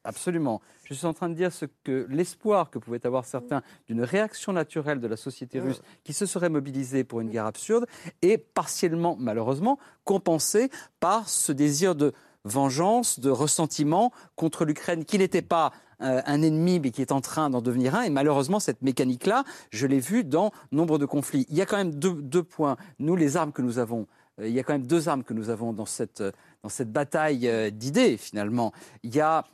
absolument. 0.04 0.60
Je 0.84 0.94
suis 0.94 1.06
en 1.06 1.12
train 1.12 1.28
de 1.28 1.34
dire 1.34 1.52
ce 1.52 1.66
que 1.84 2.06
l'espoir 2.08 2.70
que 2.70 2.78
pouvaient 2.78 3.04
avoir 3.06 3.24
certains 3.24 3.62
d'une 3.86 4.02
réaction 4.02 4.52
naturelle 4.52 5.00
de 5.00 5.06
la 5.06 5.16
société 5.16 5.60
russe 5.60 5.82
qui 6.04 6.12
se 6.12 6.26
serait 6.26 6.48
mobilisée 6.48 7.04
pour 7.04 7.20
une 7.20 7.30
guerre 7.30 7.46
absurde 7.46 7.86
est 8.22 8.38
partiellement, 8.38 9.16
malheureusement, 9.18 9.78
compensé 10.04 10.70
par 11.00 11.28
ce 11.28 11.52
désir 11.52 11.94
de 11.94 12.12
vengeance, 12.44 13.20
de 13.20 13.30
ressentiment 13.30 14.12
contre 14.36 14.64
l'Ukraine 14.64 15.04
qui 15.04 15.18
n'était 15.18 15.42
pas 15.42 15.72
euh, 16.02 16.20
un 16.26 16.42
ennemi, 16.42 16.80
mais 16.80 16.90
qui 16.90 17.02
est 17.02 17.12
en 17.12 17.20
train 17.20 17.50
d'en 17.50 17.60
devenir 17.60 17.94
un. 17.94 18.02
Et 18.02 18.10
malheureusement, 18.10 18.60
cette 18.60 18.82
mécanique-là, 18.82 19.44
je 19.70 19.86
l'ai 19.86 20.00
vue 20.00 20.24
dans 20.24 20.52
nombre 20.70 20.98
de 20.98 21.06
conflits. 21.06 21.46
Il 21.48 21.56
y 21.56 21.62
a 21.62 21.66
quand 21.66 21.76
même 21.76 21.94
deux, 21.94 22.42
points. 22.42 22.76
Nous, 22.98 23.16
les 23.16 23.36
armes 23.36 23.52
que 23.52 23.62
nous 23.62 23.78
avons, 23.78 24.06
euh, 24.40 24.48
il 24.48 24.54
y 24.54 24.60
a 24.60 24.62
quand 24.62 24.74
même 24.74 24.86
deux 24.86 25.08
armes 25.08 25.24
que 25.24 25.34
nous 25.34 25.50
avons 25.50 25.72
dans 25.72 25.86
cette, 25.86 26.22
dans 26.62 26.68
cette 26.68 26.92
bataille 26.92 27.48
euh, 27.48 27.70
d'idées, 27.70 28.16
finalement. 28.16 28.72
Il 29.02 29.14
y 29.14 29.20
a 29.20 29.44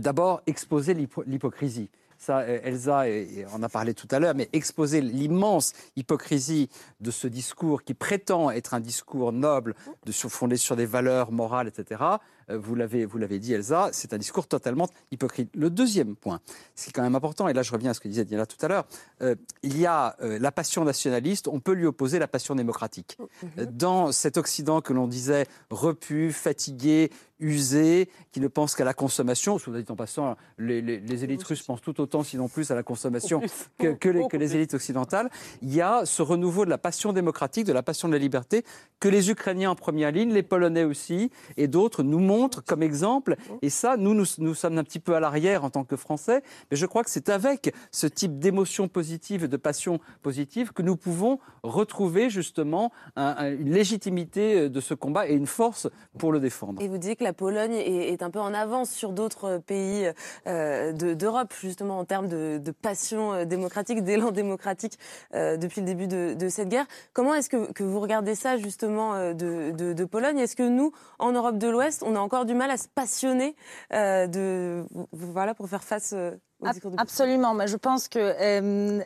d'abord 0.00 0.40
exposer 0.46 0.94
l'hypocrisie 0.94 1.90
ça, 2.24 2.46
Elsa 2.46 3.04
en 3.52 3.62
a 3.62 3.68
parlé 3.68 3.94
tout 3.94 4.08
à 4.10 4.18
l'heure, 4.18 4.34
mais 4.34 4.48
exposer 4.52 5.00
l'immense 5.00 5.72
hypocrisie 5.96 6.70
de 7.00 7.10
ce 7.10 7.26
discours 7.26 7.82
qui 7.82 7.94
prétend 7.94 8.50
être 8.50 8.74
un 8.74 8.80
discours 8.80 9.32
noble, 9.32 9.74
de, 10.06 10.12
fondé 10.12 10.56
sur 10.56 10.74
des 10.76 10.86
valeurs 10.86 11.32
morales, 11.32 11.68
etc., 11.68 12.02
euh, 12.02 12.43
vous 12.48 12.74
l'avez, 12.74 13.04
vous 13.04 13.18
l'avez 13.18 13.38
dit 13.38 13.52
Elsa, 13.52 13.90
c'est 13.92 14.12
un 14.12 14.18
discours 14.18 14.46
totalement 14.46 14.88
hypocrite. 15.10 15.50
Le 15.54 15.70
deuxième 15.70 16.16
point, 16.16 16.40
c'est 16.74 16.92
quand 16.92 17.02
même 17.02 17.14
important, 17.14 17.48
et 17.48 17.52
là 17.52 17.62
je 17.62 17.72
reviens 17.72 17.90
à 17.90 17.94
ce 17.94 18.00
que 18.00 18.08
disait 18.08 18.24
Diana 18.24 18.46
tout 18.46 18.64
à 18.64 18.68
l'heure, 18.68 18.86
euh, 19.22 19.34
il 19.62 19.78
y 19.78 19.86
a 19.86 20.16
euh, 20.22 20.38
la 20.38 20.52
passion 20.52 20.84
nationaliste, 20.84 21.48
on 21.48 21.60
peut 21.60 21.72
lui 21.72 21.86
opposer 21.86 22.18
la 22.18 22.28
passion 22.28 22.54
démocratique. 22.54 23.18
Mhm. 23.42 23.66
Dans 23.66 24.12
cet 24.12 24.36
Occident 24.36 24.80
que 24.80 24.92
l'on 24.92 25.06
disait 25.06 25.46
repu, 25.70 26.32
fatigué, 26.32 27.10
usé, 27.40 28.08
qui 28.32 28.40
ne 28.40 28.48
pense 28.48 28.74
qu'à 28.74 28.84
la 28.84 28.94
consommation, 28.94 29.58
soit 29.58 29.80
dit 29.80 29.90
en 29.90 29.96
passant, 29.96 30.36
les, 30.58 30.80
les, 30.80 31.24
élites 31.24 31.42
russes 31.42 31.62
pensent 31.62 31.82
tout 31.82 32.00
autant, 32.00 32.22
sinon 32.22 32.48
plus, 32.48 32.70
à 32.70 32.74
la 32.74 32.82
consommation 32.82 33.40
que, 33.78 33.88
que, 33.92 34.08
les, 34.08 34.26
que 34.28 34.36
les 34.36 34.54
élites 34.54 34.74
occidentales, 34.74 35.30
il 35.62 35.74
y 35.74 35.80
a 35.80 36.06
ce 36.06 36.22
renouveau 36.22 36.64
de 36.64 36.70
la 36.70 36.78
passion 36.78 37.12
démocratique, 37.12 37.66
de 37.66 37.72
la 37.72 37.82
passion 37.82 38.08
de 38.08 38.14
la 38.14 38.18
liberté, 38.18 38.64
que 39.00 39.08
les 39.08 39.30
Ukrainiens 39.30 39.70
en 39.70 39.74
première 39.74 40.12
ligne, 40.12 40.32
les 40.32 40.42
Polonais 40.42 40.84
aussi, 40.84 41.30
et 41.56 41.68
d'autres 41.68 42.02
nous 42.02 42.20
montrent 42.20 42.33
comme 42.66 42.82
exemple. 42.82 43.36
Et 43.62 43.70
ça, 43.70 43.96
nous, 43.96 44.14
nous, 44.14 44.54
sommes 44.54 44.78
un 44.78 44.84
petit 44.84 45.00
peu 45.00 45.14
à 45.14 45.20
l'arrière 45.20 45.64
en 45.64 45.70
tant 45.70 45.84
que 45.84 45.96
Français, 45.96 46.42
mais 46.70 46.76
je 46.76 46.86
crois 46.86 47.04
que 47.04 47.10
c'est 47.10 47.28
avec 47.28 47.74
ce 47.90 48.06
type 48.06 48.38
d'émotion 48.38 48.88
positive 48.88 49.44
et 49.44 49.48
de 49.48 49.56
passion 49.56 50.00
positive 50.22 50.72
que 50.72 50.82
nous 50.82 50.96
pouvons 50.96 51.38
retrouver 51.62 52.30
justement 52.30 52.92
une 53.16 53.70
légitimité 53.70 54.60
euh, 54.60 54.68
de 54.68 54.80
ce 54.80 54.94
combat 54.94 55.28
et 55.28 55.34
une 55.34 55.46
force 55.46 55.88
pour 56.18 56.32
le 56.32 56.40
défendre. 56.40 56.82
Et 56.82 56.88
vous 56.88 56.98
dites 56.98 57.18
que 57.18 57.24
la 57.24 57.32
Pologne 57.32 57.74
est, 57.74 58.22
un 58.22 58.30
peu 58.30 58.40
en 58.40 58.54
avance 58.54 58.90
sur 58.90 59.12
d'autres 59.12 59.58
pays 59.58 60.10
euh, 60.46 60.92
d'Europe, 60.92 61.52
justement 61.60 61.98
en 61.98 62.04
termes 62.04 62.28
de, 62.28 62.60
passion 62.82 63.32
euh, 63.32 63.44
démocratique, 63.44 64.02
d'élan 64.02 64.30
démocratique 64.30 64.98
depuis 65.32 65.80
le 65.80 65.86
début 65.86 66.06
de, 66.06 66.48
cette 66.48 66.68
guerre. 66.68 66.86
Comment 67.12 67.34
est-ce 67.34 67.48
que, 67.48 67.82
vous 67.82 68.00
regardez 68.00 68.34
ça 68.34 68.56
justement 68.56 69.32
de, 69.32 69.70
de 69.70 70.04
Pologne? 70.04 70.38
Est-ce 70.38 70.56
que 70.56 70.68
nous, 70.68 70.92
en 71.18 71.32
Europe 71.32 71.58
de 71.58 71.68
l'Ouest, 71.68 72.02
on 72.04 72.16
a 72.16 72.18
encore 72.24 72.44
du 72.44 72.54
mal 72.54 72.70
à 72.70 72.76
se 72.76 72.88
passionner 72.88 73.54
euh, 73.92 74.26
de, 74.26 74.84
voilà, 75.12 75.54
pour 75.54 75.68
faire 75.68 75.84
face 75.84 76.12
euh, 76.12 76.32
de 76.60 76.70
Absolument, 76.96 77.52
mais 77.52 77.66
je 77.66 77.76
pense 77.76 78.08
que 78.08 78.18
euh, 78.18 79.02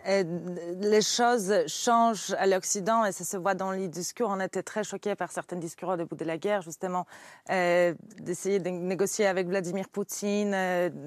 les 0.80 1.02
choses 1.02 1.52
changent 1.66 2.34
à 2.38 2.46
l'Occident 2.46 3.04
et 3.04 3.12
ça 3.12 3.24
se 3.24 3.36
voit 3.36 3.54
dans 3.54 3.72
les 3.72 3.88
discours. 3.88 4.28
On 4.30 4.38
était 4.40 4.62
très 4.62 4.84
choqués 4.84 5.16
par 5.16 5.32
certains 5.32 5.56
discours 5.56 5.90
au 5.90 5.96
début 5.96 6.14
de 6.14 6.24
la 6.24 6.38
guerre, 6.38 6.62
justement, 6.62 7.06
d'essayer 7.48 8.60
de 8.60 8.68
négocier 8.68 9.26
avec 9.26 9.48
Vladimir 9.48 9.88
Poutine 9.88 10.52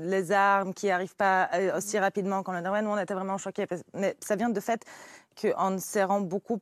les 0.03 0.31
armes 0.33 0.73
qui 0.73 0.87
n'arrivent 0.87 1.15
pas 1.15 1.49
aussi 1.77 1.97
rapidement 1.97 2.43
qu'on 2.43 2.51
le 2.51 2.61
devrait. 2.61 2.81
Nous, 2.81 2.89
on 2.89 2.97
était 2.97 3.13
vraiment 3.13 3.37
choqués. 3.37 3.65
Mais 3.93 4.17
ça 4.19 4.35
vient 4.35 4.49
du 4.49 4.59
fait 4.59 4.83
qu'en 5.41 5.77
serrant 5.77 6.19
beaucoup 6.19 6.59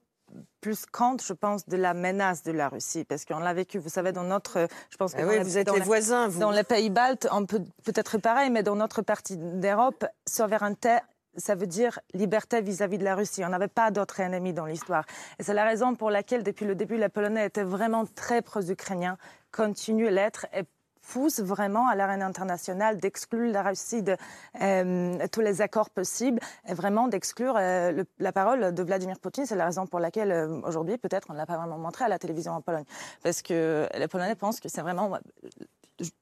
plus 0.61 0.85
compte, 0.85 1.23
je 1.23 1.33
pense, 1.33 1.67
de 1.67 1.77
la 1.77 1.93
menace 1.93 2.43
de 2.43 2.51
la 2.51 2.69
Russie, 2.69 3.05
parce 3.05 3.25
qu'on 3.25 3.39
l'a 3.39 3.53
vécu. 3.53 3.77
Vous 3.77 3.89
savez, 3.89 4.11
dans 4.11 4.23
notre, 4.23 4.67
je 4.89 4.97
pense 4.97 5.13
que 5.13 5.21
ah 5.21 5.43
vous 5.43 5.57
êtes 5.57 5.71
les 5.71 5.79
voisins, 5.79 6.27
vous. 6.27 6.39
Dans 6.39 6.51
les 6.51 6.63
pays 6.63 6.89
baltes, 6.89 7.27
on 7.31 7.45
peut 7.45 7.61
peut-être 7.83 8.17
pareil, 8.17 8.49
mais 8.49 8.63
dans 8.63 8.75
notre 8.75 9.01
partie 9.01 9.37
d'Europe, 9.37 10.05
souveraineté 10.27 10.97
ça 11.37 11.55
veut 11.55 11.67
dire 11.67 11.99
liberté 12.13 12.61
vis-à-vis 12.61 12.97
de 12.97 13.03
la 13.03 13.15
Russie. 13.15 13.43
On 13.45 13.49
n'avait 13.49 13.67
pas 13.67 13.91
d'autres 13.91 14.19
ennemis 14.19 14.53
dans 14.53 14.65
l'histoire. 14.65 15.05
Et 15.37 15.43
c'est 15.43 15.53
la 15.53 15.63
raison 15.63 15.95
pour 15.95 16.09
laquelle, 16.09 16.43
depuis 16.43 16.65
le 16.65 16.75
début, 16.75 16.97
les 16.97 17.09
Polonais 17.09 17.45
étaient 17.45 17.63
vraiment 17.63 18.05
très 18.05 18.41
pro-ukrainiens, 18.41 19.17
continuent 19.51 20.07
à 20.07 20.11
l'être 20.11 20.47
et 20.53 20.63
pousse 21.11 21.39
vraiment 21.39 21.87
à 21.87 21.95
l'arène 21.95 22.21
internationale 22.21 22.97
d'exclure 22.97 23.51
la 23.51 23.63
Russie 23.63 24.03
de 24.03 24.15
euh, 24.61 25.27
tous 25.31 25.41
les 25.41 25.61
accords 25.61 25.89
possibles 25.89 26.39
et 26.67 26.73
vraiment 26.73 27.07
d'exclure 27.07 27.55
euh, 27.57 28.03
la 28.19 28.31
parole 28.31 28.73
de 28.73 28.83
Vladimir 28.83 29.19
Poutine. 29.19 29.45
C'est 29.45 29.55
la 29.55 29.65
raison 29.65 29.87
pour 29.87 29.99
laquelle 29.99 30.31
euh, 30.31 30.61
aujourd'hui, 30.63 30.97
peut-être, 30.97 31.27
on 31.29 31.33
ne 31.33 31.37
l'a 31.37 31.45
pas 31.45 31.57
vraiment 31.57 31.77
montré 31.77 32.05
à 32.05 32.07
la 32.07 32.19
télévision 32.19 32.53
en 32.53 32.61
Pologne. 32.61 32.85
Parce 33.23 33.41
que 33.41 33.87
les 33.97 34.07
Polonais 34.07 34.35
pensent 34.35 34.59
que 34.59 34.69
c'est 34.69 34.81
vraiment 34.81 35.17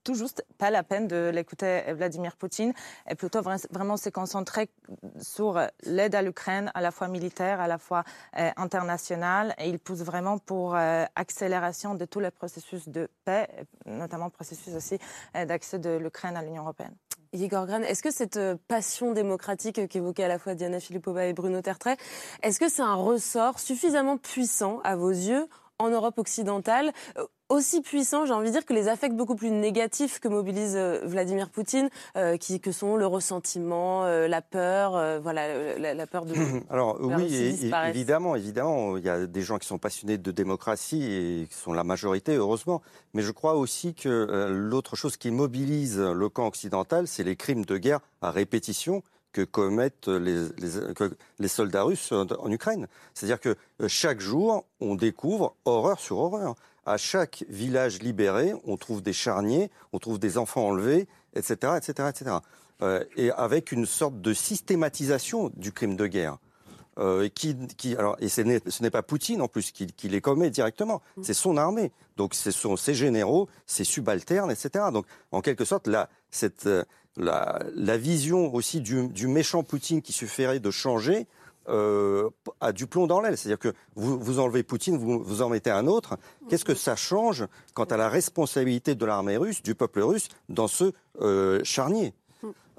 tout 0.04 0.16
juste 0.16 0.46
pas 0.58 0.70
la 0.70 0.84
peine 0.84 1.08
de 1.08 1.32
l'écouter 1.34 1.82
Vladimir 1.94 2.36
Poutine 2.36 2.74
et 3.10 3.16
plutôt 3.16 3.42
vraiment 3.42 3.98
se 3.98 4.10
concentrer 4.10 4.70
sur 5.22 5.60
l'aide 5.84 6.16
à 6.16 6.22
l'Ukraine, 6.22 6.72
à 6.74 6.82
la 6.82 6.92
fois 6.92 7.08
militaire, 7.08 7.60
à 7.60 7.68
la 7.68 7.78
fois 7.78 8.04
euh, 8.38 8.50
internationale. 8.58 9.54
Et 9.58 9.70
il 9.70 9.80
pousse 9.80 10.02
vraiment 10.02 10.38
pour 10.38 10.76
euh, 10.76 11.06
accélération 11.16 11.96
de 11.96 12.06
tous 12.06 12.20
les 12.20 12.32
processus 12.32 12.88
de 12.90 13.10
paix, 13.26 13.48
notamment 13.86 14.30
processus 14.30 14.74
aussi 14.76 14.98
euh, 15.36 15.46
d'accès 15.46 15.80
de 15.80 15.98
l'Ukraine 15.98 16.38
à 16.38 16.42
l'Union 16.42 16.64
européenne. 16.64 16.96
Igor 17.34 17.68
Gran, 17.68 17.82
est-ce 17.82 18.02
que 18.02 18.12
cette 18.12 18.40
passion 18.68 19.12
démocratique 19.12 19.88
qu'évoquait 19.90 20.24
à 20.24 20.28
la 20.30 20.40
fois 20.40 20.56
Diana 20.56 20.80
Filipova 20.80 21.26
et 21.26 21.34
Bruno 21.34 21.62
Tertrais, 21.62 21.98
est-ce 22.42 22.60
que 22.60 22.70
c'est 22.70 22.82
un 22.82 22.96
ressort 22.96 23.60
suffisamment 23.60 24.18
puissant 24.18 24.80
à 24.84 24.96
vos 24.96 25.10
yeux 25.10 25.48
en 25.78 25.90
Europe 25.90 26.18
occidentale 26.18 26.92
aussi 27.50 27.82
puissant, 27.82 28.26
j'ai 28.26 28.34
envie 28.34 28.48
de 28.48 28.54
dire, 28.54 28.66
que 28.66 28.74
les 28.74 28.88
affects 28.88 29.14
beaucoup 29.14 29.36
plus 29.36 29.52
négatifs 29.52 30.20
que 30.20 30.28
mobilise 30.28 30.76
euh, 30.76 31.00
Vladimir 31.04 31.50
Poutine, 31.50 31.90
euh, 32.16 32.38
qui, 32.38 32.60
que 32.60 32.72
sont 32.72 32.98
le 32.98 33.06
ressentiment, 33.06 34.06
euh, 34.06 34.28
la 34.28 34.42
peur, 34.42 35.22
voilà, 35.22 35.78
la, 35.78 36.08
peur 36.08 36.26
de. 36.26 36.36
Alors 36.70 36.98
oui, 37.00 37.58
évidemment, 37.88 38.36
évidemment, 38.36 38.98
il 38.98 39.04
y 39.04 39.10
a 39.10 39.26
des 39.26 39.42
gens 39.42 39.58
qui 39.58 39.68
sont 39.68 39.78
passionnés 39.78 40.18
de 40.18 40.32
démocratie 40.32 41.04
et 41.04 41.48
qui 41.50 41.56
sont 41.56 41.74
la 41.74 41.84
majorité, 41.84 42.36
heureusement. 42.36 42.82
Mais 43.14 43.22
je 43.22 43.32
crois 43.32 43.56
aussi 43.56 43.94
que 43.94 44.50
l'autre 44.52 44.96
chose 44.96 45.18
qui 45.18 45.32
mobilise 45.32 46.00
le 46.00 46.30
camp 46.30 46.48
occidental, 46.48 47.08
c'est 47.08 47.24
les 47.24 47.36
crimes 47.36 47.66
de 47.66 47.78
guerre 47.78 48.00
à 48.22 48.32
répétition 48.32 49.04
que 49.32 49.42
commettent 49.42 50.08
les, 50.08 50.48
les 51.40 51.48
soldats 51.48 51.84
russes 51.84 52.12
en 52.12 52.52
Ukraine. 52.52 52.88
C'est-à-dire 53.14 53.40
que 53.40 53.56
chaque 53.88 54.20
jour, 54.20 54.66
on 54.80 54.96
découvre 54.96 55.56
horreur 55.66 56.00
sur 56.00 56.18
horreur 56.18 56.56
à 56.88 56.98
chaque 56.98 57.44
village 57.50 58.02
libéré, 58.02 58.54
on 58.66 58.78
trouve 58.78 59.02
des 59.02 59.14
charniers, 59.14 59.70
on 59.94 60.00
trouve 60.00 60.20
des 60.20 60.38
enfants 60.38 60.68
enlevés, 60.68 61.08
etc., 61.36 61.74
etc., 61.78 62.10
etc. 62.10 62.38
et 63.16 63.32
avec 63.32 63.72
une 63.72 63.86
sorte 63.86 64.22
de 64.22 64.34
systématisation 64.34 65.52
du 65.56 65.72
crime 65.72 65.96
de 65.96 66.08
guerre. 66.08 66.38
euh, 67.00 67.30
qui, 67.30 67.56
qui, 67.78 67.96
alors, 67.96 68.16
et 68.20 68.30
ce 68.30 68.42
n'est 68.42 68.90
pas 68.90 69.04
Poutine 69.04 69.42
en 69.42 69.48
plus 69.48 69.72
qui, 69.72 69.88
qui 69.88 70.10
les 70.10 70.22
commet 70.22 70.50
directement, 70.50 71.02
mm. 71.18 71.24
c'est 71.24 71.34
son 71.34 71.58
armée. 71.58 71.92
Donc 72.16 72.34
ce 72.34 72.52
sont 72.52 72.76
ses 72.76 72.94
généraux, 72.94 73.48
ses 73.66 73.84
subalternes, 73.84 74.52
etc. 74.52 74.86
Donc 74.92 75.06
en 75.32 75.42
quelque 75.42 75.66
sorte, 75.66 75.88
la, 75.88 76.10
cette, 76.32 76.66
euh, 76.66 76.84
la, 77.16 77.62
la 77.76 77.98
vision 77.98 78.54
aussi 78.54 78.82
du, 78.82 79.08
du, 79.10 79.28
méchant 79.28 79.64
Poutine 79.64 80.02
qui 80.02 80.14
suffirait 80.14 80.60
de 80.60 80.72
changer 80.72 81.28
euh, 81.70 82.30
a 82.62 82.72
du 82.72 82.88
plomb 82.88 83.08
dans 83.08 83.22
l'aile. 83.22 83.38
C'est-à-dire 83.38 83.60
que 83.60 83.74
vous, 83.96 84.20
vous 84.20 84.40
enlevez 84.40 84.64
Poutine, 84.64 84.98
vous, 84.98 85.22
vous 85.24 85.42
en 85.42 85.50
mettez 85.50 85.72
un 85.72 85.88
autre. 85.88 86.18
Qu'est-ce 86.50 86.66
que 86.66 86.76
ça 86.76 86.96
change 86.96 87.46
quant 87.74 87.86
à 87.86 87.98
la 87.98 88.10
responsabilité 88.10 88.96
de 88.96 89.06
l'armée 89.06 89.38
russe, 89.38 89.62
du 89.64 89.76
peuple 89.76 90.02
russe, 90.02 90.30
dans 90.50 90.68
ce 90.68 90.92
euh, 91.22 91.62
charnier? 91.64 92.14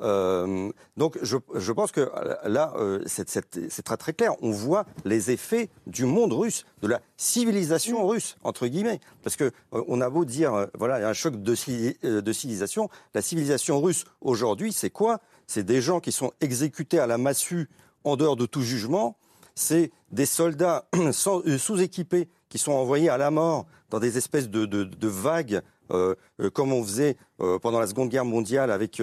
Euh, 0.00 0.70
donc 0.96 1.18
je, 1.22 1.36
je, 1.54 1.72
pense 1.72 1.90
que 1.90 2.00
euh, 2.00 2.34
là, 2.44 2.72
euh, 2.76 3.02
c'est 3.06 3.82
très 3.82 3.96
très 3.96 4.12
clair. 4.12 4.32
On 4.42 4.50
voit 4.50 4.86
les 5.04 5.30
effets 5.30 5.70
du 5.86 6.04
monde 6.04 6.32
russe, 6.32 6.64
de 6.82 6.88
la 6.88 7.00
civilisation 7.16 8.06
russe 8.06 8.36
entre 8.44 8.66
guillemets, 8.66 9.00
parce 9.22 9.36
que 9.36 9.44
euh, 9.74 9.82
on 9.88 10.00
a 10.00 10.08
beau 10.08 10.24
dire, 10.24 10.54
euh, 10.54 10.66
voilà, 10.74 10.98
il 10.98 11.02
y 11.02 11.04
a 11.04 11.08
un 11.08 11.14
choc 11.14 11.34
euh, 11.34 12.20
de 12.22 12.32
civilisation. 12.32 12.88
La 13.14 13.22
civilisation 13.22 13.80
russe 13.80 14.04
aujourd'hui, 14.20 14.72
c'est 14.72 14.90
quoi? 14.90 15.20
C'est 15.46 15.64
des 15.64 15.80
gens 15.80 16.00
qui 16.00 16.12
sont 16.12 16.32
exécutés 16.40 16.98
à 16.98 17.06
la 17.06 17.18
massue 17.18 17.68
en 18.10 18.16
dehors 18.16 18.36
de 18.36 18.46
tout 18.46 18.62
jugement. 18.62 19.16
C'est 19.54 19.90
des 20.12 20.26
soldats 20.26 20.88
sous-équipés 21.12 22.28
qui 22.48 22.58
sont 22.58 22.72
envoyés 22.72 23.08
à 23.08 23.18
la 23.18 23.30
mort 23.30 23.66
dans 23.90 23.98
des 23.98 24.18
espèces 24.18 24.48
de, 24.48 24.66
de, 24.66 24.84
de 24.84 25.08
vagues 25.08 25.62
euh, 25.90 26.14
euh, 26.40 26.50
comme 26.50 26.72
on 26.72 26.82
faisait 26.82 27.16
euh, 27.40 27.58
pendant 27.58 27.80
la 27.80 27.86
Seconde 27.86 28.10
Guerre 28.10 28.24
mondiale 28.24 28.70
avec 28.70 29.02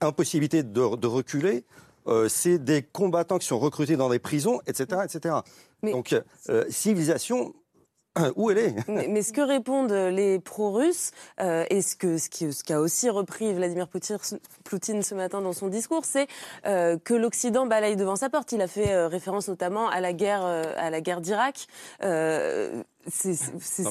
impossibilité 0.00 0.62
de, 0.62 0.96
de 0.96 1.06
reculer. 1.06 1.64
c'est 2.28 2.58
des 2.58 2.82
combattants 2.82 3.38
qui 3.38 3.46
sont 3.46 3.58
recrutés 3.58 3.96
dans 3.96 4.08
des 4.08 4.18
prisons, 4.18 4.60
etc. 4.66 5.02
etc. 5.04 5.34
Donc, 5.82 6.14
civilisation, 6.70 7.54
où 8.36 8.50
elle 8.50 8.58
est. 8.58 8.74
mais, 8.88 9.22
ce 9.22 9.32
que 9.32 9.40
répondent 9.40 9.92
les 9.92 10.38
pro-russes, 10.38 11.12
euh, 11.40 11.64
et 11.70 11.82
ce 11.82 11.96
qu'a 11.96 12.18
ce, 12.18 12.50
ce 12.50 12.64
qu'a 12.64 12.80
aussi 12.80 13.10
repris 13.10 13.52
Vladimir 13.52 13.88
Poutine, 13.88 15.02
ce 15.02 15.14
matin 15.14 15.40
dans 15.40 15.52
son 15.52 15.68
discours, 15.68 16.04
c'est 16.04 16.26
euh, 16.66 16.96
que 17.02 17.14
l'Occident 17.14 17.66
balaye 17.66 17.96
devant 17.96 18.16
sa 18.16 18.28
porte. 18.28 18.52
Il 18.52 18.62
a 18.62 18.68
fait 18.68 18.92
euh, 18.92 19.08
référence 19.08 19.48
notamment 19.48 19.88
à 19.88 20.00
la 20.00 20.12
guerre, 20.12 20.44
euh, 20.44 20.72
à 20.76 20.90
la 20.90 21.00
guerre 21.00 21.20
d'Irak. 21.20 21.66
Euh, 22.02 22.82
c'est 23.10 23.36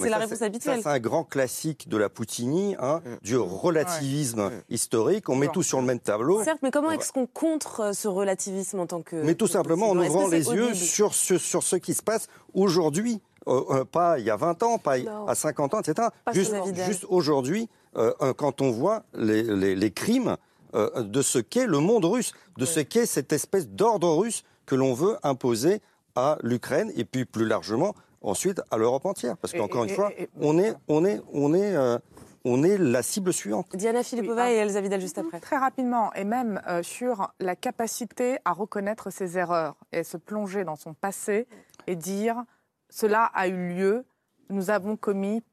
la 0.09 0.17
réponse 0.17 0.41
habituelle. 0.41 0.79
C'est 0.83 0.89
un 0.89 0.99
grand 0.99 1.23
classique 1.23 1.89
de 1.89 1.97
la 1.97 2.09
Poutinie, 2.09 2.75
hein, 2.79 3.01
mm. 3.03 3.17
du 3.23 3.37
relativisme 3.37 4.51
historique. 4.69 5.29
On 5.29 5.35
met 5.35 5.47
tout 5.47 5.63
sur 5.63 5.79
le 5.79 5.87
même 5.87 5.99
tableau. 5.99 6.43
Certes, 6.43 6.59
mais 6.61 6.71
comment 6.71 6.91
est-ce 6.91 7.11
qu'on 7.11 7.25
contre 7.25 7.95
ce 7.95 8.07
relativisme 8.07 8.79
en 8.79 8.85
tant 8.85 9.01
que... 9.01 9.15
Mais 9.15 9.35
tout 9.35 9.47
simplement 9.47 9.89
en 9.89 9.97
ouvrant 9.97 10.27
les 10.27 10.49
yeux 10.49 10.73
sur, 10.73 11.13
sur, 11.13 11.39
sur 11.39 11.63
ce 11.63 11.75
qui 11.77 11.93
se 11.93 12.03
passe 12.03 12.27
aujourd'hui. 12.53 13.21
Euh, 13.47 13.63
euh, 13.69 13.85
pas 13.85 14.19
il 14.19 14.25
y 14.25 14.29
a 14.29 14.35
20 14.35 14.63
ans, 14.63 14.77
pas 14.77 14.95
à 15.27 15.35
50 15.35 15.73
ans, 15.73 15.79
etc. 15.79 16.09
juste, 16.33 16.53
juste 16.85 17.05
aujourd'hui, 17.09 17.69
euh, 17.95 18.11
quand 18.35 18.61
on 18.61 18.71
voit 18.71 19.03
les, 19.13 19.43
les, 19.43 19.75
les 19.75 19.91
crimes 19.91 20.37
de 20.73 21.21
ce 21.21 21.39
qu'est 21.39 21.65
le 21.65 21.79
monde 21.79 22.05
russe, 22.05 22.33
de 22.57 22.65
ce 22.65 22.81
qu'est 22.81 23.05
cette 23.05 23.31
espèce 23.31 23.69
d'ordre 23.69 24.09
russe 24.09 24.43
que 24.65 24.75
l'on 24.75 24.93
veut 24.93 25.17
imposer 25.23 25.81
à 26.15 26.37
l'Ukraine 26.43 26.91
et 26.95 27.05
puis 27.05 27.25
plus 27.25 27.45
largement 27.45 27.95
ensuite 28.21 28.61
à 28.69 28.77
l'Europe 28.77 29.05
entière. 29.05 29.37
Parce 29.37 29.53
qu'encore 29.53 29.85
une 29.85 29.91
fois, 29.91 30.11
on 30.39 30.59
est, 30.59 30.73
on 30.89 31.05
est, 31.05 31.21
on 31.33 31.53
est, 31.53 31.99
on 32.43 32.63
est 32.63 32.77
la 32.77 33.01
cible 33.01 33.31
suivante. 33.31 33.67
Diana 33.75 34.03
Filipova 34.03 34.51
et 34.51 34.57
Elsa 34.57 34.81
Vidal 34.81 34.99
juste 34.99 35.17
après. 35.17 35.39
Très 35.39 35.57
rapidement, 35.57 36.13
et 36.13 36.25
même 36.25 36.61
sur 36.83 37.31
la 37.39 37.55
capacité 37.55 38.37
à 38.43 38.51
reconnaître 38.51 39.09
ses 39.09 39.37
erreurs 39.37 39.77
et 39.93 40.03
se 40.03 40.17
plonger 40.17 40.65
dans 40.65 40.75
son 40.75 40.93
passé 40.93 41.47
et 41.87 41.95
dire 41.95 42.43
cela 42.89 43.25
a 43.33 43.47
eu 43.47 43.75
lieu, 43.75 44.05
nous 44.49 44.69
avons 44.69 44.95
commis 44.95 45.43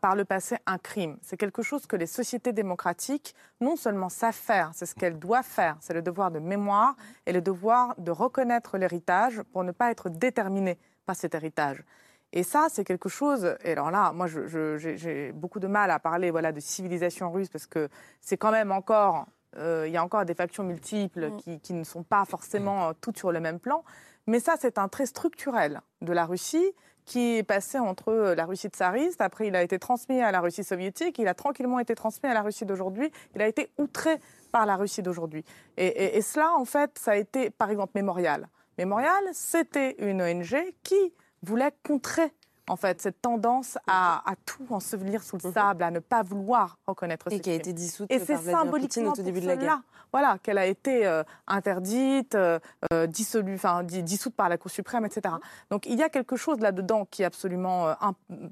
par, 0.00 0.16
le 0.16 0.24
passé 0.24 0.56
un 0.66 0.78
crime. 0.78 1.16
C'est 1.22 1.36
quelque 1.36 1.62
chose 1.62 1.86
que 1.86 1.96
les 1.96 2.06
sociétés 2.06 2.52
démocratiques 2.52 3.34
non 3.60 3.76
seulement 3.76 4.08
savent 4.08 4.34
faire, 4.34 4.70
c'est 4.74 4.86
ce 4.86 4.94
qu'elles 4.94 5.18
doivent 5.18 5.44
faire, 5.44 5.76
c'est 5.80 5.94
le 5.94 6.02
devoir 6.02 6.30
de 6.30 6.38
mémoire 6.38 6.96
et 7.26 7.32
le 7.32 7.40
devoir 7.40 7.94
de 7.98 8.10
reconnaître 8.10 8.78
l'héritage 8.78 9.42
pour 9.52 9.64
ne 9.64 9.72
pas 9.72 9.90
être 9.90 10.08
déterminé 10.08 10.78
par 11.06 11.16
cet 11.16 11.34
héritage. 11.34 11.84
Et 12.32 12.42
ça, 12.42 12.68
c'est 12.70 12.84
quelque 12.84 13.08
chose. 13.08 13.56
Et 13.64 13.72
alors 13.72 13.90
là, 13.90 14.12
moi, 14.12 14.26
j'ai 14.28 15.32
beaucoup 15.32 15.58
de 15.58 15.66
mal 15.66 15.90
à 15.90 15.98
parler 15.98 16.30
voilà, 16.30 16.52
de 16.52 16.60
civilisation 16.60 17.30
russe 17.30 17.48
parce 17.48 17.66
que 17.66 17.88
c'est 18.20 18.36
quand 18.36 18.52
même 18.52 18.70
encore. 18.70 19.26
Euh, 19.56 19.84
il 19.88 19.92
y 19.92 19.96
a 19.96 20.04
encore 20.04 20.24
des 20.24 20.34
factions 20.34 20.62
multiples 20.62 21.30
mm. 21.30 21.36
qui, 21.38 21.60
qui, 21.60 21.72
ne 21.74 21.82
sont 21.82 22.04
pas 22.04 22.24
forcément 22.24 22.94
toutes 23.00 23.18
sur 23.18 23.32
le 23.32 23.40
même 23.40 23.58
plan. 23.58 23.82
Mais 24.26 24.40
ça, 24.40 24.54
c'est 24.58 24.78
un 24.78 24.88
trait 24.88 25.06
structurel 25.06 25.80
de 26.02 26.12
la 26.12 26.26
Russie 26.26 26.72
qui 27.04 27.38
est 27.38 27.42
passé 27.42 27.78
entre 27.78 28.34
la 28.36 28.44
Russie 28.44 28.68
tsariste, 28.68 29.20
après 29.20 29.48
il 29.48 29.56
a 29.56 29.62
été 29.62 29.78
transmis 29.80 30.20
à 30.20 30.30
la 30.30 30.40
Russie 30.40 30.62
soviétique, 30.62 31.18
il 31.18 31.26
a 31.26 31.34
tranquillement 31.34 31.80
été 31.80 31.94
transmis 31.96 32.28
à 32.28 32.34
la 32.34 32.42
Russie 32.42 32.64
d'aujourd'hui, 32.64 33.10
il 33.34 33.42
a 33.42 33.48
été 33.48 33.70
outré 33.78 34.18
par 34.52 34.64
la 34.64 34.76
Russie 34.76 35.02
d'aujourd'hui. 35.02 35.44
Et, 35.76 36.20
cela, 36.22 36.52
en 36.54 36.64
fait, 36.64 36.98
ça 36.98 37.12
a 37.12 37.16
été, 37.16 37.50
par 37.50 37.70
exemple, 37.70 37.92
Mémorial. 37.96 38.48
Mémorial, 38.78 39.22
c'était 39.32 39.96
une 39.98 40.22
ONG 40.22 40.56
qui 40.82 41.12
voulait 41.42 41.72
contrer 41.84 42.32
en 42.70 42.76
fait, 42.76 43.02
cette 43.02 43.20
tendance 43.20 43.78
à, 43.88 44.22
tout 44.46 44.64
ensevelir 44.70 45.24
sous 45.24 45.36
le 45.42 45.48
mhm. 45.48 45.54
sable, 45.54 45.82
à 45.82 45.90
ne 45.90 45.98
pas 45.98 46.22
vouloir 46.22 46.78
reconnaître 46.86 47.26
Et 47.32 47.40
qui 47.40 47.50
a 47.50 47.54
été 47.54 47.72
dissoute 47.72 48.10
Et 48.12 48.20
c'est 48.20 48.36
symboliquement 48.36 49.12
au 49.12 49.22
début 49.22 49.40
de 49.40 49.46
la 49.46 49.56
guerre. 49.56 49.82
Voilà, 50.12 50.38
qu'elle 50.38 50.58
a 50.58 50.66
été 50.66 51.06
euh, 51.06 51.22
interdite, 51.46 52.34
euh, 52.34 52.58
euh 52.92 53.06
dissolue, 53.06 53.54
enfin, 53.54 53.84
dissoute 53.84 54.34
par 54.34 54.48
la 54.48 54.56
Cour 54.56 54.70
suprême, 54.70 55.04
etc. 55.04 55.34
Mhm. 55.34 55.40
Donc 55.70 55.86
il 55.86 55.98
y 55.98 56.02
a 56.02 56.08
quelque 56.08 56.36
chose 56.36 56.58
là-dedans 56.60 57.06
qui 57.10 57.22
est 57.22 57.24
absolument 57.24 57.88
euh, 57.88 57.94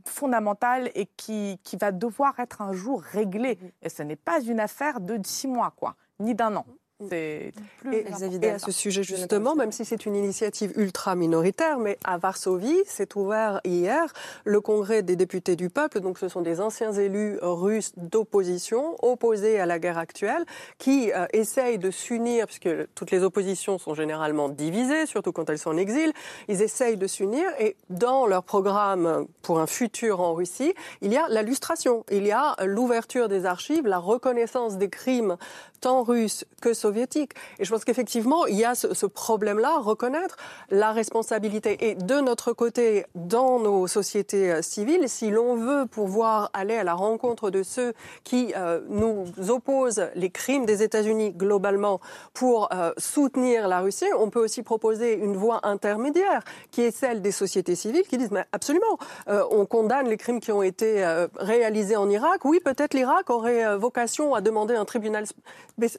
fondamental 0.04 0.90
et 0.94 1.06
qui, 1.16 1.58
qui 1.64 1.76
va 1.76 1.90
devoir 1.90 2.38
être 2.38 2.62
un 2.62 2.72
jour 2.72 3.02
réglé. 3.02 3.58
Mhm. 3.60 3.70
Et 3.82 3.88
ce 3.88 4.02
n'est 4.02 4.16
pas 4.16 4.40
une 4.40 4.60
affaire 4.60 5.00
de 5.00 5.18
six 5.24 5.48
mois, 5.48 5.72
quoi, 5.76 5.94
ni 6.18 6.34
d'un 6.34 6.54
an. 6.56 6.66
C'est 7.06 7.52
et, 7.92 8.04
et, 8.42 8.50
à 8.50 8.58
ce 8.58 8.72
sujet 8.72 9.04
justement, 9.04 9.54
même 9.54 9.70
si 9.70 9.84
c'est 9.84 10.04
une 10.04 10.16
initiative 10.16 10.72
ultra 10.74 11.14
minoritaire, 11.14 11.78
mais 11.78 11.96
à 12.02 12.18
Varsovie 12.18 12.82
s'est 12.86 13.16
ouvert 13.16 13.60
hier 13.64 14.12
le 14.44 14.60
congrès 14.60 15.04
des 15.04 15.14
députés 15.14 15.54
du 15.54 15.70
peuple. 15.70 16.00
Donc 16.00 16.18
ce 16.18 16.28
sont 16.28 16.40
des 16.40 16.60
anciens 16.60 16.92
élus 16.92 17.38
russes 17.40 17.92
d'opposition 17.96 18.96
opposés 19.00 19.60
à 19.60 19.66
la 19.66 19.78
guerre 19.78 19.96
actuelle 19.96 20.44
qui 20.78 21.12
euh, 21.12 21.26
essayent 21.32 21.78
de 21.78 21.92
s'unir, 21.92 22.46
puisque 22.46 22.68
toutes 22.96 23.12
les 23.12 23.22
oppositions 23.22 23.78
sont 23.78 23.94
généralement 23.94 24.48
divisées, 24.48 25.06
surtout 25.06 25.30
quand 25.30 25.48
elles 25.50 25.58
sont 25.58 25.70
en 25.70 25.76
exil. 25.76 26.12
Ils 26.48 26.62
essayent 26.62 26.96
de 26.96 27.06
s'unir 27.06 27.48
et 27.60 27.76
dans 27.90 28.26
leur 28.26 28.42
programme 28.42 29.28
pour 29.42 29.60
un 29.60 29.68
futur 29.68 30.20
en 30.20 30.34
Russie, 30.34 30.74
il 31.00 31.12
y 31.12 31.16
a 31.16 31.28
la 31.28 31.42
lustration, 31.42 32.04
il 32.10 32.26
y 32.26 32.32
a 32.32 32.56
l'ouverture 32.64 33.28
des 33.28 33.46
archives, 33.46 33.86
la 33.86 33.98
reconnaissance 33.98 34.78
des 34.78 34.88
crimes 34.88 35.36
tant 35.80 36.02
russes 36.02 36.44
que 36.60 36.74
soviétiques. 36.74 37.32
Et 37.58 37.64
je 37.64 37.72
pense 37.72 37.84
qu'effectivement, 37.84 38.46
il 38.46 38.56
y 38.56 38.64
a 38.64 38.74
ce, 38.74 39.06
problème-là, 39.06 39.78
reconnaître 39.78 40.36
la 40.70 40.92
responsabilité. 40.92 41.90
Et 41.90 41.94
de 41.94 42.20
notre 42.20 42.52
côté, 42.52 43.06
dans 43.14 43.58
nos 43.58 43.86
sociétés 43.86 44.52
euh, 44.52 44.62
civiles, 44.62 45.08
si 45.08 45.30
l'on 45.30 45.56
veut 45.56 45.86
pouvoir 45.86 46.50
aller 46.52 46.74
à 46.74 46.84
la 46.84 46.94
rencontre 46.94 47.50
de 47.50 47.62
ceux 47.62 47.94
qui 48.24 48.52
euh, 48.56 48.80
nous 48.88 49.26
opposent 49.48 50.08
les 50.14 50.30
crimes 50.30 50.66
des 50.66 50.82
États-Unis 50.82 51.32
globalement 51.32 52.00
pour 52.34 52.68
euh, 52.72 52.92
soutenir 52.98 53.68
la 53.68 53.80
Russie, 53.80 54.06
on 54.18 54.30
peut 54.30 54.42
aussi 54.42 54.62
proposer 54.62 55.14
une 55.14 55.36
voie 55.36 55.60
intermédiaire 55.62 56.42
qui 56.70 56.82
est 56.82 56.90
celle 56.90 57.22
des 57.22 57.32
sociétés 57.32 57.74
civiles 57.74 58.06
qui 58.06 58.18
disent 58.18 58.30
mais 58.30 58.44
absolument, 58.52 58.98
on 59.26 59.66
condamne 59.66 60.08
les 60.08 60.16
crimes 60.16 60.40
qui 60.40 60.52
ont 60.52 60.62
été 60.62 61.04
réalisés 61.36 61.96
en 61.96 62.08
Irak. 62.08 62.44
Oui, 62.44 62.60
peut-être 62.64 62.94
l'Irak 62.94 63.30
aurait 63.30 63.76
vocation 63.76 64.34
à 64.34 64.40
demander 64.40 64.74
un 64.74 64.84
tribunal 64.84 65.24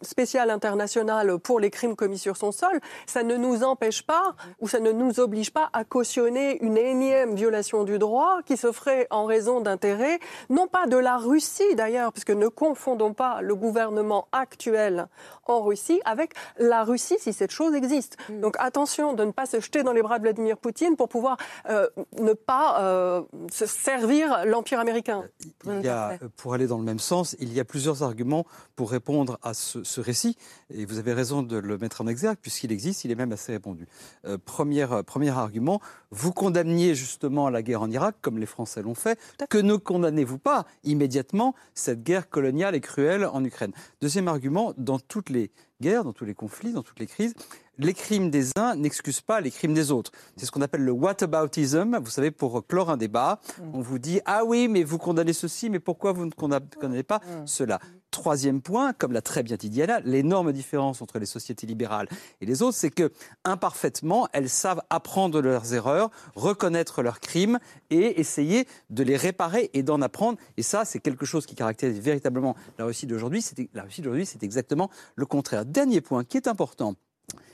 spécial 0.01 0.49
international 0.49 1.39
pour 1.39 1.59
les 1.59 1.69
crimes 1.69 1.95
commis 1.95 2.17
sur 2.17 2.37
son 2.37 2.51
sol, 2.51 2.79
ça 3.05 3.23
ne 3.23 3.35
nous 3.35 3.63
empêche 3.63 4.03
pas 4.03 4.35
ou 4.59 4.67
ça 4.67 4.79
ne 4.79 4.91
nous 4.91 5.19
oblige 5.19 5.51
pas 5.51 5.69
à 5.73 5.83
cautionner 5.83 6.63
une 6.63 6.77
énième 6.77 7.35
violation 7.35 7.83
du 7.83 7.99
droit 7.99 8.39
qui 8.45 8.57
se 8.57 8.71
ferait 8.71 9.07
en 9.09 9.25
raison 9.25 9.61
d'intérêts, 9.61 10.19
non 10.49 10.67
pas 10.67 10.87
de 10.87 10.97
la 10.97 11.17
Russie 11.17 11.75
d'ailleurs, 11.75 12.11
puisque 12.11 12.31
ne 12.31 12.47
confondons 12.47 13.13
pas 13.13 13.41
le 13.41 13.55
gouvernement 13.55 14.27
actuel 14.31 15.07
en 15.45 15.61
Russie 15.61 16.01
avec 16.05 16.33
la 16.57 16.83
Russie 16.83 17.17
si 17.19 17.33
cette 17.33 17.51
chose 17.51 17.73
existe. 17.73 18.17
Mm. 18.29 18.41
Donc 18.41 18.55
attention 18.59 19.13
de 19.13 19.23
ne 19.25 19.31
pas 19.31 19.45
se 19.45 19.59
jeter 19.59 19.83
dans 19.83 19.93
les 19.93 20.01
bras 20.01 20.17
de 20.17 20.23
Vladimir 20.23 20.57
Poutine 20.57 20.95
pour 20.95 21.09
pouvoir 21.09 21.37
euh, 21.69 21.87
ne 22.19 22.33
pas 22.33 22.81
euh, 22.81 23.21
se 23.51 23.65
servir 23.65 24.45
l'Empire 24.45 24.79
américain. 24.79 25.23
Il 25.65 25.81
y 25.81 25.87
a, 25.87 26.17
pour 26.37 26.53
aller 26.53 26.67
dans 26.67 26.77
le 26.77 26.83
même 26.83 26.99
sens, 26.99 27.35
il 27.39 27.53
y 27.53 27.59
a 27.59 27.65
plusieurs 27.65 28.03
arguments 28.03 28.45
pour 28.75 28.91
répondre 28.91 29.39
à 29.43 29.53
ce, 29.53 29.68
ce, 29.83 30.01
récit, 30.01 30.37
et 30.73 30.85
vous 30.85 30.97
avez 30.97 31.13
raison 31.13 31.43
de 31.43 31.57
le 31.57 31.77
mettre 31.77 32.01
en 32.01 32.07
exergue, 32.07 32.37
puisqu'il 32.41 32.71
existe, 32.71 33.05
il 33.05 33.11
est 33.11 33.15
même 33.15 33.31
assez 33.31 33.51
répandu. 33.51 33.87
Euh, 34.25 34.37
premier, 34.37 34.91
euh, 34.91 35.03
premier 35.03 35.29
argument, 35.29 35.81
vous 36.11 36.31
condamniez 36.31 36.95
justement 36.95 37.49
la 37.49 37.61
guerre 37.61 37.81
en 37.81 37.89
Irak, 37.89 38.15
comme 38.21 38.37
les 38.37 38.45
Français 38.45 38.81
l'ont 38.81 38.95
fait, 38.95 39.19
que 39.49 39.57
ne 39.57 39.75
condamnez-vous 39.75 40.39
pas 40.39 40.65
immédiatement 40.83 41.55
cette 41.73 42.03
guerre 42.03 42.29
coloniale 42.29 42.75
et 42.75 42.81
cruelle 42.81 43.25
en 43.25 43.43
Ukraine? 43.43 43.71
Deuxième 44.01 44.27
argument, 44.27 44.73
dans 44.77 44.99
toutes 44.99 45.29
les 45.29 45.51
guerres, 45.81 46.03
dans 46.03 46.13
tous 46.13 46.25
les 46.25 46.35
conflits, 46.35 46.73
dans 46.73 46.83
toutes 46.83 46.99
les 46.99 47.07
crises, 47.07 47.33
les 47.79 47.93
crimes 47.93 48.29
des 48.29 48.51
uns 48.57 48.75
n'excusent 48.75 49.21
pas 49.21 49.41
les 49.41 49.51
crimes 49.51 49.73
des 49.73 49.91
autres. 49.91 50.11
C'est 50.35 50.45
ce 50.45 50.51
qu'on 50.51 50.61
appelle 50.61 50.83
le 50.83 50.91
whataboutism. 50.91 51.97
Vous 51.97 52.11
savez, 52.11 52.29
pour 52.29 52.65
clore 52.67 52.89
un 52.89 52.97
débat, 52.97 53.39
mm. 53.57 53.63
on 53.73 53.81
vous 53.81 53.97
dit 53.97 54.19
Ah 54.25 54.43
oui, 54.45 54.67
mais 54.67 54.83
vous 54.83 54.97
condamnez 54.97 55.33
ceci, 55.33 55.69
mais 55.69 55.79
pourquoi 55.79 56.11
vous 56.11 56.25
ne 56.25 56.31
condamnez 56.31 57.03
pas 57.03 57.19
mm. 57.19 57.47
cela? 57.47 57.79
Troisième 58.11 58.61
point, 58.61 58.91
comme 58.91 59.13
l'a 59.13 59.21
très 59.21 59.43
bien 59.43 59.55
dit 59.55 59.69
Diana, 59.69 59.99
l'énorme 60.01 60.51
différence 60.51 61.01
entre 61.01 61.19
les 61.19 61.25
sociétés 61.25 61.67
libérales 61.67 62.09
et 62.41 62.45
les 62.45 62.61
autres, 62.61 62.75
c'est 62.75 62.89
que 62.89 63.11
imparfaitement, 63.45 64.27
elles 64.33 64.49
savent 64.49 64.81
apprendre 64.89 65.41
leurs 65.41 65.73
erreurs, 65.73 66.09
reconnaître 66.35 67.01
leurs 67.01 67.19
crimes 67.19 67.59
et 67.91 68.19
essayer 68.19 68.67
de 68.89 69.03
les 69.03 69.15
réparer 69.15 69.69
et 69.73 69.83
d'en 69.83 70.01
apprendre. 70.01 70.39
Et 70.57 70.63
ça, 70.63 70.85
c'est 70.85 70.99
quelque 70.99 71.25
chose 71.25 71.45
qui 71.45 71.55
caractérise 71.55 71.99
véritablement 71.99 72.55
la 72.77 72.85
Russie 72.85 73.05
d'aujourd'hui. 73.05 73.45
La 73.73 73.83
Russie 73.83 74.01
d'aujourd'hui, 74.01 74.25
c'est 74.25 74.43
exactement 74.43 74.89
le 75.15 75.25
contraire. 75.25 75.65
Dernier 75.65 76.01
point 76.01 76.23
qui 76.23 76.37
est 76.37 76.47
important 76.47 76.95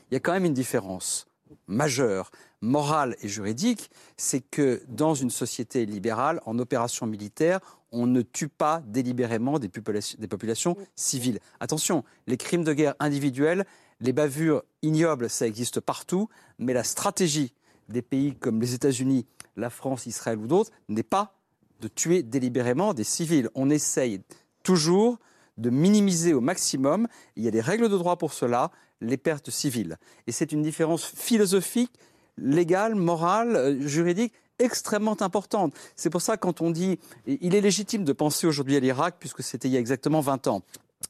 il 0.09 0.13
y 0.13 0.17
a 0.17 0.19
quand 0.19 0.33
même 0.33 0.45
une 0.45 0.53
différence 0.53 1.27
majeure, 1.67 2.31
morale 2.61 3.15
et 3.21 3.27
juridique, 3.27 3.91
c'est 4.17 4.41
que 4.41 4.81
dans 4.87 5.13
une 5.13 5.29
société 5.29 5.85
libérale, 5.85 6.41
en 6.45 6.57
opération 6.59 7.05
militaire, 7.05 7.59
on 7.91 8.07
ne 8.07 8.21
tue 8.21 8.49
pas 8.49 8.81
délibérément 8.85 9.59
des 9.59 9.69
populations, 9.69 10.75
civiles. 10.95 11.39
Attention, 11.59 12.03
les 12.27 12.37
crimes 12.37 12.63
de 12.63 12.73
guerre 12.73 12.95
individuels, 12.99 13.65
les 14.01 14.11
bavures 14.11 14.63
ignobles, 14.81 15.29
ça 15.29 15.47
existe 15.47 15.79
partout, 15.79 16.27
mais 16.59 16.73
la 16.73 16.83
stratégie 16.83 17.53
des 17.87 18.01
pays 18.01 18.35
comme 18.35 18.59
les 18.59 18.73
États-Unis, 18.73 19.25
la 19.55 19.69
France, 19.69 20.05
Israël 20.05 20.37
ou 20.39 20.47
d'autres 20.47 20.71
n'est 20.89 21.03
pas 21.03 21.35
de 21.79 21.87
tuer 21.87 22.23
délibérément 22.23 22.93
des 22.93 23.03
civils. 23.03 23.49
On 23.55 23.69
essaye 23.69 24.21
toujours 24.63 25.19
de 25.57 25.69
minimiser 25.69 26.33
au 26.33 26.41
maximum. 26.41 27.07
Il 27.35 27.43
y 27.43 27.47
a 27.47 27.51
des 27.51 27.61
règles 27.61 27.89
de 27.89 27.97
droit 27.97 28.17
pour 28.17 28.33
cela 28.33 28.71
les 29.01 29.17
pertes 29.17 29.49
civiles. 29.49 29.97
Et 30.27 30.31
c'est 30.31 30.51
une 30.51 30.61
différence 30.61 31.05
philosophique, 31.05 31.91
légale, 32.37 32.95
morale, 32.95 33.55
euh, 33.55 33.87
juridique 33.87 34.33
extrêmement 34.59 35.21
importante. 35.21 35.73
C'est 35.95 36.09
pour 36.09 36.21
ça 36.21 36.37
quand 36.37 36.61
on 36.61 36.71
dit 36.71 36.97
il 37.27 37.55
est 37.55 37.61
légitime 37.61 38.05
de 38.05 38.13
penser 38.13 38.47
aujourd'hui 38.47 38.77
à 38.77 38.79
l'Irak 38.79 39.15
puisque 39.19 39.43
c'était 39.43 39.67
il 39.67 39.71
y 39.71 39.77
a 39.77 39.79
exactement 39.79 40.21
20 40.21 40.47
ans. 40.47 40.63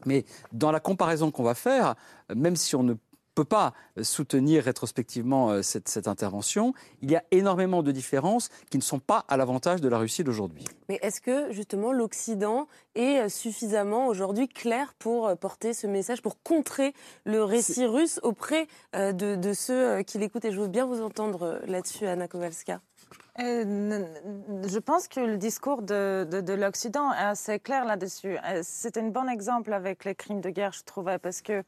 Mais 0.06 0.26
dans 0.52 0.72
la 0.72 0.80
comparaison 0.80 1.32
qu'on 1.32 1.44
va 1.44 1.54
faire, 1.54 1.96
même 2.34 2.56
si 2.56 2.76
on 2.76 2.84
ne 2.84 2.96
peut 3.36 3.46
pas 3.46 3.74
soutenir 4.02 4.64
rétrospectivement 4.64 5.52
euh, 5.52 5.62
cette, 5.62 6.08
intervention. 6.08 6.74
Il 7.02 7.12
y 7.12 7.16
a 7.16 7.24
énormément 7.32 7.84
de 7.84 7.92
différences 7.92 8.50
qui 8.70 8.78
ne 8.78 8.84
sont 8.84 9.00
pas 9.00 9.26
à 9.28 9.38
l'avantage 9.38 9.82
de 9.82 9.90
la 9.90 9.98
Russie 9.98 10.24
d'aujourd'hui. 10.24 10.64
Mais 10.90 11.00
est-ce 11.02 11.20
que 11.20 11.52
justement 11.52 11.92
l'Occident 11.92 12.68
est 12.96 13.20
euh, 13.20 13.30
suffisamment 13.30 14.08
aujourd'hui 14.08 14.48
clair 14.48 14.94
pour 14.98 15.28
euh, 15.28 15.36
porter 15.36 15.74
ce 15.74 15.86
message, 15.86 16.22
pour 16.22 16.42
contrer 16.42 16.94
le 17.26 17.44
récit 17.44 17.86
russe 17.86 18.20
auprès 18.24 18.68
de, 18.94 19.54
ceux 19.54 20.02
qui 20.04 20.18
l'écoutent? 20.18 20.46
Et 20.46 20.52
je 20.52 20.60
veux 20.60 20.68
bien 20.68 20.86
vous 20.86 21.02
entendre 21.02 21.60
là-dessus, 21.68 22.06
Anna 22.06 22.28
Kowalska. 22.28 22.80
je 23.38 24.80
pense 24.80 25.08
que 25.08 25.20
le 25.20 25.38
discours 25.38 25.82
de, 25.82 26.26
de 26.30 26.54
l'Occident 26.54 27.12
est 27.12 27.18
assez 27.18 27.60
clair 27.60 27.84
là-dessus. 27.84 28.38
C'est 28.64 28.98
un 28.98 29.10
bon 29.10 29.28
exemple 29.28 29.74
avec 29.74 30.06
les 30.06 30.16
crimes 30.16 30.42
de 30.42 30.50
guerre, 30.50 30.72
je 30.72 30.84
trouvais, 30.84 31.20
parce 31.20 31.42
que 31.42 31.64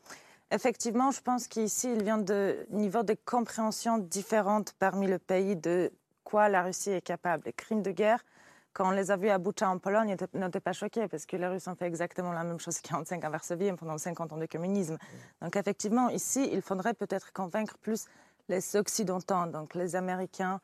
Effectivement, 0.50 1.12
je 1.12 1.20
pense 1.20 1.48
qu'ici, 1.48 1.91
il 1.91 2.04
vient 2.04 2.18
de 2.18 2.66
niveaux 2.70 3.04
de 3.04 3.16
compréhension 3.26 3.98
différentes 3.98 4.74
parmi 4.80 5.08
le 5.08 5.20
pays 5.20 5.58
de 5.58 5.91
quoi 6.24 6.48
la 6.48 6.64
Russie 6.64 6.91
est 6.91 7.02
capable. 7.02 7.43
Les 7.45 7.54
crimes 7.54 7.82
de 7.82 7.91
guerre, 7.91 8.24
quand 8.72 8.88
on 8.88 8.91
les 8.91 9.12
a 9.12 9.18
vus 9.18 9.30
à 9.30 9.39
Boucha 9.39 9.70
en 9.70 9.78
Pologne, 9.78 10.16
n'était 10.34 10.60
pas 10.62 10.72
choqués 10.72 11.10
parce 11.10 11.26
que 11.26 11.36
les 11.36 11.48
Russes 11.48 11.68
ont 11.68 11.76
fait 11.76 11.88
exactement 11.88 12.32
la 12.32 12.45
même 12.45 12.60
chose 12.60 12.80
45 12.80 13.26
à 13.26 13.30
Varsovie 13.30 13.74
pendant 13.74 13.98
50 13.98 14.34
ans 14.34 14.38
de 14.38 14.45
communisme. 14.45 14.98
Donc 15.41 15.56
effectivement, 15.58 16.10
ici, 16.10 16.48
il 16.54 16.62
faudrait 16.62 16.93
peut-être 16.93 17.34
convaincre 17.34 17.78
plus 17.80 18.06
les 18.48 18.76
Occidentaux, 18.78 19.48
donc 19.48 19.76
les 19.76 19.98
Américains, 19.98 20.62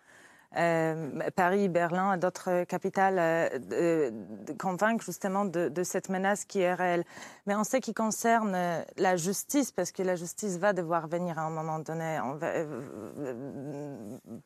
Paris, 1.35 1.69
Berlin, 1.69 2.17
d'autres 2.17 2.63
capitales, 2.65 3.17
euh, 3.19 4.11
convaincre 4.59 5.03
justement 5.03 5.45
de, 5.45 5.83
cette 5.83 6.09
menace 6.09 6.45
qui 6.45 6.59
est 6.59 6.73
réelle. 6.73 7.03
Mais 7.45 7.55
en 7.55 7.63
ce 7.63 7.77
qui 7.77 7.93
concerne 7.93 8.53
euh, 8.55 8.83
la 8.97 9.17
justice, 9.17 9.71
parce 9.71 9.91
que 9.91 10.03
la 10.03 10.15
justice 10.15 10.57
va 10.57 10.73
devoir 10.73 11.07
venir 11.07 11.39
à 11.39 11.43
un 11.43 11.49
moment 11.49 11.79
donné 11.79 12.19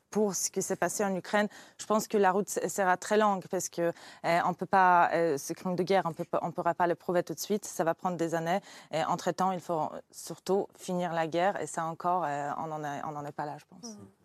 pour 0.10 0.34
ce 0.34 0.50
qui 0.50 0.62
s'est 0.62 0.76
passé 0.76 1.04
en 1.04 1.14
Ukraine, 1.16 1.48
je 1.80 1.86
pense 1.86 2.08
que 2.08 2.18
la 2.18 2.32
route 2.32 2.50
sera 2.50 2.98
très 2.98 3.18
longue 3.18 3.46
parce 3.50 3.70
que 3.70 3.92
on 4.24 4.54
peut 4.54 4.66
pas, 4.66 5.10
ce 5.38 5.54
crime 5.54 5.76
de 5.76 5.84
guerre, 5.84 6.04
on 6.42 6.48
ne 6.48 6.52
pourra 6.52 6.74
pas 6.74 6.88
le 6.88 6.96
prouver 6.96 7.24
tout 7.24 7.34
de 7.34 7.40
suite. 7.40 7.66
Ça 7.66 7.84
va 7.84 7.94
prendre 7.94 8.18
des 8.18 8.36
années. 8.36 8.60
Et 8.92 9.04
entre-temps, 9.04 9.52
il 9.52 9.60
faut 9.60 9.90
surtout 10.12 10.68
finir 10.78 11.14
la 11.14 11.28
guerre. 11.28 11.60
Et 11.62 11.68
ça 11.68 11.86
encore, 11.86 12.26
on 12.58 12.68
n'en 12.68 12.84
est, 12.84 13.30
est 13.30 13.32
pas 13.32 13.46
là, 13.46 13.58
je 13.58 13.66
pense. 13.66 13.96
Mmh. 13.96 14.17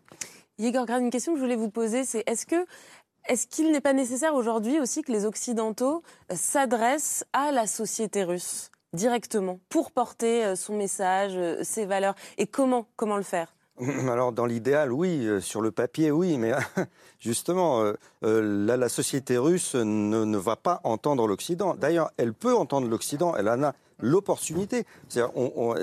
Igor 0.59 0.87
une 0.89 1.09
question 1.09 1.33
que 1.33 1.39
je 1.39 1.43
voulais 1.43 1.55
vous 1.55 1.71
poser, 1.71 2.03
c'est 2.03 2.23
est-ce 2.27 2.45
que 2.45 2.65
est-ce 3.27 3.47
qu'il 3.47 3.71
n'est 3.71 3.81
pas 3.81 3.93
nécessaire 3.93 4.35
aujourd'hui 4.35 4.79
aussi 4.79 5.01
que 5.01 5.11
les 5.11 5.25
Occidentaux 5.25 6.03
euh, 6.31 6.35
s'adressent 6.35 7.25
à 7.31 7.51
la 7.51 7.67
société 7.67 8.23
russe 8.23 8.69
directement 8.91 9.59
pour 9.69 9.91
porter 9.91 10.43
euh, 10.43 10.55
son 10.55 10.75
message, 10.75 11.31
euh, 11.35 11.63
ses 11.63 11.85
valeurs? 11.85 12.15
Et 12.37 12.47
comment 12.47 12.85
Comment 12.97 13.15
le 13.15 13.23
faire? 13.23 13.55
Alors 13.79 14.33
dans 14.33 14.45
l'idéal, 14.45 14.91
oui, 14.91 15.27
sur 15.41 15.61
le 15.61 15.71
papier, 15.71 16.11
oui, 16.11 16.37
mais 16.37 16.51
justement, 17.19 17.91
la, 18.21 18.89
société 18.89 19.37
russe 19.37 19.73
ne, 19.73 20.25
ne 20.25 20.37
va 20.37 20.55
pas 20.55 20.81
entendre 20.83 21.25
l'Occident. 21.25 21.73
D'ailleurs, 21.75 22.11
elle 22.17 22.33
peut 22.33 22.53
entendre 22.53 22.87
l'Occident, 22.87 23.35
elle 23.35 23.49
en 23.49 23.63
a 23.63 23.73
l'opportunité. 23.99 24.85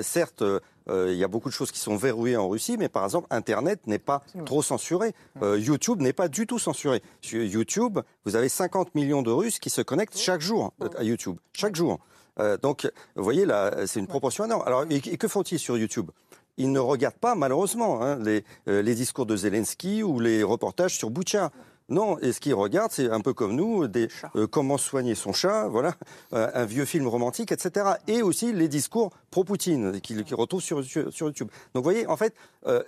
certes, 0.03 0.43
euh, 0.91 1.13
il 1.13 1.19
y 1.19 1.25
a 1.25 1.29
beaucoup 1.29 1.49
de 1.49 1.55
choses 1.55 1.71
qui 1.71 1.79
sont 1.79 1.97
verrouillées 1.97 2.37
en 2.37 2.49
Russie, 2.49 2.77
mais 2.79 2.89
par 2.89 3.05
exemple, 3.05 3.27
Internet 3.31 3.87
n'est 3.87 3.99
pas 3.99 4.23
trop 4.45 4.63
censuré. 4.63 5.15
Euh, 5.43 5.59
YouTube 5.59 6.01
n'est 6.01 6.13
pas 6.13 6.29
du 6.29 6.47
tout 6.47 6.59
censuré. 6.59 7.03
Sur 7.21 7.43
YouTube, 7.43 8.01
vous 8.25 8.37
avez 8.37 8.49
50 8.49 8.95
millions 8.95 9.23
de 9.23 9.31
Russes 9.31 9.59
qui 9.59 9.71
se 9.71 9.83
connectent 9.83 10.19
chaque 10.19 10.41
jour 10.41 10.73
à 10.97 11.05
YouTube. 11.05 11.37
Chaque 11.53 11.77
jour. 11.77 12.01
Euh, 12.39 12.57
donc, 12.57 12.91
vous 13.17 13.25
voyez, 13.25 13.45
là, 13.45 13.87
c'est 13.87 14.01
une 14.01 14.07
proportion 14.07 14.45
énorme. 14.45 14.63
Alors, 14.67 14.85
et, 14.91 15.01
que 15.01 15.29
font-ils 15.29 15.59
sur 15.59 15.77
YouTube? 15.77 16.11
Ils 16.57 16.73
ne 16.73 16.81
regardent 16.81 17.15
pas, 17.15 17.35
malheureusement, 17.35 18.03
hein, 18.03 18.19
les, 18.19 18.45
les, 18.67 18.95
discours 18.95 19.25
de 19.25 19.37
Zelensky 19.37 20.03
ou 20.03 20.21
les 20.21 20.43
reportages 20.43 20.97
sur 20.97 21.09
Boucha. 21.11 21.51
Non, 21.91 22.19
et 22.21 22.33
ce 22.33 22.39
qu'il 22.39 22.55
regarde, 22.55 22.93
c'est 22.93 23.11
un 23.11 23.21
peu 23.21 23.35
comme 23.35 23.57
nous, 23.57 23.89
des, 23.89 24.09
euh, 24.37 24.47
comment 24.47 24.79
soigner 24.79 25.17
son 25.17 25.33
chat, 25.33 25.67
voilà, 25.67 25.95
euh, 26.33 26.49
un 26.55 26.65
vieux 26.65 26.85
film 26.85 27.09
romantique, 27.09 27.51
etc. 27.51 27.95
Et 28.07 28.23
aussi 28.23 28.53
les 28.53 28.69
discours 28.69 29.11
pro-Poutine 29.33 30.01
qu'il 30.01 30.23
retrouve 30.35 30.63
sur, 30.63 30.85
sur, 30.85 31.27
YouTube. 31.27 31.49
Donc 31.75 31.83
vous 31.83 31.91
voyez, 31.91 32.07
en 32.07 32.17
fait, 32.17 32.33
euh, 32.67 32.83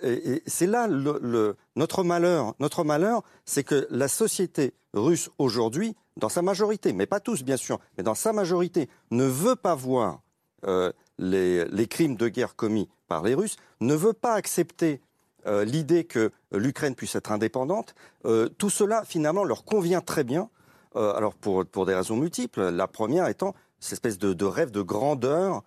c'est 0.47 0.67
là 0.67 0.87
le, 0.87 1.57
notre 1.75 2.05
malheur. 2.05 2.55
Notre 2.59 2.85
malheur, 2.85 3.23
c'est 3.43 3.65
que 3.65 3.85
la 3.89 4.07
société 4.07 4.73
russe 4.93 5.29
aujourd'hui, 5.37 5.97
dans 6.15 6.29
sa 6.29 6.41
majorité, 6.41 6.93
mais 6.93 7.05
pas 7.05 7.19
tous 7.19 7.43
bien 7.43 7.57
sûr, 7.57 7.79
mais 7.97 8.03
dans 8.03 8.15
sa 8.15 8.31
majorité, 8.31 8.87
ne 9.11 9.25
veut 9.25 9.57
pas 9.57 9.75
voir 9.75 10.21
les, 11.17 11.65
les 11.65 11.87
crimes 11.87 12.15
de 12.15 12.29
guerre 12.29 12.55
commis 12.55 12.87
par 13.07 13.23
les 13.23 13.35
Russes, 13.35 13.57
ne 13.81 13.95
veut 13.95 14.13
pas 14.13 14.33
accepter 14.33 15.01
euh, 15.47 15.65
l'idée 15.65 16.03
que 16.03 16.31
l'Ukraine 16.51 16.95
puisse 16.95 17.15
être 17.15 17.31
indépendante, 17.31 17.95
euh, 18.25 18.49
tout 18.57 18.69
cela 18.69 19.03
finalement 19.03 19.43
leur 19.43 19.63
convient 19.65 20.01
très 20.01 20.23
bien. 20.23 20.49
Euh, 20.95 21.13
alors 21.15 21.33
pour, 21.33 21.85
des 21.85 21.95
raisons 21.95 22.15
multiples. 22.15 22.69
La 22.69 22.87
première 22.87 23.27
étant 23.27 23.55
cette 23.79 23.93
espèce 23.93 24.17
de, 24.17 24.45
rêve 24.45 24.71
de 24.71 24.81
grandeur 24.81 25.63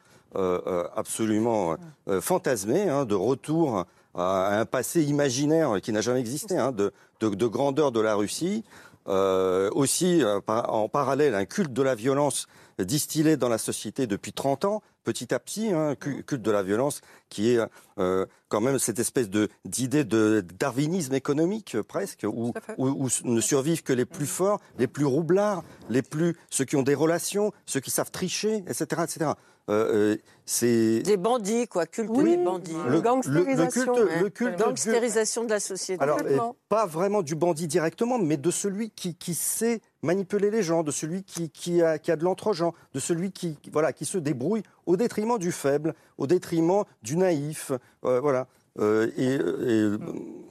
absolument 0.94 1.76
fantasmé, 2.20 2.90
hein, 2.90 3.06
de 3.06 3.14
retour 3.14 3.86
à 4.14 4.58
un 4.58 4.66
passé 4.66 5.02
imaginaire 5.02 5.80
qui 5.80 5.92
n'a 5.92 6.02
jamais 6.02 6.20
existé, 6.20 6.58
hein, 6.58 6.72
de, 6.72 6.92
grandeur 7.46 7.90
de 7.90 8.00
la 8.00 8.14
Russie. 8.14 8.62
Aussi, 9.06 10.22
en 10.46 10.88
parallèle, 10.88 11.34
un 11.34 11.44
culte 11.44 11.72
de 11.72 11.82
la 11.82 11.94
violence 11.94 12.46
distillé 12.78 13.36
dans 13.36 13.48
la 13.48 13.58
société 13.58 14.06
depuis 14.06 14.32
30 14.32 14.64
ans, 14.64 14.82
petit 15.04 15.32
à 15.32 15.38
petit, 15.38 15.72
un 15.72 15.90
hein, 15.90 15.94
culte 15.94 16.42
de 16.42 16.50
la 16.50 16.62
violence 16.62 17.00
qui 17.28 17.50
est 17.50 17.60
euh, 17.98 18.26
quand 18.48 18.60
même 18.60 18.78
cette 18.78 18.98
espèce 18.98 19.30
de 19.30 19.48
d'idée 19.64 20.04
de 20.04 20.44
darwinisme 20.58 21.14
économique 21.14 21.80
presque, 21.82 22.26
où, 22.28 22.52
où, 22.76 23.08
ne 23.24 23.40
survivent 23.40 23.82
que 23.82 23.92
les 23.92 24.04
plus 24.04 24.26
forts, 24.26 24.60
les 24.78 24.86
plus 24.86 25.06
roublards, 25.06 25.62
les 25.88 26.02
plus 26.02 26.36
ceux 26.50 26.64
qui 26.64 26.76
ont 26.76 26.82
des 26.82 26.94
relations, 26.94 27.52
ceux 27.66 27.80
qui 27.80 27.90
savent 27.90 28.10
tricher, 28.10 28.64
etc., 28.66 29.02
etc. 29.04 29.30
Euh, 29.68 30.12
euh, 30.12 30.16
c'est 30.44 31.00
des 31.00 31.16
bandits, 31.16 31.66
quoi, 31.66 31.86
culte 31.86 32.12
des 32.12 32.36
bandits. 32.36 32.72
Le, 32.86 33.00
culte, 34.28 34.56
de 35.44 35.50
la 35.50 35.60
société. 35.60 36.00
Alors, 36.02 36.20
pas 36.68 36.86
vraiment 36.86 37.22
du 37.22 37.34
bandit 37.34 37.66
directement, 37.66 38.18
mais 38.18 38.36
de 38.36 38.50
celui 38.52 38.90
qui, 38.90 39.16
qui 39.16 39.34
sait 39.34 39.80
manipuler 40.02 40.50
les 40.50 40.62
gens, 40.62 40.84
de 40.84 40.92
celui 40.92 41.24
qui, 41.24 41.50
qui 41.50 41.82
a, 41.82 41.98
qui 41.98 42.12
a 42.12 42.16
de 42.16 42.22
l'entre-gens, 42.22 42.74
de 42.94 43.00
celui 43.00 43.32
qui, 43.32 43.58
voilà, 43.72 43.92
qui 43.92 44.04
se 44.04 44.18
débrouille 44.18 44.62
au 44.86 44.96
détriment 44.96 45.38
du 45.38 45.50
faible, 45.50 45.94
au 46.16 46.28
détriment 46.28 46.84
du 47.02 47.16
naïf. 47.16 47.72
Euh, 48.04 48.20
voilà. 48.20 48.46
Et, 48.78 49.38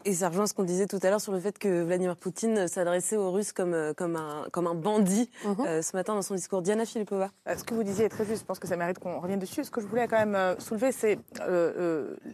Et 0.06 0.14
ça 0.14 0.30
rejoint 0.30 0.46
ce 0.46 0.54
qu'on 0.54 0.64
disait 0.64 0.86
tout 0.86 1.00
à 1.02 1.10
l'heure 1.10 1.22
sur 1.22 1.32
le 1.32 1.40
fait 1.40 1.58
que 1.58 1.84
Vladimir 1.84 2.16
Poutine 2.16 2.68
s'adressait 2.68 3.18
aux 3.18 3.32
Russes 3.32 3.52
comme, 3.52 3.74
euh, 3.74 3.94
comme, 3.94 4.16
un, 4.16 4.46
comme 4.52 4.68
un 4.68 4.76
bandit 4.76 5.30
mhm. 5.44 5.56
euh, 5.66 5.82
ce 5.82 5.96
matin 5.96 6.14
dans 6.14 6.22
son 6.22 6.36
discours. 6.36 6.62
Diana 6.62 6.86
Filipova. 6.86 7.32
Ce 7.46 7.64
que 7.64 7.74
vous 7.74 7.84
disiez 7.84 8.06
est 8.06 8.10
très 8.10 8.26
juste, 8.26 8.42
je 8.42 8.46
pense 8.46 8.60
que 8.60 8.68
ça 8.68 8.78
mérite 8.78 9.00
qu'on 9.00 9.20
revienne 9.20 9.40
dessus. 9.40 9.64
Ce 9.64 9.72
que 9.72 9.82
je 9.82 9.88
voulais 9.88 10.08
quand 10.08 10.24
même 10.24 10.60
soulever, 10.60 10.92
c'est 10.92 11.20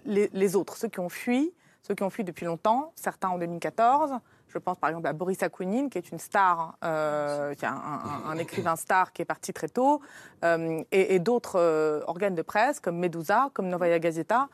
les, 0.06 0.30
les, 0.34 0.56
autres, 0.56 0.76
ceux 0.76 0.89
qui 0.89 1.00
ont 1.00 1.10
fui, 1.10 1.54
ceux 1.82 1.96
qui 1.96 2.04
ont 2.04 2.10
fui 2.10 2.24
depuis 2.24 2.46
longtemps, 2.46 2.92
certains 2.96 3.30
en 3.30 3.38
2014, 3.38 4.12
je 4.54 4.58
pense 4.58 4.78
par 4.78 4.89
exemple 4.89 5.08
à 5.08 5.14
Boris 5.14 5.41
Akounine, 5.43 5.89
qui 5.89 5.97
est 5.97 6.12
une 6.12 6.20
star, 6.20 6.78
euh, 6.84 7.54
un, 7.64 8.38
écrivain 8.38 8.76
star 8.76 9.14
qui 9.14 9.22
est 9.22 9.26
parti 9.26 9.54
très 9.54 9.70
tôt, 9.70 10.02
euh, 10.43 10.84
et, 10.91 11.20
d'autres 11.20 11.60
euh, 11.60 12.02
organes 12.08 12.36
de 12.36 12.41
presse 12.41 12.80
comme 12.80 12.97
Medusa, 12.97 13.49
comme 13.54 13.68
Novaya 13.68 13.99
Gazeta, 13.99 14.49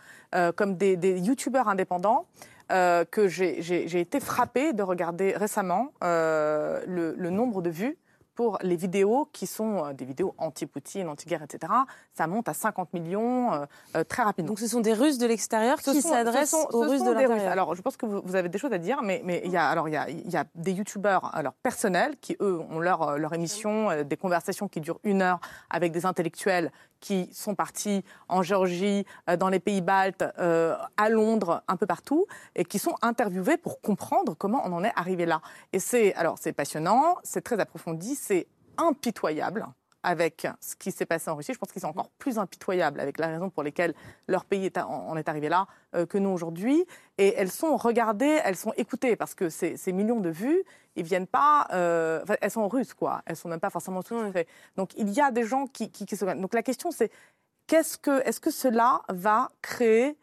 comme 0.55 0.75
des, 0.75 0.97
des 0.97 1.19
youtubeurs 1.19 1.67
indépendants. 1.67 2.25
que 2.69 3.27
j'ai 3.27 3.99
été 3.99 4.19
frappée 4.19 4.73
de 4.73 4.83
regarder 4.83 5.31
récemment 5.31 5.91
le, 6.01 7.29
nombre 7.29 7.61
de 7.61 7.69
vues 7.69 7.97
pour 8.37 8.59
les 8.61 8.75
vidéos 8.75 9.27
qui 9.33 9.47
sont 9.47 9.83
euh, 9.83 9.93
des 9.93 10.05
vidéos 10.05 10.35
anti-Poutine, 10.37 11.09
anti-guerre, 11.09 11.41
etc. 11.41 11.73
Ça 12.13 12.27
monte 12.27 12.47
à 12.47 12.53
50 12.53 12.93
millions 12.93 13.51
euh, 13.51 13.65
euh, 13.95 14.03
très 14.03 14.21
rapidement. 14.21 14.49
Donc 14.49 14.59
ce 14.59 14.67
sont 14.67 14.79
des 14.79 14.93
Russes 14.93 15.17
de 15.17 15.25
l'extérieur 15.25 15.79
qui 15.79 16.03
s'adressent 16.03 16.53
aux 16.53 16.81
Russes 16.81 17.03
de 17.03 17.11
l'intérieur. 17.11 17.51
Alors 17.51 17.73
je 17.73 17.81
pense 17.81 17.97
que 17.97 18.05
vous, 18.05 18.35
avez 18.35 18.47
des 18.47 18.59
choses 18.59 18.71
à 18.71 18.77
dire, 18.77 19.01
mais, 19.01 19.21
mais 19.25 19.41
il, 19.43 19.51
y 19.51 19.57
a, 19.57 19.67
alors, 19.67 19.89
il, 19.89 19.93
y 19.93 19.97
a, 19.97 20.07
il 20.07 20.29
y 20.29 20.37
a 20.37 20.45
des 20.53 20.71
youtubeurs 20.71 21.35
alors, 21.35 21.53
personnels 21.63 22.15
qui, 22.21 22.37
eux, 22.39 22.59
ont 22.69 22.79
leur, 22.79 23.17
leur 23.17 23.33
émission, 23.33 24.03
des 24.03 24.17
conversations 24.17 24.67
qui 24.67 24.81
durent 24.81 24.99
une 25.03 25.23
heure 25.23 25.39
avec 25.71 25.91
des 25.91 26.05
intellectuels 26.05 26.71
qui 26.99 27.29
sont 27.33 27.55
partis 27.55 28.03
en 28.27 28.41
Géorgie, 28.41 29.05
dans 29.39 29.49
les 29.49 29.59
pays 29.59 29.81
baltes, 29.81 30.23
à 30.37 31.09
Londres, 31.09 31.63
un 31.67 31.75
peu 31.77 31.85
partout, 31.85 32.25
et 32.55 32.65
qui 32.65 32.79
sont 32.79 32.95
interviewés 33.01 33.57
pour 33.57 33.81
comprendre 33.81 34.35
comment 34.35 34.61
on 34.65 34.71
en 34.73 34.83
est 34.83 34.93
arrivé 34.95 35.25
là. 35.25 35.41
Et 35.73 35.79
c'est 35.79 36.13
alors 36.15 36.37
c'est 36.39 36.53
passionnant, 36.53 37.17
c'est 37.23 37.41
très 37.41 37.59
approfondi, 37.59 38.15
c'est 38.15 38.47
impitoyable 38.77 39.65
avec 40.03 40.47
ce 40.61 40.75
qui 40.75 40.91
s'est 40.91 41.05
passé 41.05 41.29
en 41.29 41.35
Russie. 41.35 41.53
Je 41.53 41.59
pense 41.59 41.71
qu'ils 41.71 41.81
sont 41.81 41.89
encore 41.89 42.09
plus 42.17 42.37
impitoyables 42.37 42.99
avec 42.99 43.17
la 43.17 43.27
raison 43.27 43.49
pour 43.49 43.63
laquelle 43.63 43.93
leur 44.27 44.45
pays 44.45 44.71
en 44.77 45.17
est 45.17 45.27
arrivé 45.27 45.49
là 45.49 45.67
euh, 45.95 46.05
que 46.05 46.17
nous 46.17 46.29
aujourd'hui. 46.29 46.85
Et 47.17 47.33
elles 47.35 47.51
sont 47.51 47.75
regardées, 47.77 48.39
elles 48.43 48.55
sont 48.55 48.73
écoutées 48.77 49.15
parce 49.15 49.33
que 49.33 49.49
ces, 49.49 49.77
millions 49.91 50.19
de 50.19 50.29
vues, 50.29 50.63
ils 50.95 51.03
viennent 51.03 51.27
pas. 51.27 51.67
Euh, 51.73 52.23
elles 52.41 52.51
sont 52.51 52.67
russes, 52.67 52.93
quoi. 52.93 53.21
Elles 53.25 53.35
sont 53.35 53.49
même 53.49 53.59
pas 53.59 53.69
forcément 53.69 54.01
sous 54.01 54.15
Donc 54.75 54.91
il 54.97 55.09
y 55.09 55.21
a 55.21 55.31
des 55.31 55.43
gens 55.43 55.67
qui, 55.67 55.91
qui, 55.91 56.15
se. 56.15 56.25
Donc 56.25 56.53
la 56.53 56.63
question 56.63 56.91
c'est 56.91 57.11
qu'est-ce 57.67 57.97
que, 57.97 58.25
est-ce 58.27 58.39
que 58.39 58.51
cela 58.51 59.01
va 59.09 59.49
créer 59.61 60.17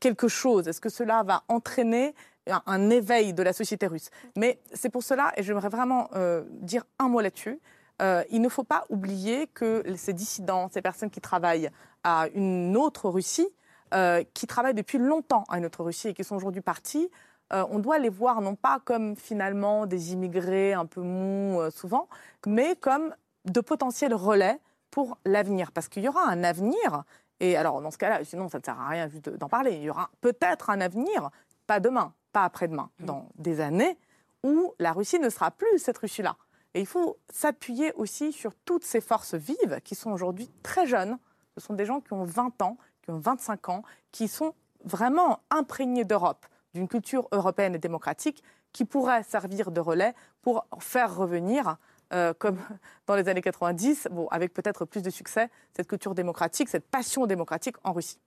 quelque 0.00 0.28
chose? 0.28 0.68
Est-ce 0.68 0.80
que 0.80 0.88
cela 0.88 1.22
va 1.22 1.44
entraîner 1.48 2.14
un, 2.46 2.90
éveil 2.90 3.32
de 3.32 3.42
la 3.42 3.52
société 3.52 3.86
russe? 3.86 4.10
Mais 4.36 4.60
c'est 4.72 4.90
pour 4.90 5.02
cela, 5.02 5.32
et 5.36 5.42
j'aimerais 5.42 5.68
vraiment 5.68 6.08
euh, 6.14 6.44
dire 6.48 6.84
un 6.98 7.08
mot 7.08 7.20
là-dessus, 7.20 7.60
euh, 8.00 8.22
il 8.30 8.40
ne 8.40 8.48
faut 8.48 8.64
pas 8.64 8.84
oublier 8.88 9.46
que 9.48 9.82
ces 9.96 10.12
dissidents, 10.12 10.68
ces 10.72 10.82
personnes 10.82 11.10
qui 11.10 11.20
travaillent 11.20 11.70
à 12.04 12.28
une 12.34 12.76
autre 12.76 13.08
Russie, 13.08 13.48
euh, 13.94 14.22
qui 14.34 14.46
travaillent 14.46 14.74
depuis 14.74 14.98
longtemps 14.98 15.44
à 15.48 15.58
une 15.58 15.66
autre 15.66 15.82
Russie 15.82 16.08
et 16.08 16.14
qui 16.14 16.24
sont 16.24 16.36
aujourd'hui 16.36 16.62
partis, 16.62 17.10
on 17.50 17.78
doit 17.78 17.98
les 17.98 18.10
voir 18.10 18.42
non 18.42 18.56
pas 18.56 18.78
comme 18.84 19.16
finalement 19.16 19.86
des 19.86 20.12
immigrés 20.12 20.74
un 20.74 20.84
peu 20.84 21.00
mous 21.00 21.62
souvent, 21.70 22.06
mais 22.46 22.76
comme 22.76 23.14
de 23.46 23.60
potentiels 23.62 24.12
relais 24.12 24.60
pour 24.90 25.16
l'avenir. 25.24 25.72
Parce 25.72 25.88
qu'il 25.88 26.02
y 26.02 26.08
aura 26.08 26.28
un 26.28 26.44
avenir, 26.44 27.04
et 27.40 27.56
alors 27.56 27.80
dans 27.80 27.90
ce 27.90 27.98
cas-là, 27.98 28.24
sinon 28.24 28.48
ça 28.48 28.58
ne 28.58 28.64
sert 28.64 28.78
à 28.78 28.88
rien 28.88 29.08
d'en 29.38 29.48
parler, 29.48 29.76
il 29.76 29.82
y 29.82 29.90
aura 29.90 30.10
peut-être 30.20 30.70
un 30.70 30.80
avenir, 30.80 31.30
pas 31.66 31.80
demain, 31.80 32.12
pas 32.32 32.44
après-demain, 32.44 32.90
mm. 33.00 33.04
dans 33.06 33.28
des 33.36 33.60
années 33.60 33.96
où 34.44 34.74
la 34.78 34.92
Russie 34.92 35.18
ne 35.18 35.30
sera 35.30 35.50
plus 35.50 35.78
cette 35.78 35.98
Russie-là. 35.98 36.36
Et 36.74 36.80
il 36.80 36.86
faut 36.86 37.18
s'appuyer 37.30 37.92
aussi 37.94 38.32
sur 38.32 38.54
toutes 38.54 38.84
ces 38.84 39.00
forces 39.00 39.34
vives 39.34 39.80
qui 39.84 39.94
sont 39.94 40.10
aujourd'hui 40.10 40.50
très 40.62 40.86
jeunes. 40.86 41.18
Ce 41.56 41.64
sont 41.64 41.74
des 41.74 41.86
gens 41.86 42.00
qui 42.00 42.12
ont 42.12 42.24
20 42.24 42.62
ans, 42.62 42.76
qui 43.02 43.10
ont 43.10 43.18
25 43.18 43.68
ans, 43.68 43.82
qui 44.12 44.28
sont 44.28 44.54
vraiment 44.84 45.40
imprégnés 45.50 46.04
d'Europe, 46.04 46.46
d'une 46.74 46.88
culture 46.88 47.28
européenne 47.32 47.74
et 47.74 47.78
démocratique, 47.78 48.42
qui 48.72 48.84
pourraient 48.84 49.22
servir 49.22 49.70
de 49.70 49.80
relais 49.80 50.14
pour 50.42 50.66
faire 50.78 51.16
revenir 51.16 51.78
euh, 52.12 52.32
comme 52.38 52.58
dans 53.06 53.16
les 53.16 53.28
années 53.28 53.42
90, 53.42 54.08
bon, 54.10 54.28
avec 54.28 54.54
peut-être 54.54 54.84
plus 54.84 55.02
de 55.02 55.10
succès, 55.10 55.50
cette 55.76 55.88
culture 55.88 56.14
démocratique, 56.14 56.68
cette 56.68 56.86
passion 56.86 57.26
démocratique 57.26 57.76
en 57.84 57.92
Russie. 57.92 58.18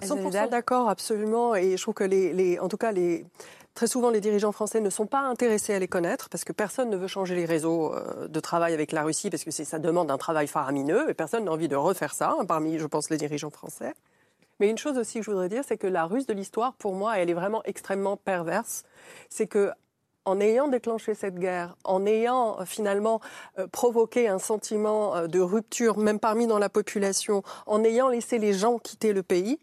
100% 0.00 0.48
d'accord, 0.48 0.88
absolument. 0.88 1.54
Et 1.54 1.76
je 1.76 1.82
trouve 1.82 1.94
que, 1.94 2.04
les, 2.04 2.58
en 2.58 2.68
tout 2.68 2.78
cas, 2.78 2.92
les, 2.92 3.26
très 3.74 3.86
souvent, 3.86 4.10
les 4.10 4.20
dirigeants 4.20 4.52
français 4.52 4.80
ne 4.80 4.90
sont 4.90 5.06
pas 5.06 5.20
intéressés 5.20 5.74
à 5.74 5.78
les 5.78 5.88
connaître 5.88 6.28
parce 6.28 6.44
que 6.44 6.52
personne 6.52 6.90
ne 6.90 6.96
veut 6.96 7.08
changer 7.08 7.34
les 7.34 7.44
réseaux 7.44 7.94
euh, 7.94 8.28
de 8.28 8.40
travail 8.40 8.74
avec 8.74 8.92
la 8.92 9.02
Russie 9.02 9.30
parce 9.30 9.44
que 9.44 9.50
ça 9.50 9.78
demande 9.78 10.10
un 10.10 10.18
travail 10.18 10.46
faramineux 10.46 11.08
et 11.08 11.14
personne 11.14 11.44
n'a 11.44 11.52
envie 11.52 11.68
de 11.68 11.76
refaire 11.76 12.14
ça, 12.14 12.36
hein, 12.38 12.44
parmi, 12.44 12.78
je 12.78 12.86
pense, 12.86 13.10
les 13.10 13.16
dirigeants 13.16 13.50
français. 13.50 13.94
Mais 14.60 14.68
une 14.68 14.78
chose 14.78 14.98
aussi 14.98 15.18
que 15.18 15.24
je 15.24 15.30
voudrais 15.30 15.48
dire, 15.48 15.64
c'est 15.66 15.78
que 15.78 15.86
la 15.86 16.04
Russe 16.04 16.26
de 16.26 16.34
l'histoire, 16.34 16.74
pour 16.74 16.94
moi, 16.94 17.18
elle 17.18 17.30
est 17.30 17.34
vraiment 17.34 17.62
extrêmement 17.64 18.16
perverse. 18.16 18.84
C'est 19.28 19.46
que 19.46 19.70
en 20.24 20.38
ayant 20.38 20.68
déclenché 20.68 21.14
cette 21.14 21.34
guerre, 21.34 21.74
en 21.82 22.06
ayant 22.06 22.60
euh, 22.60 22.64
finalement 22.64 23.20
euh, 23.58 23.66
provoqué 23.66 24.28
un 24.28 24.38
sentiment 24.38 25.26
de 25.26 25.40
rupture, 25.40 25.98
même 25.98 26.20
parmi 26.20 26.46
dans 26.46 26.58
la 26.58 26.68
population, 26.68 27.42
en 27.66 27.82
ayant 27.82 28.08
laissé 28.08 28.38
les 28.38 28.52
gens 28.52 28.78
quitter 28.78 29.12
le 29.12 29.22
pays, 29.22 29.58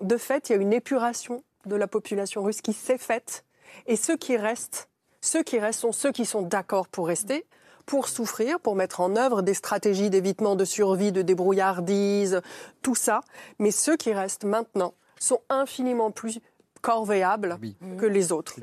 de 0.00 0.16
fait, 0.16 0.48
il 0.48 0.52
y 0.52 0.58
a 0.58 0.60
une 0.60 0.72
épuration 0.72 1.44
de 1.66 1.76
la 1.76 1.86
population 1.86 2.42
russe 2.42 2.60
qui 2.60 2.72
s'est 2.72 2.98
faite. 2.98 3.44
Et 3.86 3.96
ceux 3.96 4.16
qui 4.16 4.36
restent, 4.36 4.88
ceux 5.20 5.42
qui 5.42 5.58
restent 5.58 5.80
sont 5.80 5.92
ceux 5.92 6.12
qui 6.12 6.24
sont 6.24 6.42
d'accord 6.42 6.88
pour 6.88 7.06
rester, 7.06 7.46
pour 7.86 8.08
souffrir, 8.08 8.60
pour 8.60 8.76
mettre 8.76 9.00
en 9.00 9.16
œuvre 9.16 9.42
des 9.42 9.54
stratégies 9.54 10.10
d'évitement 10.10 10.56
de 10.56 10.64
survie, 10.64 11.12
de 11.12 11.22
débrouillardise, 11.22 12.40
tout 12.82 12.94
ça. 12.94 13.20
Mais 13.58 13.70
ceux 13.70 13.96
qui 13.96 14.12
restent 14.12 14.44
maintenant 14.44 14.94
sont 15.18 15.40
infiniment 15.48 16.10
plus 16.10 16.40
corvéable 16.84 17.58
que 17.98 18.04
les 18.04 18.30
autres. 18.30 18.56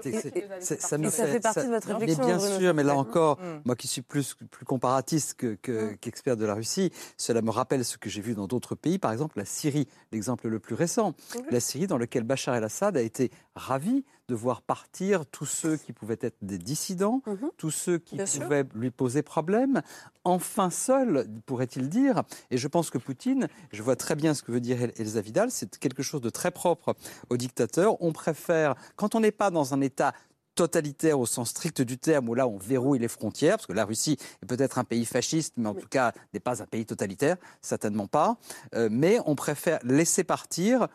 ça, 0.60 0.98
me 1.00 1.10
fait, 1.10 1.40
partie 1.40 1.66
de 1.66 1.72
votre 1.72 1.88
réflexion. 1.88 2.24
bien 2.24 2.38
sûr, 2.38 2.74
mais 2.76 2.84
là 2.84 2.96
encore, 2.96 3.40
mm. 3.40 3.62
moi 3.66 3.76
qui 3.76 3.88
suis 3.88 4.04
plus, 4.04 4.36
plus 4.52 4.64
comparatiste 4.64 5.42
mm. 5.42 5.96
qu'expert 6.00 6.38
de 6.38 6.46
la 6.46 6.54
Russie, 6.54 6.92
cela 7.18 7.42
me 7.42 7.50
rappelle 7.50 7.84
ce 7.84 7.98
que 7.98 8.12
j'ai 8.12 8.22
vu 8.22 8.36
dans 8.36 8.46
d'autres 8.46 8.76
pays, 8.76 9.00
par 9.00 9.12
exemple 9.12 9.40
la 9.40 9.46
Syrie, 9.46 9.88
l'exemple 10.12 10.50
le 10.50 10.60
plus 10.60 10.76
récent. 10.76 11.16
La 11.50 11.60
Syrie 11.60 11.88
dans 11.88 11.98
lequel 11.98 12.24
Bachar 12.24 12.54
el-Assad 12.54 12.96
a 12.96 13.02
été 13.02 13.32
ravi 13.56 14.06
de 14.32 14.36
voir 14.36 14.62
partir 14.62 15.26
tous 15.26 15.46
ceux 15.46 15.76
qui 15.76 15.92
pouvaient 15.92 16.18
être 16.22 16.38
des 16.42 16.58
dissidents, 16.58 17.22
mhm. 17.28 17.52
tous 17.58 17.70
ceux 17.70 17.98
qui 17.98 18.16
pouvaient 18.16 18.64
lui 18.74 18.90
poser 18.90 19.24
problème, 19.24 19.82
enfin 20.24 20.70
seul, 20.70 21.28
pourrait-il 21.46 21.90
dire. 21.90 22.24
Et 22.50 22.58
je 22.58 22.70
pense 22.70 22.90
que 22.90 22.98
Poutine, 22.98 23.50
je 23.74 23.84
vois 23.84 23.98
très 23.98 24.16
bien 24.16 24.34
ce 24.34 24.42
que 24.42 24.54
veut 24.54 24.62
dire 24.62 24.78
Elsa 24.96 25.20
Vidal, 25.20 25.52
c'est 25.52 25.78
quelque 25.80 26.02
chose 26.02 26.22
de 26.22 26.30
très 26.30 26.50
propre 26.50 26.96
au 27.30 27.36
dictateur. 27.36 28.02
On 28.02 28.14
préfère, 28.14 28.76
quand 28.96 29.16
on 29.16 29.20
n'est 29.20 29.34
pas 29.34 29.52
dans 29.52 29.74
un 29.74 29.82
État 29.82 30.14
totalitaire 30.56 31.20
au 31.20 31.26
sens 31.26 31.50
strict 31.50 31.82
du 31.82 31.98
terme, 31.98 32.30
où 32.30 32.34
là 32.34 32.48
on 32.48 32.58
verrouille 32.58 33.00
les 33.00 33.10
frontières, 33.10 33.58
parce 33.58 33.68
que 33.68 33.74
la 33.74 33.84
Russie 33.84 34.18
est 34.42 34.46
peut-être 34.46 34.78
un 34.78 34.86
pays 34.86 35.06
fasciste, 35.06 35.56
mais 35.58 35.68
en 35.68 35.76
tout 35.76 35.88
cas 35.90 36.14
n'est 36.34 36.40
pas 36.40 36.64
un 36.64 36.66
pays 36.66 36.86
totalitaire, 36.86 37.36
certainement 37.62 38.08
pas. 38.08 38.38
Euh, 38.76 38.88
mais 38.90 39.20
on 39.26 39.36
préfère 39.36 39.80
laisser 39.84 40.24
partir, 40.24 40.88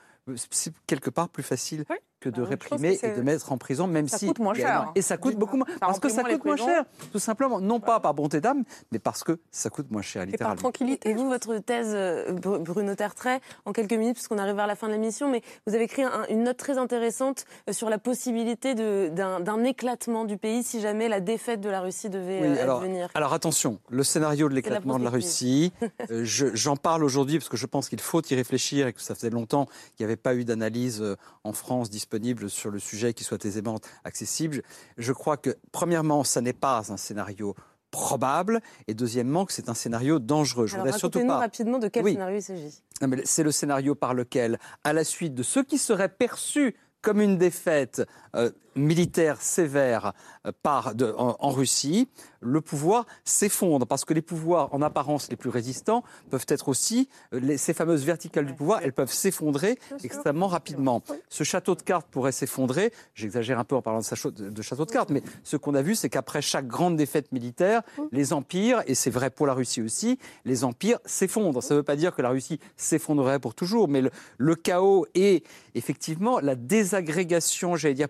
c'est 0.50 0.72
quelque 0.86 1.10
part 1.10 1.28
plus 1.28 1.42
facile 1.42 1.84
que 2.30 2.36
de 2.36 2.42
réprimer 2.42 2.98
et 3.02 3.10
de 3.10 3.22
mettre 3.22 3.52
en 3.52 3.58
prison, 3.58 3.86
même 3.86 4.08
ça 4.08 4.18
si. 4.18 4.26
Ça 4.26 4.32
coûte 4.32 4.38
moins 4.40 4.54
cher. 4.54 4.92
Et 4.94 5.02
ça 5.02 5.16
coûte 5.16 5.36
beaucoup 5.36 5.56
moins. 5.56 5.66
Parce 5.80 6.00
que 6.00 6.08
ça 6.08 6.22
coûte 6.22 6.44
moins 6.44 6.56
cher, 6.56 6.84
tout 7.12 7.18
simplement. 7.18 7.60
Non 7.60 7.80
pas 7.80 8.00
par 8.00 8.14
bonté 8.14 8.40
d'âme, 8.40 8.64
mais 8.92 8.98
parce 8.98 9.22
que 9.22 9.38
ça 9.50 9.70
coûte 9.70 9.90
moins 9.90 10.02
cher, 10.02 10.26
littéralement. 10.26 10.54
Et 10.54 10.56
par 10.56 10.62
tranquillité. 10.62 11.10
Et 11.10 11.14
vous, 11.14 11.28
votre 11.28 11.58
thèse, 11.58 11.92
euh, 11.92 12.32
Bruno 12.32 12.94
Tertrais, 12.94 13.40
en 13.64 13.72
quelques 13.72 13.92
minutes, 13.92 14.14
puisqu'on 14.14 14.38
arrive 14.38 14.56
vers 14.56 14.66
la 14.66 14.76
fin 14.76 14.88
de 14.88 14.92
l'émission, 14.92 15.30
mais 15.30 15.42
vous 15.66 15.74
avez 15.74 15.84
écrit 15.84 16.02
une 16.30 16.44
note 16.44 16.56
très 16.56 16.78
intéressante 16.78 17.44
euh, 17.68 17.72
sur 17.72 17.90
la 17.90 17.98
possibilité 17.98 18.74
d'un 18.74 19.64
éclatement 19.64 20.24
du 20.24 20.36
pays 20.36 20.62
si 20.62 20.80
jamais 20.80 21.08
la 21.08 21.20
défaite 21.20 21.60
de 21.60 21.68
la 21.68 21.80
Russie 21.80 22.10
devait 22.10 22.40
oui, 22.40 22.58
euh, 22.58 22.62
alors, 22.62 22.80
venir. 22.80 23.08
Alors 23.14 23.32
attention, 23.32 23.78
le 23.88 24.02
scénario 24.02 24.48
de 24.48 24.54
l'éclatement 24.54 24.98
de 24.98 25.04
la 25.04 25.10
Russie, 25.10 25.72
j'en 26.10 26.76
parle 26.76 27.04
aujourd'hui 27.04 27.38
parce 27.38 27.48
que 27.48 27.56
je 27.56 27.66
pense 27.66 27.88
qu'il 27.88 28.00
faut 28.00 28.22
y 28.22 28.34
réfléchir 28.34 28.86
et 28.86 28.92
que 28.92 29.00
ça 29.00 29.14
faisait 29.14 29.30
longtemps 29.30 29.66
qu'il 29.96 30.04
n'y 30.04 30.12
avait 30.12 30.16
pas 30.16 30.34
eu 30.34 30.44
d'analyse 30.44 31.04
en 31.44 31.52
France 31.52 31.90
disponible 31.90 32.15
sur 32.48 32.70
le 32.70 32.78
sujet 32.78 33.14
qui 33.14 33.24
soit 33.24 33.44
aisément 33.44 33.78
accessible. 34.04 34.62
Je 34.98 35.12
crois 35.12 35.36
que, 35.36 35.56
premièrement, 35.72 36.24
ça 36.24 36.40
n'est 36.40 36.52
pas 36.52 36.92
un 36.92 36.96
scénario 36.96 37.54
probable 37.90 38.60
et 38.88 38.94
deuxièmement 38.94 39.46
que 39.46 39.52
c'est 39.52 39.68
un 39.68 39.74
scénario 39.74 40.18
dangereux. 40.18 40.66
Je 40.66 40.76
voudrais 40.76 40.92
surtout 40.92 41.26
pas 41.26 41.38
rapidement 41.38 41.78
de 41.78 41.88
quel 41.88 42.04
scénario 42.04 42.38
il 42.38 42.42
s'agit. 42.42 42.82
C'est 43.24 43.42
le 43.42 43.50
scénario 43.50 43.94
par 43.94 44.14
lequel, 44.14 44.58
à 44.84 44.92
la 44.92 45.04
suite 45.04 45.34
de 45.34 45.42
ce 45.42 45.60
qui 45.60 45.78
serait 45.78 46.08
perçu 46.08 46.76
comme 47.00 47.20
une 47.20 47.38
défaite, 47.38 48.02
euh, 48.34 48.50
militaire 48.76 49.40
sévère 49.42 50.12
euh, 50.46 50.52
de, 50.94 51.14
en, 51.16 51.50
Russie, 51.50 52.08
le 52.40 52.60
pouvoir 52.60 53.06
s'effondre 53.24 53.86
parce 53.86 54.04
que 54.04 54.14
les 54.14 54.22
pouvoirs 54.22 54.72
en 54.72 54.82
apparence 54.82 55.30
les 55.30 55.36
plus 55.36 55.50
résistants 55.50 56.04
peuvent 56.30 56.46
être 56.48 56.68
aussi 56.68 57.08
euh, 57.32 57.56
ces 57.56 57.74
fameuses 57.74 58.04
verticales 58.04 58.46
du 58.46 58.54
pouvoir, 58.54 58.80
elles 58.82 58.92
peuvent 58.92 59.12
s'effondrer 59.12 59.78
extrêmement 60.04 60.46
rapidement. 60.46 61.02
Ce 61.28 61.44
château 61.44 61.74
de 61.74 61.82
cartes 61.82 62.06
pourrait 62.10 62.32
s'effondrer. 62.32 62.92
J'exagère 63.14 63.58
un 63.58 63.64
peu 63.64 63.74
en 63.76 63.82
parlant 63.82 64.00
de, 64.00 64.50
de 64.50 64.62
château 64.62 64.84
de 64.84 64.90
cartes, 64.90 65.10
mais 65.10 65.22
ce 65.42 65.56
qu'on 65.56 65.74
a 65.74 65.82
vu, 65.82 65.94
c'est 65.94 66.10
qu'après 66.10 66.42
chaque 66.42 66.66
grande 66.66 66.96
défaite 66.96 67.32
militaire, 67.32 67.82
les 68.12 68.32
empires, 68.32 68.82
et 68.86 68.94
c'est 68.94 69.10
vrai 69.10 69.30
pour 69.30 69.46
la 69.46 69.54
Russie 69.54 69.82
aussi, 69.82 70.18
les 70.44 70.64
empires 70.64 70.98
s'effondrent. 71.04 71.62
Ça 71.62 71.74
ne 71.74 71.80
veut 71.80 71.84
pas 71.84 71.96
dire 71.96 72.14
que 72.14 72.22
la 72.22 72.30
Russie 72.30 72.60
s'effondrerait 72.76 73.40
pour 73.40 73.54
toujours, 73.54 73.88
mais 73.88 74.02
le, 74.02 74.10
le 74.38 74.54
chaos 74.54 75.06
et 75.14 75.42
effectivement 75.74 76.40
la 76.40 76.54
désagrégation, 76.54 77.76
j'allais 77.76 77.94
dire 77.94 78.08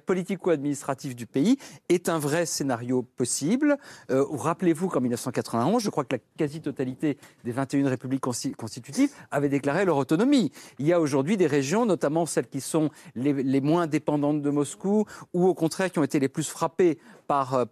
politico-administrative 0.57 1.15
du 1.15 1.27
pays, 1.27 1.59
est 1.89 2.09
un 2.09 2.19
vrai 2.19 2.47
scénario 2.47 3.03
possible. 3.03 3.77
Euh, 4.11 4.25
rappelez-vous 4.31 4.89
qu'en 4.89 5.01
1991, 5.01 5.83
je 5.83 5.91
crois 5.91 6.05
que 6.05 6.17
la 6.17 6.23
quasi-totalité 6.37 7.19
des 7.45 7.53
21 7.53 7.89
républiques 7.89 8.23
constitutives 8.23 9.11
avaient 9.31 9.49
déclaré 9.49 9.85
leur 9.85 9.97
autonomie. 9.97 10.53
Il 10.79 10.87
y 10.87 10.93
a 10.93 11.01
aujourd'hui 11.01 11.37
des 11.37 11.47
régions, 11.47 11.87
notamment 11.87 12.27
celles 12.27 12.49
qui 12.49 12.61
sont 12.61 12.91
les, 13.15 13.61
moins 13.61 13.87
dépendantes 13.87 14.43
de 14.43 14.51
Moscou, 14.51 15.05
ou 15.33 15.47
au 15.47 15.55
contraire 15.55 15.91
qui 15.91 15.99
ont 15.99 16.05
été 16.05 16.19
les 16.19 16.29
plus 16.29 16.49
frappées 16.49 16.99
par, 17.27 17.55
euh, 17.55 17.65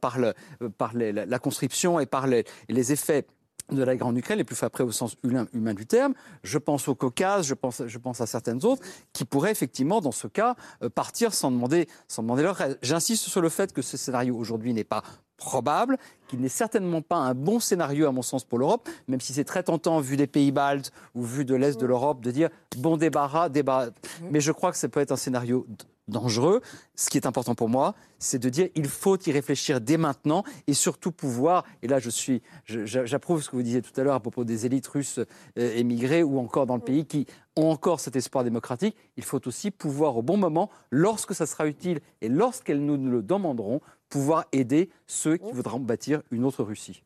euh, 0.63 1.25
la 1.27 1.39
conscription 1.39 2.01
et 2.01 2.07
par 2.07 2.27
les 2.27 2.93
effets 2.93 3.27
de 3.71 3.83
la 3.83 3.97
grande 3.97 4.17
Ukraine, 4.19 4.39
les 4.39 4.45
plus 4.45 4.57
frappés 4.57 4.83
au 4.83 4.93
sens 4.93 5.17
humain, 5.23 5.75
du 5.75 5.87
terme. 5.87 6.15
Je 6.43 6.59
pense 6.59 6.89
au 6.89 6.95
Caucase, 6.95 7.47
je 7.47 7.55
pense, 7.99 8.21
à 8.21 8.27
certaines 8.27 8.65
autres 8.65 8.83
qui 9.13 9.25
pourraient 9.25 9.51
effectivement, 9.51 10.01
dans 10.01 10.13
ce 10.13 10.27
cas, 10.27 10.55
euh, 10.83 10.91
partir 10.91 11.35
sans 11.35 11.51
demander, 11.51 11.89
sans 12.09 12.23
demander 12.23 12.43
leur 12.43 12.61
aide. 12.61 12.79
J'insiste 12.83 13.25
sur 13.25 13.41
le 13.41 13.49
fait 13.49 13.73
que 13.73 13.83
ce 13.83 13.97
scénario 13.97 14.37
aujourd'hui 14.37 14.73
n'est 14.73 14.85
pas 14.85 15.03
probable, 15.37 15.99
qu'il 16.29 16.41
n'est 16.41 16.49
certainement 16.49 17.03
pas 17.03 17.17
un 17.17 17.35
bon 17.35 17.61
scénario 17.61 18.07
à 18.07 18.13
mon 18.13 18.23
sens 18.23 18.45
pour 18.45 18.59
l'Europe, 18.59 18.89
même 19.09 19.21
si 19.21 19.33
c'est 19.33 19.45
très 19.45 19.63
tentant 19.63 20.01
vu 20.01 20.17
des 20.17 20.27
pays 20.27 20.53
baltes 20.53 20.93
ou 21.15 21.23
vu 21.23 21.45
de 21.45 21.55
l'Est 21.55 21.81
de 21.81 21.87
l'Europe 21.87 22.21
de 22.21 22.31
dire 22.31 22.51
bon 22.77 22.97
débarras, 22.97 23.49
débarras. 23.49 23.91
Mais 24.31 24.41
je 24.41 24.53
crois 24.53 24.71
que 24.71 24.79
ça 24.79 24.89
peut 24.89 25.01
être 25.01 25.13
un 25.13 25.17
scénario 25.17 25.67
dangereux. 26.09 26.61
Ce 26.95 27.11
qui 27.11 27.19
est 27.19 27.27
important 27.27 27.55
pour 27.55 27.69
moi, 27.69 27.95
c'est 28.19 28.39
de 28.39 28.49
dire 28.49 28.69
il 28.75 28.87
faut 28.87 29.19
y 29.27 29.33
réfléchir 29.33 29.81
dès 29.81 29.97
maintenant 29.97 30.45
et 30.67 30.75
surtout 30.75 31.13
pouvoir. 31.13 31.65
Et 31.83 31.89
là, 31.89 31.99
je 31.99 32.11
suis, 32.11 32.43
j'approuve 32.67 33.43
ce 33.43 33.51
que 33.51 33.57
vous 33.57 33.63
disiez 33.63 33.83
tout 33.83 33.99
à 33.99 34.05
l'heure 34.05 34.15
à 34.15 34.21
propos 34.21 34.45
des 34.45 34.67
élites 34.67 34.87
russes 34.87 35.19
euh, 35.19 35.77
émigrées 35.77 36.23
ou 36.23 36.39
encore 36.39 36.67
dans 36.67 36.77
le 36.77 36.83
pays 36.83 37.07
qui 37.07 37.27
ont 37.57 37.71
encore 37.71 38.01
cet 38.01 38.17
espoir 38.17 38.45
démocratique. 38.45 38.97
Il 39.17 39.25
faut 39.25 39.47
aussi 39.47 39.71
pouvoir 39.71 40.17
au 40.17 40.23
bon 40.23 40.37
moment, 40.37 40.71
lorsque 40.91 41.35
ça 41.35 41.47
sera 41.47 41.67
utile 41.67 42.01
et 42.21 42.29
lorsqu'elles 42.29 42.85
nous 42.85 42.97
le 42.97 43.23
demanderont, 43.23 43.81
pouvoir 44.15 44.45
aider 44.53 44.91
ceux 45.09 45.39
qui 45.39 45.51
voudront 45.51 45.81
bâtir 45.81 46.23
une 46.31 46.45
autre 46.45 46.63
Russie. 46.63 47.03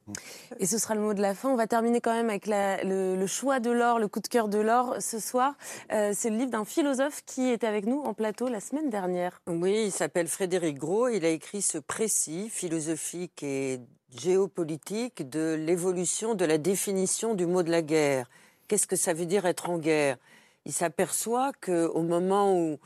Et 0.60 0.66
ce 0.66 0.76
sera 0.76 0.94
le 0.94 1.00
mot 1.00 1.14
de 1.14 1.22
la 1.22 1.34
fin. 1.34 1.48
On 1.48 1.56
va 1.56 1.66
terminer 1.66 2.02
quand 2.02 2.12
même 2.12 2.28
avec 2.28 2.46
le, 2.46 3.26
choix 3.26 3.60
de 3.60 3.70
l'or, 3.70 3.98
le 3.98 4.08
coup 4.08 4.20
de 4.20 4.28
cœur 4.28 4.46
de 4.46 4.58
l'or 4.58 4.96
ce 5.00 5.18
soir. 5.18 5.54
Euh, 5.90 6.12
c'est 6.14 6.28
le 6.28 6.36
livre 6.36 6.50
d'un 6.50 6.66
philosophe 6.66 7.22
qui 7.24 7.48
était 7.48 7.66
avec 7.66 7.86
nous 7.86 8.02
en 8.02 8.12
plateau 8.12 8.48
la 8.48 8.60
semaine 8.60 8.90
dernière. 8.90 9.40
Oui, 9.46 9.84
il 9.86 9.90
s'appelle 9.90 10.28
Frédéric 10.28 10.76
Gros. 10.76 11.08
Il 11.08 11.24
a 11.24 11.30
écrit 11.30 11.62
ce 11.62 11.78
précis 11.78 12.50
philosophique 12.50 13.42
et 13.42 13.80
géopolitique 14.14 15.30
de 15.30 15.54
l'évolution 15.58 16.34
de 16.34 16.44
la 16.44 16.58
définition 16.58 17.32
du 17.32 17.46
mot 17.46 17.62
de 17.62 17.70
la 17.70 17.80
guerre. 17.80 18.28
Qu'est-ce 18.66 18.86
que 18.86 18.96
ça 18.96 19.14
veut 19.14 19.24
dire 19.24 19.46
être 19.46 19.70
en 19.70 19.78
guerre? 19.78 20.18
Il 20.66 20.74
s'aperçoit 20.74 21.52
qu'au 21.64 22.02
moment 22.02 22.54
où 22.54 22.78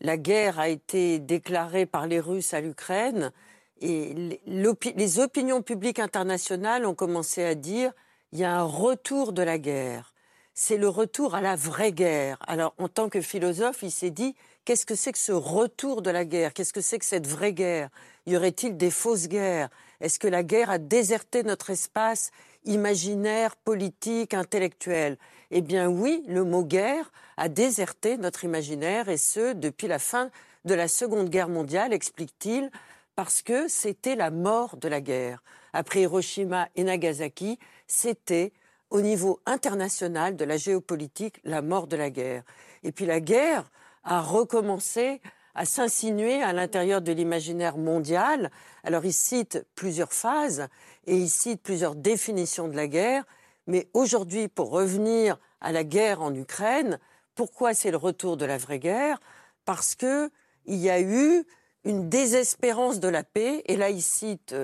la 0.00 0.16
guerre 0.16 0.58
a 0.58 0.68
été 0.68 1.20
déclarée 1.20 1.86
par 1.86 2.08
les 2.08 2.18
Russes 2.18 2.52
à 2.52 2.60
l'Ukraine, 2.60 3.30
et 3.80 4.40
les 4.46 5.18
opinions 5.18 5.62
publiques 5.62 5.98
internationales 5.98 6.84
ont 6.86 6.94
commencé 6.94 7.44
à 7.44 7.54
dire 7.54 7.92
il 8.32 8.38
y 8.38 8.44
a 8.44 8.52
un 8.52 8.62
retour 8.62 9.32
de 9.32 9.42
la 9.42 9.58
guerre. 9.58 10.14
C'est 10.54 10.76
le 10.76 10.88
retour 10.88 11.34
à 11.34 11.40
la 11.40 11.56
vraie 11.56 11.92
guerre. 11.92 12.36
Alors, 12.46 12.74
en 12.78 12.88
tant 12.88 13.08
que 13.08 13.20
philosophe, 13.20 13.78
il 13.82 13.90
s'est 13.90 14.10
dit 14.10 14.34
qu'est-ce 14.64 14.84
que 14.84 14.94
c'est 14.94 15.12
que 15.12 15.18
ce 15.18 15.32
retour 15.32 16.02
de 16.02 16.10
la 16.10 16.24
guerre? 16.24 16.52
Qu'est-ce 16.52 16.72
que 16.72 16.80
c'est 16.80 16.98
que 16.98 17.04
cette 17.04 17.26
vraie 17.26 17.52
guerre? 17.52 17.88
Y 18.26 18.36
aurait-il 18.36 18.76
des 18.76 18.90
fausses 18.90 19.28
guerres? 19.28 19.70
Est-ce 20.00 20.18
que 20.18 20.28
la 20.28 20.42
guerre 20.42 20.70
a 20.70 20.78
déserté 20.78 21.42
notre 21.42 21.70
espace 21.70 22.30
imaginaire, 22.64 23.56
politique, 23.56 24.34
intellectuel? 24.34 25.16
Eh 25.50 25.62
bien 25.62 25.88
oui, 25.88 26.22
le 26.28 26.44
mot 26.44 26.64
guerre 26.64 27.10
a 27.36 27.48
déserté 27.48 28.18
notre 28.18 28.44
imaginaire 28.44 29.08
et 29.08 29.16
ce, 29.16 29.54
depuis 29.54 29.88
la 29.88 29.98
fin 29.98 30.30
de 30.64 30.74
la 30.74 30.88
Seconde 30.88 31.30
Guerre 31.30 31.48
mondiale, 31.48 31.92
explique-t-il, 31.92 32.70
parce 33.16 33.42
que 33.42 33.68
c'était 33.68 34.16
la 34.16 34.30
mort 34.30 34.76
de 34.76 34.88
la 34.88 35.00
guerre. 35.00 35.42
Après 35.72 36.02
Hiroshima 36.02 36.68
et 36.74 36.84
Nagasaki, 36.84 37.58
c'était 37.86 38.52
au 38.90 39.00
niveau 39.00 39.40
international 39.46 40.36
de 40.36 40.44
la 40.44 40.56
géopolitique 40.56 41.40
la 41.44 41.62
mort 41.62 41.86
de 41.86 41.96
la 41.96 42.10
guerre. 42.10 42.42
Et 42.82 42.92
puis 42.92 43.06
la 43.06 43.20
guerre 43.20 43.70
a 44.04 44.20
recommencé 44.20 45.20
à 45.54 45.64
s'insinuer 45.64 46.42
à 46.42 46.52
l'intérieur 46.52 47.02
de 47.02 47.12
l'imaginaire 47.12 47.76
mondial. 47.76 48.50
Alors 48.84 49.04
il 49.04 49.12
cite 49.12 49.66
plusieurs 49.74 50.12
phases 50.12 50.68
et 51.06 51.16
il 51.16 51.28
cite 51.28 51.62
plusieurs 51.62 51.94
définitions 51.94 52.68
de 52.68 52.76
la 52.76 52.86
guerre. 52.86 53.24
Mais 53.66 53.88
aujourd'hui, 53.94 54.48
pour 54.48 54.70
revenir 54.70 55.38
à 55.60 55.72
la 55.72 55.84
guerre 55.84 56.22
en 56.22 56.34
Ukraine, 56.34 56.98
pourquoi 57.34 57.74
c'est 57.74 57.90
le 57.90 57.96
retour 57.96 58.36
de 58.36 58.44
la 58.44 58.58
vraie 58.58 58.78
guerre? 58.78 59.20
Parce 59.64 59.94
qu'il 59.94 60.30
y 60.66 60.90
a 60.90 61.00
eu 61.00 61.44
une 61.84 62.08
désespérance 62.08 63.00
de 63.00 63.08
la 63.08 63.22
paix. 63.22 63.62
Et 63.66 63.76
là, 63.76 63.90
il 63.90 64.02
cite 64.02 64.54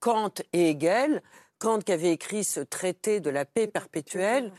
Kant 0.00 0.34
et 0.52 0.70
Hegel, 0.70 1.22
Kant 1.58 1.80
qui 1.80 1.92
avait 1.92 2.12
écrit 2.12 2.44
ce 2.44 2.60
traité 2.60 3.20
de 3.20 3.30
la 3.30 3.44
paix 3.44 3.66
perpétuelle, 3.66 4.52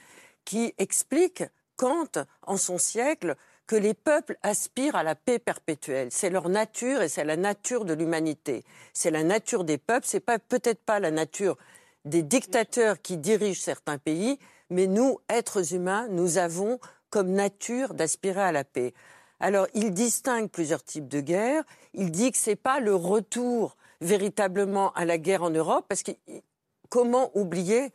qui 0.45 0.73
explique, 0.77 1.43
Kant, 1.75 2.11
en 2.43 2.57
son 2.57 2.77
siècle, 2.77 3.35
que 3.67 3.75
les 3.75 3.93
peuples 3.93 4.37
aspirent 4.43 4.95
à 4.95 5.03
la 5.03 5.15
paix 5.15 5.39
perpétuelle. 5.39 6.09
C'est 6.11 6.29
leur 6.29 6.49
nature 6.49 7.01
et 7.01 7.09
c'est 7.09 7.23
la 7.23 7.37
nature 7.37 7.85
de 7.85 7.93
l'humanité. 7.93 8.63
C'est 8.93 9.11
la 9.11 9.23
nature 9.23 9.63
des 9.63 9.77
peuples, 9.77 10.05
c'est 10.05 10.19
pas, 10.19 10.39
peut-être 10.39 10.83
pas 10.83 10.99
la 10.99 11.11
nature 11.11 11.57
des 12.03 12.21
dictateurs 12.21 13.01
qui 13.01 13.17
dirigent 13.17 13.61
certains 13.61 13.97
pays, 13.97 14.39
mais 14.69 14.87
nous, 14.87 15.19
êtres 15.29 15.73
humains, 15.73 16.07
nous 16.09 16.37
avons 16.37 16.79
comme 17.09 17.31
nature 17.31 17.93
d'aspirer 17.93 18.41
à 18.41 18.51
la 18.51 18.63
paix. 18.63 18.93
Alors, 19.41 19.65
il 19.73 19.91
distingue 19.91 20.49
plusieurs 20.49 20.83
types 20.83 21.07
de 21.07 21.19
guerres. 21.19 21.63
Il 21.95 22.11
dit 22.11 22.31
que 22.31 22.37
ce 22.37 22.51
n'est 22.51 22.55
pas 22.55 22.79
le 22.79 22.93
retour 22.93 23.75
véritablement 23.99 24.93
à 24.93 25.03
la 25.03 25.17
guerre 25.17 25.41
en 25.41 25.49
Europe, 25.49 25.85
parce 25.89 26.03
que 26.03 26.11
comment 26.89 27.31
oublier 27.33 27.91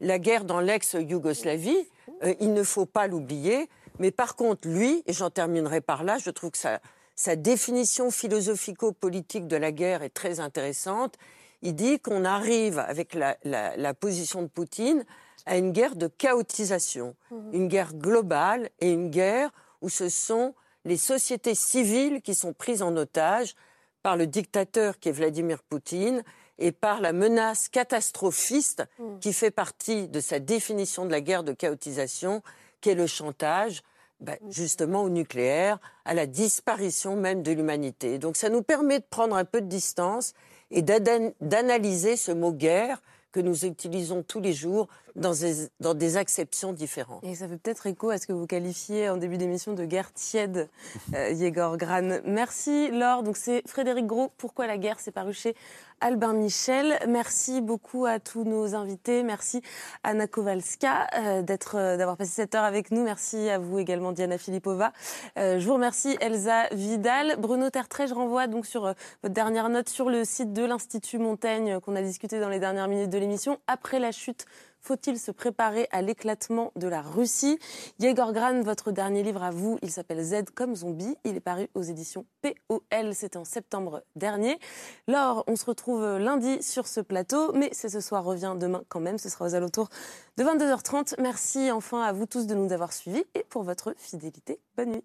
la 0.00 0.18
guerre 0.18 0.44
dans 0.44 0.60
l'ex-Yougoslavie? 0.60 1.88
Euh, 2.22 2.34
Il 2.40 2.52
ne 2.52 2.62
faut 2.62 2.84
pas 2.84 3.06
l'oublier. 3.06 3.70
Mais 3.98 4.10
par 4.10 4.36
contre, 4.36 4.68
lui, 4.68 5.02
et 5.06 5.14
j'en 5.14 5.30
terminerai 5.30 5.80
par 5.80 6.04
là, 6.04 6.18
je 6.18 6.28
trouve 6.30 6.50
que 6.50 6.58
sa, 6.58 7.36
définition 7.36 8.10
philosophico-politique 8.10 9.46
de 9.46 9.56
la 9.56 9.72
guerre 9.72 10.02
est 10.02 10.10
très 10.10 10.38
intéressante. 10.38 11.16
Il 11.62 11.74
dit 11.74 11.98
qu'on 11.98 12.26
arrive, 12.26 12.78
avec 12.78 13.14
la, 13.14 13.36
la, 13.44 13.94
position 13.94 14.42
de 14.42 14.48
Poutine, 14.48 15.04
à 15.46 15.56
une 15.56 15.72
guerre 15.72 15.96
de 15.96 16.08
chaotisation, 16.08 17.14
mmh. 17.30 17.36
une 17.52 17.68
guerre 17.68 17.94
globale 17.94 18.68
et 18.80 18.90
une 18.90 19.10
guerre 19.10 19.50
où 19.80 19.88
ce 19.88 20.10
sont 20.10 20.54
les 20.84 20.96
sociétés 20.96 21.54
civiles 21.54 22.22
qui 22.22 22.34
sont 22.34 22.52
prises 22.52 22.82
en 22.82 22.96
otage 22.96 23.54
par 24.02 24.16
le 24.16 24.26
dictateur 24.26 24.98
qui 24.98 25.08
est 25.08 25.12
Vladimir 25.12 25.62
Poutine 25.62 26.22
et 26.58 26.72
par 26.72 27.00
la 27.00 27.12
menace 27.12 27.68
catastrophiste 27.68 28.84
hmm. 28.98 29.18
qui 29.18 29.32
fait 29.32 29.50
partie 29.50 30.08
de 30.08 30.20
sa 30.20 30.38
définition 30.38 31.06
de 31.06 31.10
la 31.10 31.20
guerre 31.20 31.42
de 31.42 31.52
chaotisation, 31.52 32.42
qui 32.80 32.90
est 32.90 32.94
le 32.94 33.06
chantage, 33.06 33.82
bah, 34.20 34.36
hmm. 34.40 34.52
justement 34.52 35.02
au 35.02 35.08
nucléaire, 35.08 35.78
à 36.04 36.14
la 36.14 36.26
disparition 36.26 37.16
même 37.16 37.42
de 37.42 37.52
l'humanité. 37.52 38.18
Donc 38.18 38.36
ça 38.36 38.50
nous 38.50 38.62
permet 38.62 39.00
de 39.00 39.04
prendre 39.08 39.36
un 39.36 39.44
peu 39.44 39.60
de 39.60 39.66
distance 39.66 40.34
et 40.70 40.82
d'analyser 40.82 42.16
ce 42.16 42.30
mot 42.30 42.52
guerre 42.52 43.02
que 43.32 43.40
nous 43.40 43.64
utilisons 43.64 44.22
tous 44.22 44.40
les 44.40 44.52
jours 44.52 44.88
dans 45.16 45.32
des, 45.32 45.68
dans 45.80 45.94
des 45.94 46.16
acceptions 46.16 46.72
différentes. 46.72 47.22
Et 47.24 47.34
ça 47.34 47.48
fait 47.48 47.56
peut-être 47.56 47.86
écho 47.86 48.10
à 48.10 48.18
ce 48.18 48.26
que 48.26 48.32
vous 48.32 48.46
qualifiez 48.46 49.08
en 49.08 49.16
début 49.16 49.38
d'émission 49.38 49.72
de 49.74 49.84
guerre 49.84 50.12
tiède, 50.12 50.68
euh, 51.14 51.30
Yegor 51.30 51.76
Gran. 51.76 52.20
Merci 52.24 52.90
Laure. 52.90 53.22
Donc 53.22 53.36
c'est 53.36 53.62
Frédéric 53.66 54.06
Gros, 54.06 54.30
Pourquoi 54.36 54.66
la 54.66 54.78
guerre 54.78 55.00
C'est 55.00 55.10
paru 55.10 55.32
chez 55.32 55.54
Albin 56.00 56.32
Michel. 56.32 56.98
Merci 57.08 57.60
beaucoup 57.60 58.06
à 58.06 58.18
tous 58.18 58.44
nos 58.44 58.74
invités. 58.74 59.22
Merci 59.22 59.62
Anna 60.02 60.26
Kowalska 60.26 61.08
euh, 61.18 61.42
d'être, 61.42 61.76
euh, 61.76 61.96
d'avoir 61.96 62.16
passé 62.16 62.30
cette 62.30 62.54
heure 62.54 62.64
avec 62.64 62.90
nous. 62.90 63.02
Merci 63.02 63.50
à 63.50 63.58
vous 63.58 63.78
également 63.78 64.12
Diana 64.12 64.38
Filipova. 64.38 64.92
Je 65.36 65.64
vous 65.64 65.74
remercie 65.74 66.16
Elsa 66.20 66.68
Vidal. 66.72 67.36
Bruno 67.38 67.70
Tertrais, 67.70 68.06
je 68.06 68.14
renvoie 68.14 68.46
donc 68.46 68.66
sur 68.66 68.94
votre 69.22 69.34
dernière 69.34 69.68
note 69.68 69.88
sur 69.88 70.08
le 70.08 70.24
site 70.24 70.52
de 70.52 70.64
l'Institut 70.64 71.18
Montaigne 71.18 71.80
qu'on 71.80 71.96
a 71.96 72.02
discuté 72.02 72.40
dans 72.40 72.48
les 72.48 72.58
dernières 72.58 72.88
minutes 72.88 73.10
de 73.10 73.18
l'émission. 73.18 73.58
Après 73.66 73.98
la 73.98 74.12
chute 74.12 74.46
Faut-il 74.80 75.18
se 75.18 75.30
préparer 75.30 75.88
à 75.90 76.02
l'éclatement 76.02 76.72
de 76.76 76.88
la 76.88 77.02
Russie? 77.02 77.58
Yegor 77.98 78.32
Gran, 78.32 78.62
votre 78.62 78.92
dernier 78.92 79.22
livre 79.22 79.42
à 79.42 79.50
vous, 79.50 79.78
il 79.82 79.90
s'appelle 79.90 80.22
Z 80.22 80.50
comme 80.54 80.74
zombie. 80.74 81.16
Il 81.24 81.36
est 81.36 81.40
paru 81.40 81.68
aux 81.74 81.82
éditions 81.82 82.24
POL. 82.42 83.14
C'était 83.14 83.36
en 83.36 83.44
septembre 83.44 84.02
dernier. 84.16 84.58
Laure, 85.06 85.44
on 85.46 85.56
se 85.56 85.64
retrouve 85.64 86.18
lundi 86.18 86.62
sur 86.62 86.86
ce 86.86 87.00
plateau, 87.00 87.52
mais 87.52 87.68
c'est 87.72 87.88
ce 87.88 88.00
soir 88.00 88.24
revient 88.24 88.54
demain 88.58 88.82
quand 88.88 89.00
même. 89.00 89.18
Ce 89.18 89.28
sera 89.28 89.46
aux 89.46 89.54
alentours 89.54 89.88
de 90.36 90.44
22h30. 90.44 91.14
Merci 91.20 91.70
enfin 91.70 92.02
à 92.02 92.12
vous 92.12 92.26
tous 92.26 92.46
de 92.46 92.54
nous 92.54 92.72
avoir 92.72 92.92
suivis 92.92 93.24
et 93.34 93.44
pour 93.44 93.62
votre 93.62 93.94
fidélité. 93.96 94.60
Bonne 94.76 94.92
nuit. 94.92 95.04